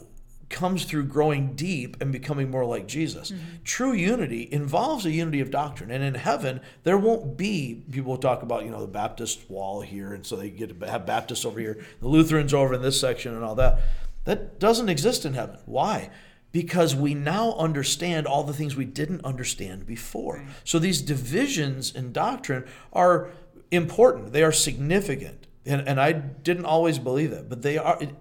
comes 0.49 0.85
through 0.85 1.05
growing 1.05 1.55
deep 1.55 1.97
and 1.99 2.11
becoming 2.11 2.51
more 2.51 2.65
like 2.65 2.87
Jesus. 2.87 3.33
True 3.63 3.93
unity 3.93 4.47
involves 4.51 5.05
a 5.05 5.11
unity 5.11 5.39
of 5.39 5.49
doctrine, 5.49 5.89
and 5.89 6.03
in 6.03 6.15
heaven 6.15 6.61
there 6.83 6.97
won't 6.97 7.37
be 7.37 7.83
people 7.91 8.17
talk 8.17 8.43
about 8.43 8.65
you 8.65 8.71
know 8.71 8.81
the 8.81 8.87
Baptist 8.87 9.49
wall 9.49 9.81
here, 9.81 10.13
and 10.13 10.25
so 10.25 10.35
they 10.35 10.49
get 10.49 10.79
to 10.79 10.87
have 10.87 11.05
Baptists 11.05 11.45
over 11.45 11.59
here, 11.59 11.83
the 12.01 12.07
Lutherans 12.07 12.53
over 12.53 12.73
in 12.73 12.81
this 12.81 12.99
section, 12.99 13.33
and 13.33 13.43
all 13.43 13.55
that. 13.55 13.79
That 14.25 14.59
doesn't 14.59 14.89
exist 14.89 15.25
in 15.25 15.33
heaven. 15.33 15.57
Why? 15.65 16.09
because 16.53 16.95
we 16.95 17.15
now 17.15 17.53
understand 17.55 18.27
all 18.27 18.43
the 18.43 18.53
things 18.53 18.75
we 18.75 18.85
didn't 18.85 19.25
understand 19.25 19.85
before. 19.85 20.45
So 20.63 20.79
these 20.79 21.01
divisions 21.01 21.93
in 21.93 22.13
doctrine 22.13 22.65
are 22.93 23.31
important. 23.71 24.31
They 24.31 24.43
are 24.43 24.51
significant. 24.51 25.47
And, 25.65 25.85
and 25.87 25.99
I 25.99 26.11
didn't 26.11 26.65
always 26.65 26.99
believe 26.99 27.31
that, 27.31 27.49
but 27.49 27.63
they 27.63 27.77
are 27.77 27.97
it, 28.01 28.15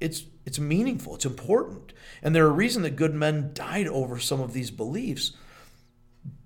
it's 0.00 0.24
it's 0.44 0.58
meaningful, 0.58 1.14
it's 1.14 1.26
important. 1.26 1.92
And 2.22 2.34
they're 2.34 2.46
a 2.46 2.50
reason 2.50 2.82
that 2.82 2.96
good 2.96 3.14
men 3.14 3.50
died 3.54 3.86
over 3.86 4.18
some 4.18 4.40
of 4.40 4.52
these 4.52 4.70
beliefs. 4.70 5.32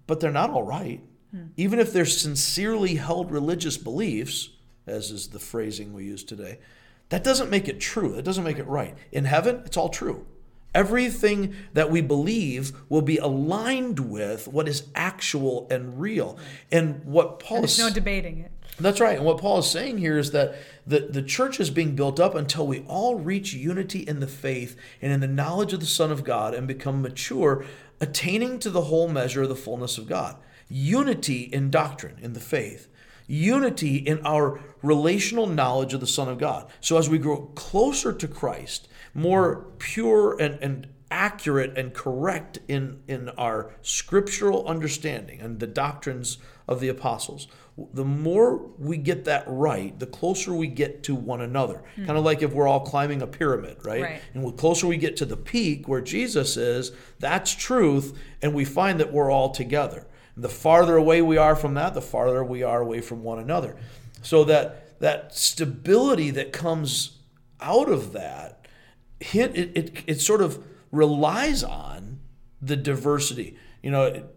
But 0.07 0.20
they're 0.20 0.32
not 0.32 0.50
all 0.50 0.64
right. 0.64 1.00
Hmm. 1.30 1.46
Even 1.57 1.78
if 1.78 1.92
they're 1.92 2.05
sincerely 2.05 2.96
held 2.96 3.30
religious 3.30 3.78
beliefs, 3.78 4.50
as 4.86 5.11
is 5.11 5.28
the 5.28 5.38
phrasing 5.38 5.94
we 5.94 6.05
use 6.05 6.24
today, 6.24 6.59
that 7.12 7.22
doesn't 7.22 7.50
make 7.50 7.68
it 7.68 7.78
true. 7.78 8.14
That 8.14 8.24
doesn't 8.24 8.42
make 8.42 8.58
it 8.58 8.66
right. 8.66 8.96
In 9.12 9.26
heaven, 9.26 9.60
it's 9.66 9.76
all 9.76 9.90
true. 9.90 10.24
Everything 10.74 11.54
that 11.74 11.90
we 11.90 12.00
believe 12.00 12.72
will 12.88 13.02
be 13.02 13.18
aligned 13.18 14.00
with 14.00 14.48
what 14.48 14.66
is 14.66 14.84
actual 14.94 15.66
and 15.70 16.00
real. 16.00 16.38
And 16.70 17.04
what 17.04 17.38
Paul 17.38 17.58
There's 17.58 17.78
is 17.78 17.84
no 17.84 17.90
debating 17.90 18.38
it. 18.38 18.50
that's 18.80 18.98
right. 18.98 19.18
And 19.18 19.26
what 19.26 19.36
Paul 19.36 19.58
is 19.58 19.70
saying 19.70 19.98
here 19.98 20.16
is 20.16 20.30
that 20.30 20.54
the, 20.86 21.00
the 21.00 21.20
church 21.20 21.60
is 21.60 21.68
being 21.68 21.94
built 21.94 22.18
up 22.18 22.34
until 22.34 22.66
we 22.66 22.80
all 22.88 23.16
reach 23.16 23.52
unity 23.52 23.98
in 23.98 24.20
the 24.20 24.26
faith 24.26 24.74
and 25.02 25.12
in 25.12 25.20
the 25.20 25.28
knowledge 25.28 25.74
of 25.74 25.80
the 25.80 25.86
Son 25.86 26.10
of 26.10 26.24
God 26.24 26.54
and 26.54 26.66
become 26.66 27.02
mature, 27.02 27.62
attaining 28.00 28.58
to 28.60 28.70
the 28.70 28.84
whole 28.84 29.10
measure 29.10 29.42
of 29.42 29.50
the 29.50 29.54
fullness 29.54 29.98
of 29.98 30.06
God. 30.06 30.36
Unity 30.70 31.42
in 31.42 31.70
doctrine, 31.70 32.16
in 32.22 32.32
the 32.32 32.40
faith. 32.40 32.88
Unity 33.26 33.96
in 33.96 34.24
our 34.26 34.60
relational 34.82 35.46
knowledge 35.46 35.94
of 35.94 36.00
the 36.00 36.06
Son 36.06 36.28
of 36.28 36.38
God. 36.38 36.68
So 36.80 36.98
as 36.98 37.08
we 37.08 37.18
grow 37.18 37.46
closer 37.54 38.12
to 38.12 38.28
Christ, 38.28 38.88
more 39.14 39.66
pure 39.78 40.40
and, 40.40 40.58
and 40.60 40.86
accurate 41.10 41.76
and 41.76 41.92
correct 41.92 42.58
in, 42.68 43.02
in 43.06 43.28
our 43.30 43.70
scriptural 43.82 44.66
understanding 44.66 45.40
and 45.40 45.60
the 45.60 45.66
doctrines 45.66 46.38
of 46.66 46.80
the 46.80 46.88
apostles, 46.88 47.48
the 47.94 48.04
more 48.04 48.56
we 48.78 48.96
get 48.96 49.24
that 49.24 49.44
right, 49.46 49.98
the 49.98 50.06
closer 50.06 50.54
we 50.54 50.66
get 50.66 51.02
to 51.04 51.14
one 51.14 51.40
another. 51.40 51.82
Hmm. 51.96 52.06
Kind 52.06 52.18
of 52.18 52.24
like 52.24 52.42
if 52.42 52.52
we're 52.52 52.68
all 52.68 52.80
climbing 52.80 53.22
a 53.22 53.26
pyramid, 53.26 53.78
right? 53.84 54.02
Right. 54.02 54.20
And 54.34 54.44
the 54.44 54.52
closer 54.52 54.86
we 54.86 54.96
get 54.96 55.16
to 55.18 55.24
the 55.26 55.36
peak 55.36 55.88
where 55.88 56.00
Jesus 56.00 56.56
is, 56.56 56.92
that's 57.18 57.54
truth, 57.54 58.18
and 58.42 58.52
we 58.54 58.64
find 58.64 59.00
that 59.00 59.12
we're 59.12 59.30
all 59.30 59.50
together. 59.50 60.06
The 60.37 60.49
farther 60.49 60.97
away 60.97 61.22
we 61.22 61.37
are 61.37 61.55
from 61.55 61.74
that, 61.74 61.95
the 61.95 62.03
farther 62.03 62.43
we 62.43 62.62
are 62.62 62.80
away 62.80 63.01
from 63.01 63.22
one 63.22 63.39
another. 63.39 63.76
So 64.22 64.45
that 64.45 65.01
that 65.01 65.35
stability 65.35 66.30
that 66.30 66.53
comes 66.53 67.18
out 67.61 67.89
of 67.89 68.12
that 68.12 68.62
it, 69.33 69.76
it, 69.76 70.05
it 70.07 70.20
sort 70.20 70.43
of 70.43 70.62
relies 70.91 71.62
on 71.62 72.20
the 72.61 72.76
diversity. 72.76 73.57
You 73.83 73.91
know, 73.91 74.05
it, 74.05 74.37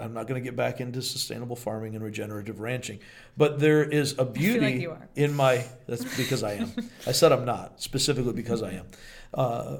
I'm 0.00 0.14
not 0.14 0.28
going 0.28 0.40
to 0.40 0.44
get 0.44 0.56
back 0.56 0.80
into 0.80 1.02
sustainable 1.02 1.56
farming 1.56 1.94
and 1.94 2.04
regenerative 2.04 2.60
ranching, 2.60 3.00
but 3.36 3.58
there 3.58 3.82
is 3.82 4.14
a 4.18 4.24
beauty 4.24 4.86
like 4.86 5.00
in 5.16 5.34
my. 5.34 5.64
That's 5.86 6.04
because 6.16 6.42
I 6.42 6.54
am. 6.54 6.72
I 7.06 7.12
said 7.12 7.32
I'm 7.32 7.44
not 7.44 7.80
specifically 7.80 8.32
because 8.32 8.62
I 8.62 8.72
am. 8.72 8.86
Uh, 9.34 9.76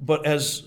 but 0.00 0.26
as 0.26 0.64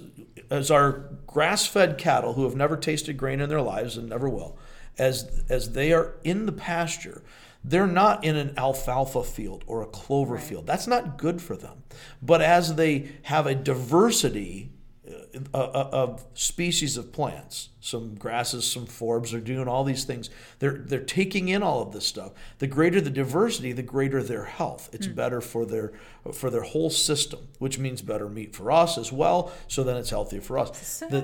as 0.49 0.69
our 0.69 1.09
grass-fed 1.27 1.97
cattle 1.97 2.33
who 2.33 2.43
have 2.43 2.55
never 2.55 2.77
tasted 2.77 3.17
grain 3.17 3.39
in 3.39 3.49
their 3.49 3.61
lives 3.61 3.97
and 3.97 4.09
never 4.09 4.29
will, 4.29 4.57
as 4.97 5.43
as 5.49 5.71
they 5.71 5.91
are 5.93 6.15
in 6.23 6.45
the 6.45 6.51
pasture, 6.51 7.23
they're 7.63 7.87
not 7.87 8.23
in 8.23 8.35
an 8.35 8.53
alfalfa 8.57 9.23
field 9.23 9.63
or 9.67 9.81
a 9.81 9.87
clover 9.87 10.37
field. 10.37 10.67
That's 10.67 10.87
not 10.87 11.17
good 11.17 11.41
for 11.41 11.55
them. 11.55 11.83
But 12.21 12.41
as 12.41 12.75
they 12.75 13.09
have 13.23 13.47
a 13.47 13.55
diversity 13.55 14.72
of 15.53 16.25
species 16.34 16.97
of 16.97 17.11
plants, 17.11 17.69
some 17.79 18.15
grasses, 18.15 18.69
some 18.69 18.86
forbs, 18.86 19.31
they're 19.31 19.39
doing 19.39 19.67
all 19.67 19.84
these 19.84 20.03
things. 20.03 20.29
They're 20.59 20.77
they're 20.77 20.99
taking 20.99 21.47
in 21.49 21.63
all 21.63 21.81
of 21.81 21.91
this 21.91 22.05
stuff. 22.05 22.34
The 22.59 22.67
greater 22.67 23.01
the 23.01 23.09
diversity, 23.09 23.71
the 23.71 23.84
greater 23.84 24.21
their 24.21 24.45
health. 24.45 24.89
It's 24.93 25.07
hmm. 25.07 25.13
better 25.13 25.41
for 25.41 25.65
their 25.65 25.93
for 26.34 26.49
their 26.49 26.61
whole 26.61 26.89
system, 26.89 27.47
which 27.59 27.79
means 27.79 28.01
better 28.01 28.29
meat 28.29 28.55
for 28.55 28.71
us 28.71 28.97
as 28.97 29.11
well. 29.11 29.51
So 29.67 29.84
then 29.84 29.97
it's 29.97 30.11
healthier 30.11 30.41
for 30.41 30.59
us. 30.59 30.99
The, 30.99 31.21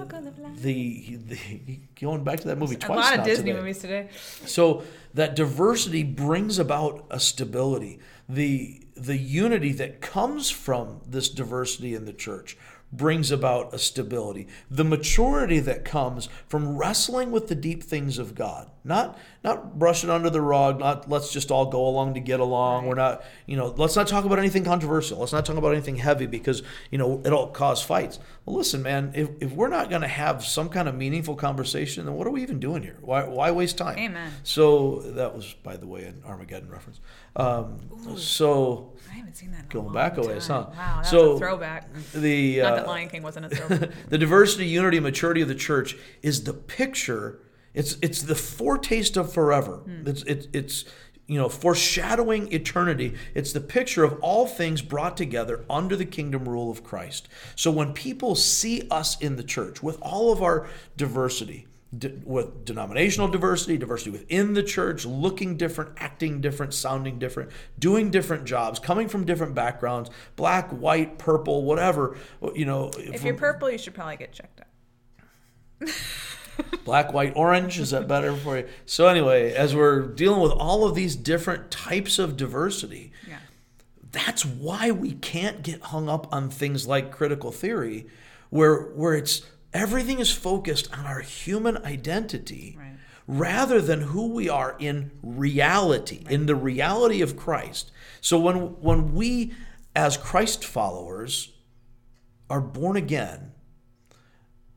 the, 0.62 1.18
the 1.36 1.80
going 1.99 2.24
back 2.24 2.39
to 2.41 2.47
that 2.47 2.57
movie 2.57 2.76
A 2.76 2.80
twice 2.80 2.97
lot 2.97 3.16
now 3.16 3.22
of 3.22 3.26
Disney 3.28 3.51
today. 3.51 3.60
movies 3.60 3.80
today. 3.80 4.10
So 4.45 4.84
that 5.14 5.36
diversity 5.36 6.03
brings 6.03 6.60
about 6.60 7.05
a 7.10 7.20
stability. 7.20 7.99
The 8.28 8.82
the 8.95 9.18
unity 9.18 9.72
that 9.74 10.01
comes 10.01 10.49
from 10.49 11.01
this 11.07 11.30
diversity 11.30 11.95
in 11.95 12.05
the 12.05 12.14
church 12.14 12.57
brings 12.92 13.32
about 13.32 13.74
a 13.74 13.78
stability. 13.78 14.48
The 14.70 14.84
maturity 14.84 15.60
that 15.60 15.86
comes 15.86 16.28
from 16.48 16.78
wrestling 16.78 17.32
with 17.32 17.48
the 17.48 17.56
deep 17.56 17.84
things 17.84 18.18
of 18.18 18.36
God. 18.36 18.70
Not 18.84 19.18
not 19.44 19.78
brush 19.78 20.04
it 20.04 20.10
under 20.10 20.30
the 20.30 20.42
rug, 20.42 20.80
not 20.80 21.10
let's 21.10 21.32
just 21.32 21.52
all 21.52 21.68
go 21.68 21.86
along 21.86 22.16
to 22.16 22.20
get 22.20 22.40
along. 22.40 22.88
We're 22.88 22.96
not, 22.96 23.24
you 23.46 23.56
know, 23.56 23.74
let's 23.78 23.96
not 23.96 24.08
talk 24.08 24.26
about 24.26 24.40
anything 24.40 24.64
controversial. 24.64 25.20
Let's 25.20 25.32
not 25.32 25.46
talk 25.46 25.58
about 25.58 25.74
anything 25.74 25.98
heavy 25.98 26.26
because, 26.26 26.64
you 26.90 26.98
know, 26.98 27.22
it'll 27.24 27.48
cause 27.48 27.82
fights. 27.82 28.20
Well, 28.50 28.58
listen, 28.58 28.82
man, 28.82 29.12
if, 29.14 29.30
if 29.41 29.52
we're 29.52 29.68
not 29.68 29.91
going 29.91 30.02
to 30.02 30.08
have 30.08 30.43
some 30.43 30.70
kind 30.70 30.89
of 30.89 30.95
meaningful 30.95 31.36
conversation, 31.36 32.06
then 32.08 32.16
what 32.16 32.26
are 32.26 32.32
we 32.32 32.41
even 32.41 32.60
doing 32.60 32.82
here? 32.82 32.97
Why, 33.00 33.24
why 33.28 33.52
waste 33.52 33.78
time? 33.78 34.00
Amen. 34.00 34.32
So 34.41 35.02
that 35.02 35.36
was, 35.36 35.54
by 35.62 35.78
the 35.78 35.86
way, 35.86 36.06
an 36.06 36.24
Armageddon 36.26 36.68
reference. 36.68 37.00
Um, 37.36 37.78
so 38.18 38.93
I 39.08 39.14
haven't 39.14 39.36
seen 39.38 39.52
that 39.52 39.70
Going 39.70 39.93
back 39.93 40.18
a 40.18 40.22
ways, 40.22 40.47
huh? 40.47 40.66
Wow, 40.76 40.93
that's 40.95 41.12
So- 41.12 41.34
a 41.34 41.38
throwback. 41.38 41.93
the 42.12 42.58
Not 42.62 42.72
uh, 42.72 42.76
that 42.78 42.88
Lion 42.88 43.10
King 43.10 43.22
wasn't 43.22 43.45
a 43.45 43.50
throwback. 43.56 43.91
the 44.10 44.18
diversity, 44.18 44.66
unity, 44.66 45.00
maturity 45.00 45.41
of 45.41 45.47
the 45.47 45.54
church 45.54 45.95
is 46.24 46.45
the 46.45 46.54
picture. 46.54 47.41
It's 47.76 47.97
it's 48.02 48.24
the 48.24 48.34
foretaste 48.34 49.16
of 49.16 49.32
forever. 49.32 49.84
It's 50.08 50.24
it's 50.24 50.47
it's 50.54 50.86
you 51.30 51.38
know 51.38 51.48
foreshadowing 51.48 52.52
eternity. 52.52 53.16
It's 53.36 53.54
the 53.54 53.62
picture 53.62 54.04
of 54.04 54.20
all 54.22 54.48
things 54.48 54.82
brought 54.82 55.16
together 55.16 55.64
under 55.70 55.96
the 55.96 56.06
kingdom 56.06 56.50
rule 56.50 56.72
of 56.72 56.84
Christ. 56.84 57.30
So 57.56 57.70
when 57.72 57.94
people 57.94 58.36
see 58.36 58.88
us 58.90 59.18
in 59.22 59.36
the 59.36 59.44
church 59.44 59.84
with 59.84 60.00
all 60.02 60.34
of 60.34 60.42
our 60.42 60.68
diversity, 60.98 61.68
de- 61.96 62.20
with 62.26 62.66
denominational 62.66 63.28
diversity, 63.28 63.78
diversity 63.78 64.10
within 64.10 64.56
the 64.56 64.64
church, 64.64 65.06
looking 65.06 65.56
different, 65.56 65.92
acting 65.98 66.42
different, 66.42 66.74
sounding 66.74 67.20
different, 67.20 67.52
doing 67.78 68.10
different 68.10 68.46
jobs, 68.46 68.80
coming 68.80 69.08
from 69.08 69.24
different 69.24 69.54
backgrounds, 69.54 70.10
black, 70.36 70.72
white, 70.72 71.20
purple, 71.20 71.64
whatever, 71.64 72.18
you 72.56 72.66
know. 72.66 72.90
if 72.98 73.20
from- 73.20 73.28
you're 73.28 73.36
purple, 73.36 73.70
you 73.70 73.78
should 73.78 73.94
probably 73.94 74.18
get 74.18 74.34
checked 74.34 74.62
out. 74.62 75.90
black, 76.86 77.14
white, 77.14 77.34
orange. 77.36 77.80
Is 77.80 77.91
that 77.91 78.07
better 78.07 78.36
for 78.36 78.57
you? 78.57 78.68
So 78.86 79.07
anyway, 79.07 79.53
as 79.53 79.76
we're 79.76 80.01
dealing 80.07 80.41
with 80.41 80.51
all 80.51 80.86
of 80.88 80.95
these 80.95 81.16
different 81.16 81.72
types 81.72 82.20
of 82.20 82.36
diversity, 82.38 83.12
Yeah. 83.28 83.38
that's 84.12 84.45
why 84.45 84.91
we 84.91 85.14
can't 85.14 85.62
get 85.64 85.82
hung 85.82 86.10
up 86.10 86.32
on 86.34 86.49
things 86.49 86.88
like 86.88 87.12
critical 87.12 87.51
theory, 87.51 88.07
where 88.49 88.76
where 88.95 89.14
it's 89.16 89.41
everything 89.74 90.20
is 90.20 90.32
focused 90.32 90.91
on 90.97 91.05
our 91.05 91.20
human 91.22 91.78
identity. 91.78 92.76
Right. 92.78 92.86
Rather 93.28 93.80
than 93.80 94.01
who 94.01 94.28
we 94.30 94.49
are 94.49 94.76
in 94.80 95.12
reality, 95.22 96.26
in 96.32 96.47
the 96.47 96.55
reality 96.55 97.22
of 97.22 97.38
Christ. 97.38 97.91
So 98.22 98.39
when 98.39 98.55
when 98.82 99.14
we 99.14 99.53
as 99.95 100.18
Christ 100.18 100.66
followers 100.66 101.53
are 102.49 102.62
born 102.62 102.95
again, 102.97 103.51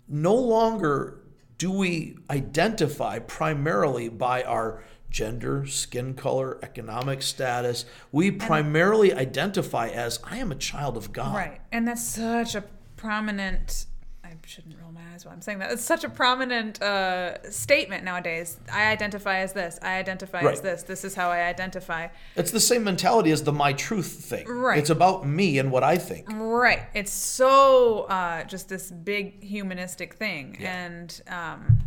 no 0.07 0.35
longer 0.35 1.22
do 1.63 1.71
we 1.71 2.17
identify 2.29 3.21
primarily 3.21 4.09
by 4.09 4.43
our 4.43 4.83
gender, 5.11 5.65
skin 5.65 6.13
color, 6.13 6.59
economic 6.61 7.23
status. 7.23 7.85
We 8.11 8.33
primarily 8.33 9.15
identify 9.15 9.87
as 9.87 10.19
I 10.25 10.39
am 10.39 10.51
a 10.51 10.57
child 10.57 10.97
of 10.97 11.13
God. 11.13 11.37
Right. 11.37 11.61
And 11.71 11.87
that's 11.87 12.03
such 12.03 12.57
a 12.57 12.65
prominent, 12.97 13.87
I 14.33 14.37
shouldn't 14.47 14.77
roll 14.81 14.93
my 14.93 15.01
eyes 15.13 15.25
while 15.25 15.35
I'm 15.35 15.43
saying 15.43 15.59
that. 15.59 15.73
It's 15.73 15.85
such 15.85 16.05
a 16.05 16.09
prominent 16.09 16.81
uh, 16.81 17.51
statement 17.51 18.03
nowadays. 18.05 18.59
I 18.73 18.87
identify 18.87 19.39
as 19.41 19.53
this. 19.53 19.79
I 19.83 19.99
identify 19.99 20.41
as 20.41 20.61
this. 20.63 20.83
This 20.85 21.05
is 21.05 21.15
how 21.15 21.31
I 21.31 21.43
identify. 21.43 22.09
It's 22.35 22.51
the 22.51 22.61
same 22.61 22.85
mentality 22.85 23.31
as 23.31 23.43
the 23.43 23.53
my 23.53 23.73
truth 23.75 24.25
thing. 24.25 24.47
Right. 24.47 24.79
It's 24.79 24.91
about 24.91 25.27
me 25.27 25.59
and 25.59 25.71
what 25.71 25.83
I 25.83 25.99
think. 25.99 26.27
Right. 26.31 26.83
It's 26.95 27.13
so 27.13 28.05
uh, 28.05 28.45
just 28.45 28.69
this 28.69 28.91
big 28.91 29.43
humanistic 29.43 30.15
thing. 30.15 30.57
Yeah. 30.59 30.87
And 30.87 31.23
um, 31.29 31.79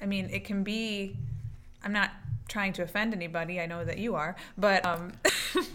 I 0.00 0.06
mean, 0.06 0.30
it 0.30 0.44
can 0.44 0.62
be, 0.62 1.16
I'm 1.82 1.92
not 1.92 2.10
trying 2.48 2.72
to 2.74 2.82
offend 2.82 3.12
anybody. 3.12 3.60
I 3.60 3.66
know 3.66 3.84
that 3.84 3.98
you 3.98 4.14
are. 4.14 4.36
But, 4.56 4.86
um, 4.86 5.12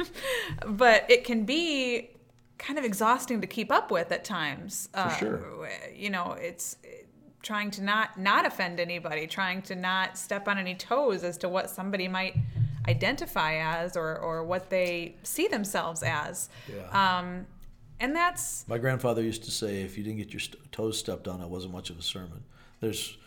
but 0.65 1.09
it 1.09 1.25
can 1.25 1.43
be 1.43 2.11
kind 2.57 2.79
of 2.79 2.85
exhausting 2.85 3.41
to 3.41 3.47
keep 3.47 3.71
up 3.71 3.91
with 3.91 4.11
at 4.11 4.23
times. 4.23 4.89
For 4.93 5.15
sure. 5.19 5.69
You 5.95 6.09
know, 6.09 6.35
it's 6.39 6.77
trying 7.41 7.71
to 7.71 7.83
not 7.83 8.19
not 8.19 8.45
offend 8.45 8.79
anybody, 8.79 9.27
trying 9.27 9.61
to 9.63 9.75
not 9.75 10.17
step 10.17 10.47
on 10.47 10.57
any 10.57 10.75
toes 10.75 11.23
as 11.23 11.37
to 11.39 11.49
what 11.49 11.69
somebody 11.69 12.07
might 12.07 12.35
identify 12.87 13.55
as 13.55 13.95
or, 13.95 14.17
or 14.17 14.43
what 14.43 14.69
they 14.69 15.15
see 15.23 15.47
themselves 15.47 16.03
as. 16.03 16.49
Yeah. 16.73 17.19
Um, 17.19 17.45
and 17.99 18.15
that's 18.15 18.67
My 18.67 18.77
grandfather 18.77 19.21
used 19.21 19.43
to 19.45 19.51
say, 19.51 19.81
if 19.81 19.97
you 19.97 20.03
didn't 20.03 20.17
get 20.17 20.31
your 20.31 20.39
st- 20.39 20.71
toes 20.71 20.97
stepped 20.97 21.27
on, 21.27 21.41
it 21.41 21.47
wasn't 21.47 21.73
much 21.73 21.89
of 21.89 21.97
a 21.97 22.01
sermon. 22.01 22.43
There's, 22.79 23.17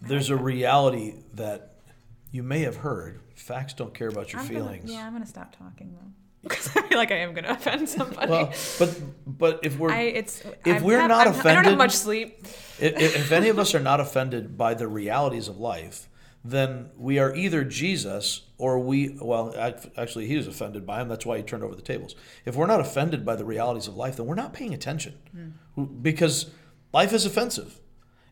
there's 0.00 0.30
a 0.30 0.36
reality 0.36 1.16
that 1.34 1.74
you 2.32 2.42
may 2.42 2.60
have 2.60 2.76
heard. 2.76 3.20
Facts 3.34 3.74
don't 3.74 3.92
care 3.92 4.08
about 4.08 4.32
your 4.32 4.40
I'm 4.40 4.48
feelings. 4.48 4.84
Gonna, 4.86 4.94
yeah, 4.94 5.06
I'm 5.06 5.12
gonna 5.12 5.26
stop 5.26 5.54
talking 5.56 5.92
though 5.92 6.23
because 6.48 6.76
I 6.76 6.82
feel 6.82 6.98
like 6.98 7.10
I 7.10 7.16
am 7.16 7.34
gonna 7.34 7.48
offend 7.50 7.88
somebody. 7.88 8.30
Well, 8.30 8.52
but 8.78 9.00
but 9.26 9.60
if 9.62 9.78
we're 9.78 9.90
I 9.90 10.02
it's 10.02 10.40
if 10.64 10.76
I've 10.76 10.82
we're 10.82 11.00
had- 11.00 11.08
not 11.08 11.26
I'm- 11.26 11.28
I 11.28 11.32
don't 11.32 11.44
have 11.44 11.56
offended- 11.56 11.78
much 11.78 11.92
sleep. 11.92 12.46
if, 12.78 13.16
if 13.16 13.32
any 13.32 13.48
of 13.48 13.58
us 13.64 13.74
are 13.74 13.80
not 13.80 14.00
offended 14.00 14.56
by 14.56 14.74
the 14.74 14.86
realities 14.86 15.48
of 15.48 15.58
life, 15.58 16.08
then 16.44 16.90
we 16.96 17.18
are 17.18 17.34
either 17.34 17.64
Jesus 17.64 18.42
or 18.58 18.78
we, 18.78 19.18
well, 19.20 19.54
actually, 19.96 20.26
he 20.26 20.36
was 20.36 20.46
offended 20.46 20.86
by 20.86 21.00
him. 21.00 21.08
That's 21.08 21.26
why 21.26 21.38
he 21.38 21.42
turned 21.42 21.64
over 21.64 21.74
the 21.74 21.82
tables. 21.82 22.14
If 22.44 22.54
we're 22.54 22.66
not 22.66 22.80
offended 22.80 23.24
by 23.24 23.34
the 23.36 23.44
realities 23.44 23.88
of 23.88 23.96
life, 23.96 24.16
then 24.16 24.26
we're 24.26 24.34
not 24.34 24.52
paying 24.52 24.72
attention 24.72 25.14
hmm. 25.34 25.84
because 25.84 26.50
life 26.92 27.12
is 27.12 27.26
offensive 27.26 27.80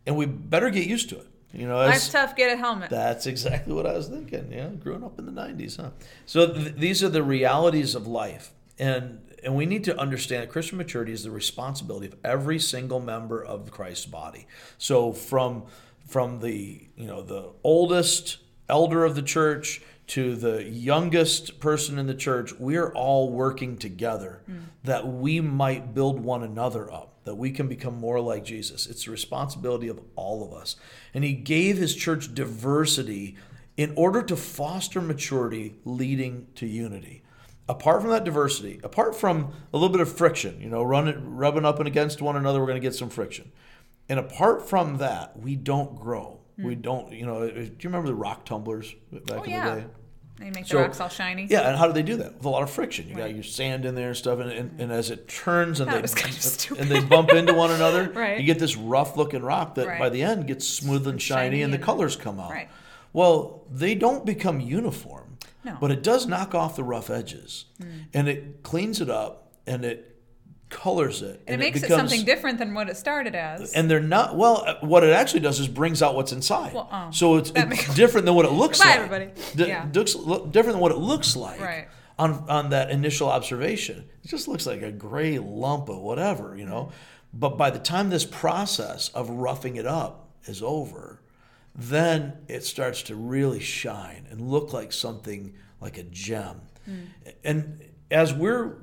and 0.06 0.16
we 0.16 0.26
better 0.26 0.70
get 0.70 0.86
used 0.86 1.08
to 1.08 1.18
it. 1.18 1.26
You 1.52 1.68
know, 1.68 1.76
Life's 1.76 2.08
tough. 2.08 2.34
Get 2.34 2.52
a 2.52 2.56
helmet. 2.56 2.90
that's 2.90 3.26
exactly 3.26 3.74
what 3.74 3.86
I 3.86 3.92
was 3.92 4.08
thinking. 4.08 4.50
Yeah, 4.50 4.68
growing 4.68 5.04
up 5.04 5.18
in 5.18 5.26
the 5.26 5.32
'90s, 5.32 5.76
huh? 5.76 5.90
So 6.24 6.52
th- 6.52 6.76
these 6.76 7.02
are 7.02 7.08
the 7.08 7.22
realities 7.22 7.94
of 7.94 8.06
life, 8.06 8.52
and 8.78 9.20
and 9.44 9.54
we 9.54 9.66
need 9.66 9.84
to 9.84 9.98
understand 9.98 10.42
that 10.42 10.50
Christian 10.50 10.78
maturity 10.78 11.12
is 11.12 11.24
the 11.24 11.30
responsibility 11.30 12.06
of 12.06 12.16
every 12.24 12.58
single 12.58 13.00
member 13.00 13.44
of 13.44 13.70
Christ's 13.70 14.06
body. 14.06 14.46
So 14.78 15.12
from 15.12 15.64
from 16.06 16.40
the 16.40 16.88
you 16.96 17.06
know 17.06 17.22
the 17.22 17.50
oldest 17.62 18.38
elder 18.68 19.04
of 19.04 19.14
the 19.14 19.22
church 19.22 19.82
to 20.08 20.36
the 20.36 20.64
youngest 20.64 21.60
person 21.60 21.98
in 21.98 22.06
the 22.06 22.14
church, 22.14 22.52
we 22.58 22.76
are 22.76 22.92
all 22.92 23.30
working 23.30 23.76
together 23.76 24.42
mm. 24.50 24.62
that 24.84 25.06
we 25.06 25.40
might 25.40 25.94
build 25.94 26.20
one 26.20 26.42
another 26.42 26.92
up, 26.92 27.11
that 27.24 27.36
we 27.36 27.50
can 27.50 27.68
become 27.68 27.98
more 27.98 28.20
like 28.20 28.44
Jesus. 28.44 28.86
It's 28.86 29.04
the 29.04 29.10
responsibility 29.10 29.88
of 29.88 30.00
all 30.16 30.44
of 30.44 30.52
us. 30.52 30.76
And 31.14 31.24
he 31.24 31.34
gave 31.34 31.76
his 31.76 31.94
church 31.94 32.34
diversity 32.34 33.36
in 33.76 33.92
order 33.96 34.22
to 34.22 34.36
foster 34.36 35.00
maturity 35.00 35.76
leading 35.84 36.48
to 36.56 36.66
unity. 36.66 37.22
Apart 37.68 38.02
from 38.02 38.10
that 38.10 38.24
diversity, 38.24 38.80
apart 38.82 39.14
from 39.14 39.52
a 39.72 39.76
little 39.76 39.88
bit 39.88 40.00
of 40.00 40.14
friction, 40.14 40.60
you 40.60 40.68
know, 40.68 40.82
running, 40.82 41.36
rubbing 41.36 41.64
up 41.64 41.78
and 41.78 41.86
against 41.86 42.20
one 42.20 42.36
another, 42.36 42.60
we're 42.60 42.66
going 42.66 42.80
to 42.80 42.86
get 42.86 42.94
some 42.94 43.08
friction. 43.08 43.52
And 44.08 44.18
apart 44.18 44.68
from 44.68 44.98
that, 44.98 45.38
we 45.38 45.56
don't 45.56 45.98
grow. 45.98 46.40
Hmm. 46.56 46.66
We 46.66 46.74
don't, 46.74 47.12
you 47.12 47.24
know, 47.24 47.48
do 47.48 47.62
you 47.62 47.70
remember 47.84 48.08
the 48.08 48.14
rock 48.14 48.44
tumblers 48.44 48.94
back 49.10 49.38
oh 49.38 49.42
in 49.44 49.50
yeah. 49.50 49.74
the 49.74 49.80
day? 49.82 49.86
You 50.44 50.52
make 50.52 50.66
So- 50.66 50.76
the 50.78 50.82
rocks 50.84 51.00
all 51.00 51.08
shiny. 51.08 51.46
Yeah, 51.48 51.68
and 51.68 51.76
how 51.78 51.86
do 51.86 51.92
they 51.92 52.02
do 52.02 52.16
that? 52.16 52.36
With 52.36 52.44
a 52.44 52.48
lot 52.48 52.62
of 52.62 52.70
friction. 52.70 53.08
You 53.08 53.14
got 53.16 53.34
your 53.34 53.42
sand 53.42 53.84
in 53.84 53.94
there 53.94 54.08
and 54.08 54.16
stuff, 54.16 54.38
and, 54.40 54.50
and, 54.50 54.80
and 54.80 54.92
as 54.92 55.10
it 55.10 55.28
turns 55.28 55.80
and 55.80 55.90
That 55.90 56.02
they 56.06 56.20
kind 56.22 56.34
of 56.34 56.78
and 56.80 56.88
they 56.90 57.00
bump 57.00 57.30
into 57.32 57.54
one 57.54 57.70
another, 57.70 58.10
Right. 58.14 58.38
you 58.40 58.46
get 58.46 58.58
this 58.58 58.76
rough 58.76 59.16
looking 59.16 59.42
rock 59.42 59.74
that 59.76 59.98
by 59.98 60.08
the 60.08 60.22
end 60.22 60.46
gets 60.46 60.66
smooth 60.66 61.06
and 61.06 61.20
shiny, 61.20 61.42
Shiny 61.58 61.62
and 61.62 61.72
the 61.72 61.76
and- 61.76 61.84
colors 61.84 62.16
come 62.16 62.40
out. 62.40 62.50
Right. 62.50 62.68
Well, 63.12 63.64
they 63.70 63.94
don't 63.94 64.24
become 64.24 64.58
uniform, 64.60 65.36
No. 65.64 65.76
but 65.80 65.90
it 65.90 66.02
does 66.02 66.26
knock 66.26 66.54
off 66.54 66.76
the 66.76 66.84
rough 66.84 67.10
edges, 67.10 67.66
Hmm. 67.80 67.88
and 68.14 68.28
it 68.28 68.62
cleans 68.62 69.00
it 69.00 69.10
up 69.10 69.52
and 69.66 69.84
it 69.84 70.11
colors 70.72 71.22
it, 71.22 71.40
And 71.46 71.54
it 71.60 71.64
makes 71.64 71.78
it 71.78 71.82
becomes- 71.82 72.10
something 72.10 72.24
different 72.26 72.58
than 72.58 72.74
what 72.74 72.88
it 72.88 72.96
started 72.96 73.34
as. 73.36 73.72
and 73.74 73.88
they're 73.88 74.00
not 74.00 74.36
well. 74.36 74.64
uh, 74.66 74.74
What 74.80 75.04
it 75.04 75.10
actually 75.12 75.40
does 75.40 75.60
is 75.60 75.68
brings 75.68 76.02
out 76.02 76.16
what's 76.16 76.32
inside. 76.32 76.74
Well, 76.74 76.88
oh, 76.90 77.10
so 77.12 77.36
it's, 77.36 77.50
it's 77.54 77.68
makes- 77.68 77.94
different 77.94 78.24
than 78.26 78.34
what 78.34 78.44
it 78.46 78.50
looks 78.52 78.80
like. 78.80 78.96
everybody. 78.96 79.30
D- 79.54 79.66
Yeah. 79.68 79.86
looks- 79.94 80.16
look 80.16 80.50
different 80.50 80.74
than 80.74 80.80
what 80.82 80.90
it 80.92 80.98
looks 80.98 81.36
like. 81.36 81.60
Right. 81.60 81.86
On 82.18 82.44
on 82.48 82.70
that 82.70 82.90
initial 82.90 83.28
observation, 83.28 84.04
it 84.24 84.28
just 84.28 84.46
looks 84.48 84.66
like 84.66 84.82
a 84.82 84.92
gray 84.92 85.38
lump 85.38 85.88
of 85.88 85.98
whatever, 85.98 86.56
you 86.56 86.66
know. 86.66 86.90
But 87.32 87.56
by 87.56 87.70
the 87.70 87.78
time 87.78 88.10
this 88.10 88.24
process 88.26 89.08
of 89.10 89.30
roughing 89.30 89.76
it 89.76 89.86
up 89.86 90.28
is 90.44 90.62
over, 90.62 91.20
then 91.74 92.34
it 92.48 92.64
starts 92.64 93.02
to 93.04 93.14
really 93.16 93.60
shine 93.60 94.26
and 94.30 94.40
look 94.50 94.72
like 94.74 94.92
something 94.92 95.54
like 95.80 95.96
a 95.98 96.02
gem. 96.02 96.60
And 97.44 97.80
as 98.10 98.34
we're 98.34 98.76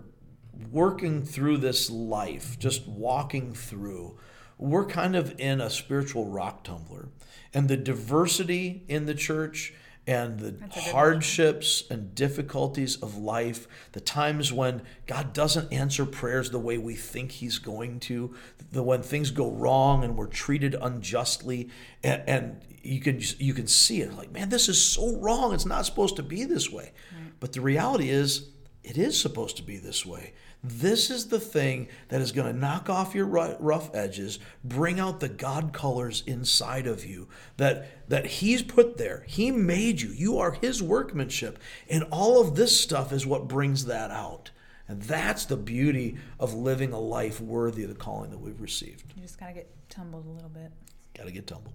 working 0.71 1.23
through 1.23 1.57
this 1.57 1.89
life, 1.89 2.57
just 2.59 2.87
walking 2.87 3.53
through, 3.53 4.17
we're 4.57 4.85
kind 4.85 5.15
of 5.15 5.39
in 5.39 5.61
a 5.61 5.69
spiritual 5.69 6.25
rock 6.25 6.63
tumbler. 6.63 7.09
And 7.53 7.67
the 7.67 7.77
diversity 7.77 8.83
in 8.87 9.05
the 9.05 9.15
church 9.15 9.73
and 10.05 10.39
the 10.39 10.51
That's 10.51 10.75
a 10.75 10.79
good 10.79 10.91
hardships 10.91 11.83
and 11.89 12.15
difficulties 12.15 12.95
of 12.97 13.15
life, 13.17 13.67
the 13.91 13.99
times 13.99 14.51
when 14.51 14.81
God 15.05 15.33
doesn't 15.33 15.71
answer 15.71 16.05
prayers 16.05 16.49
the 16.49 16.59
way 16.59 16.79
we 16.79 16.95
think 16.95 17.31
He's 17.31 17.59
going 17.59 17.99
to, 18.01 18.33
the 18.71 18.81
when 18.81 19.03
things 19.03 19.29
go 19.29 19.51
wrong 19.51 20.03
and 20.03 20.17
we're 20.17 20.25
treated 20.25 20.75
unjustly, 20.81 21.69
and, 22.03 22.23
and 22.27 22.61
you 22.81 22.99
can 23.01 23.21
you 23.37 23.53
can 23.53 23.67
see 23.67 24.01
it 24.01 24.15
like, 24.15 24.31
man, 24.31 24.49
this 24.49 24.67
is 24.67 24.83
so 24.83 25.17
wrong. 25.17 25.53
It's 25.53 25.65
not 25.65 25.85
supposed 25.85 26.15
to 26.15 26.23
be 26.23 26.43
this 26.43 26.71
way. 26.71 26.91
But 27.39 27.53
the 27.53 27.61
reality 27.61 28.09
is, 28.09 28.49
it 28.83 28.97
is 28.97 29.19
supposed 29.19 29.57
to 29.57 29.63
be 29.63 29.77
this 29.77 30.05
way. 30.05 30.33
This 30.61 31.09
is 31.09 31.27
the 31.27 31.39
thing 31.39 31.87
that 32.09 32.19
is 32.21 32.33
going 32.33 32.51
to 32.53 32.57
knock 32.59 32.89
off 32.89 33.15
your 33.15 33.25
rough 33.25 33.89
edges, 33.95 34.39
bring 34.63 34.99
out 34.99 35.21
the 35.21 35.29
God 35.29 35.71
colors 35.71 36.21
inside 36.27 36.85
of 36.85 37.05
you 37.05 37.29
that 37.57 38.09
that 38.09 38.25
He's 38.25 38.61
put 38.61 38.97
there. 38.97 39.23
He 39.27 39.51
made 39.51 40.01
you. 40.01 40.09
You 40.09 40.37
are 40.39 40.51
His 40.51 40.83
workmanship, 40.83 41.59
and 41.89 42.03
all 42.11 42.41
of 42.41 42.55
this 42.55 42.77
stuff 42.79 43.13
is 43.13 43.25
what 43.25 43.47
brings 43.47 43.85
that 43.85 44.11
out. 44.11 44.51
And 44.87 45.01
that's 45.03 45.45
the 45.45 45.55
beauty 45.55 46.17
of 46.39 46.53
living 46.53 46.91
a 46.91 46.99
life 46.99 47.39
worthy 47.39 47.83
of 47.83 47.89
the 47.89 47.95
calling 47.95 48.31
that 48.31 48.39
we've 48.39 48.59
received. 48.59 49.13
you 49.15 49.21
just 49.21 49.39
gotta 49.39 49.53
get 49.53 49.69
tumbled 49.89 50.25
a 50.25 50.29
little 50.29 50.49
bit. 50.49 50.71
Got 51.15 51.25
to 51.27 51.31
get 51.31 51.47
tumbled. 51.47 51.73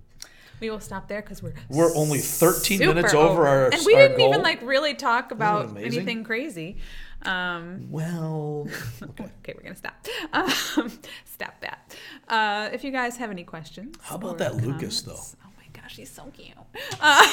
We 0.60 0.70
will 0.70 0.80
stop 0.80 1.08
there 1.08 1.20
because 1.22 1.42
we're 1.42 1.54
We're 1.68 1.94
only 1.96 2.18
13 2.18 2.78
super 2.78 2.94
minutes 2.94 3.12
over 3.14 3.46
our- 3.46 3.68
and 3.72 3.84
we 3.84 3.94
our 3.94 4.02
didn't 4.02 4.18
goal. 4.18 4.28
even 4.30 4.42
like 4.42 4.62
really 4.62 4.94
talk 4.94 5.30
about 5.32 5.76
anything 5.76 6.22
crazy. 6.24 6.76
Um, 7.24 7.86
Well, 7.90 8.68
okay, 9.02 9.54
we're 9.56 9.62
gonna 9.62 9.76
stop. 9.76 9.94
Um, 10.32 10.90
stop 11.24 11.60
that. 11.60 11.96
Uh, 12.28 12.70
if 12.72 12.82
you 12.84 12.90
guys 12.90 13.16
have 13.18 13.30
any 13.30 13.44
questions, 13.44 13.96
How 14.02 14.16
about 14.16 14.38
that 14.38 14.56
Lucas, 14.56 15.02
though? 15.02 15.12
Oh 15.44 15.50
my 15.56 15.66
gosh, 15.80 15.96
he's 15.96 16.10
so 16.10 16.24
cute. 16.32 16.56
Uh, 17.00 17.24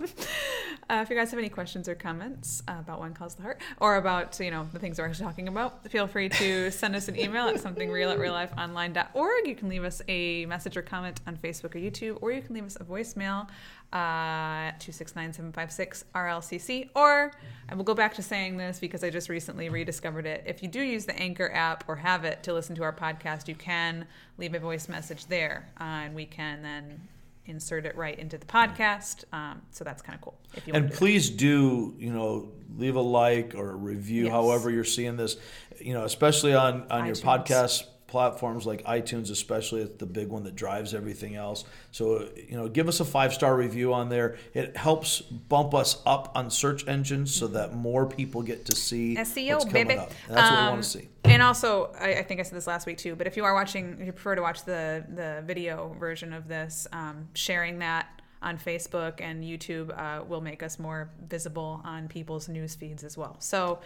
uh, 0.90 1.00
if 1.02 1.10
you 1.10 1.16
guys 1.16 1.30
have 1.30 1.38
any 1.38 1.48
questions 1.48 1.88
or 1.88 1.94
comments 1.94 2.62
uh, 2.68 2.74
about 2.78 3.00
When 3.00 3.14
Calls 3.14 3.34
the 3.34 3.42
Heart, 3.42 3.62
or 3.80 3.96
about 3.96 4.38
you 4.40 4.50
know 4.50 4.68
the 4.72 4.78
things 4.78 4.98
we're 4.98 5.06
actually 5.06 5.24
talking 5.24 5.48
about, 5.48 5.90
feel 5.90 6.06
free 6.06 6.28
to 6.28 6.70
send 6.80 6.94
us 6.94 7.08
an 7.08 7.18
email 7.18 7.48
at 7.48 7.56
somethingreal 7.56 8.12
at 8.12 8.18
reallifeonline.org. 8.18 9.46
You 9.46 9.54
can 9.54 9.68
leave 9.68 9.84
us 9.84 10.02
a 10.08 10.46
message 10.46 10.76
or 10.76 10.82
comment 10.82 11.20
on 11.26 11.36
Facebook 11.36 11.74
or 11.74 11.78
YouTube, 11.78 12.18
or 12.20 12.32
you 12.32 12.42
can 12.42 12.54
leave 12.54 12.64
us 12.64 12.76
a 12.76 12.84
voicemail 12.84 13.48
uh, 13.92 14.72
at 14.72 14.80
269-756-RLCC. 14.80 16.90
Or 16.94 17.32
I 17.68 17.74
will 17.74 17.84
go 17.84 17.94
back 17.94 18.14
to 18.14 18.22
saying 18.22 18.56
this 18.56 18.78
because 18.78 19.04
I 19.04 19.10
just 19.10 19.28
recently 19.28 19.68
rediscovered 19.68 20.24
it. 20.26 20.44
If 20.46 20.62
you 20.62 20.68
do 20.68 20.80
use 20.80 21.04
the 21.06 21.18
Anchor 21.18 21.50
app 21.52 21.84
or 21.88 21.96
have 21.96 22.24
it 22.24 22.42
to 22.42 22.52
listen 22.52 22.76
to 22.76 22.82
our 22.82 22.92
podcast, 22.92 23.48
you 23.48 23.54
can 23.54 24.06
leave 24.38 24.54
a 24.54 24.58
voice 24.58 24.88
message 24.88 25.26
there, 25.26 25.68
uh, 25.80 25.84
and 25.84 26.14
we 26.14 26.26
can 26.26 26.62
then 26.62 27.00
insert 27.46 27.86
it 27.86 27.96
right 27.96 28.18
into 28.18 28.38
the 28.38 28.46
podcast. 28.46 29.24
Um, 29.32 29.62
so 29.70 29.84
that's 29.84 30.02
kind 30.02 30.14
of 30.16 30.22
cool. 30.22 30.38
If 30.54 30.66
you 30.66 30.74
and 30.74 30.88
do 30.90 30.96
please 30.96 31.30
do 31.30 31.94
you 31.98 32.10
know 32.10 32.48
leave 32.76 32.96
a 32.96 33.00
like 33.00 33.54
or 33.54 33.70
a 33.70 33.76
review 33.76 34.24
Yes. 34.24 34.32
however 34.32 34.70
you're 34.70 34.82
seeing 34.84 35.16
this 35.16 35.36
you 35.80 35.94
know 35.94 36.04
especially 36.04 36.54
on 36.54 36.86
on 36.90 37.06
your 37.06 37.14
podcast 37.14 37.84
platforms 38.06 38.66
like 38.66 38.84
iTunes, 38.84 39.30
especially, 39.30 39.82
it's 39.82 39.96
the 39.98 40.06
big 40.06 40.28
one 40.28 40.44
that 40.44 40.54
drives 40.54 40.94
everything 40.94 41.34
else. 41.36 41.64
So, 41.90 42.28
you 42.48 42.56
know, 42.56 42.68
give 42.68 42.88
us 42.88 43.00
a 43.00 43.04
five 43.04 43.32
star 43.34 43.56
review 43.56 43.92
on 43.92 44.08
there. 44.08 44.36
It 44.52 44.76
helps 44.76 45.20
bump 45.20 45.74
us 45.74 46.02
up 46.06 46.32
on 46.34 46.50
search 46.50 46.86
engines 46.86 47.34
so 47.34 47.46
that 47.48 47.74
more 47.74 48.06
people 48.06 48.42
get 48.42 48.64
to 48.66 48.76
see 48.76 49.16
SEO, 49.16 49.54
what's 49.54 49.64
coming 49.64 49.88
baby. 49.88 50.00
up. 50.00 50.12
And 50.28 50.36
that's 50.36 50.50
what 50.50 50.58
we 50.58 50.64
Um, 50.64 50.70
want 50.72 50.82
to 50.84 50.88
see. 50.90 51.08
And 51.24 51.42
also, 51.42 51.92
I, 51.98 52.16
I 52.16 52.22
think 52.22 52.40
I 52.40 52.42
said 52.42 52.56
this 52.56 52.66
last 52.66 52.86
week 52.86 52.98
too, 52.98 53.16
but 53.16 53.26
if 53.26 53.36
you 53.36 53.44
are 53.44 53.54
watching, 53.54 53.96
if 53.98 54.06
you 54.06 54.12
prefer 54.12 54.34
to 54.34 54.42
watch 54.42 54.64
the 54.64 55.04
the 55.14 55.42
video 55.46 55.96
version 55.98 56.32
of 56.32 56.48
this, 56.48 56.86
um, 56.92 57.28
sharing 57.34 57.78
that 57.78 58.20
on 58.42 58.58
Facebook 58.58 59.22
and 59.22 59.42
YouTube 59.42 59.96
uh, 59.98 60.22
will 60.22 60.42
make 60.42 60.62
us 60.62 60.78
more 60.78 61.08
visible 61.26 61.80
on 61.82 62.08
people's 62.08 62.46
news 62.46 62.74
feeds 62.74 63.02
as 63.02 63.16
well. 63.16 63.36
So 63.38 63.78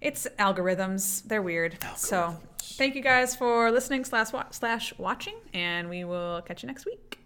it's 0.00 0.26
algorithms; 0.38 1.22
they're 1.26 1.42
weird. 1.42 1.78
So 1.96 2.36
thank 2.58 2.94
you 2.94 3.02
guys 3.02 3.36
for 3.36 3.70
listening 3.70 4.04
slash 4.04 4.32
wa- 4.32 4.50
slash 4.50 4.92
watching, 4.98 5.36
and 5.54 5.88
we 5.88 6.04
will 6.04 6.42
catch 6.42 6.62
you 6.62 6.66
next 6.66 6.86
week. 6.86 7.19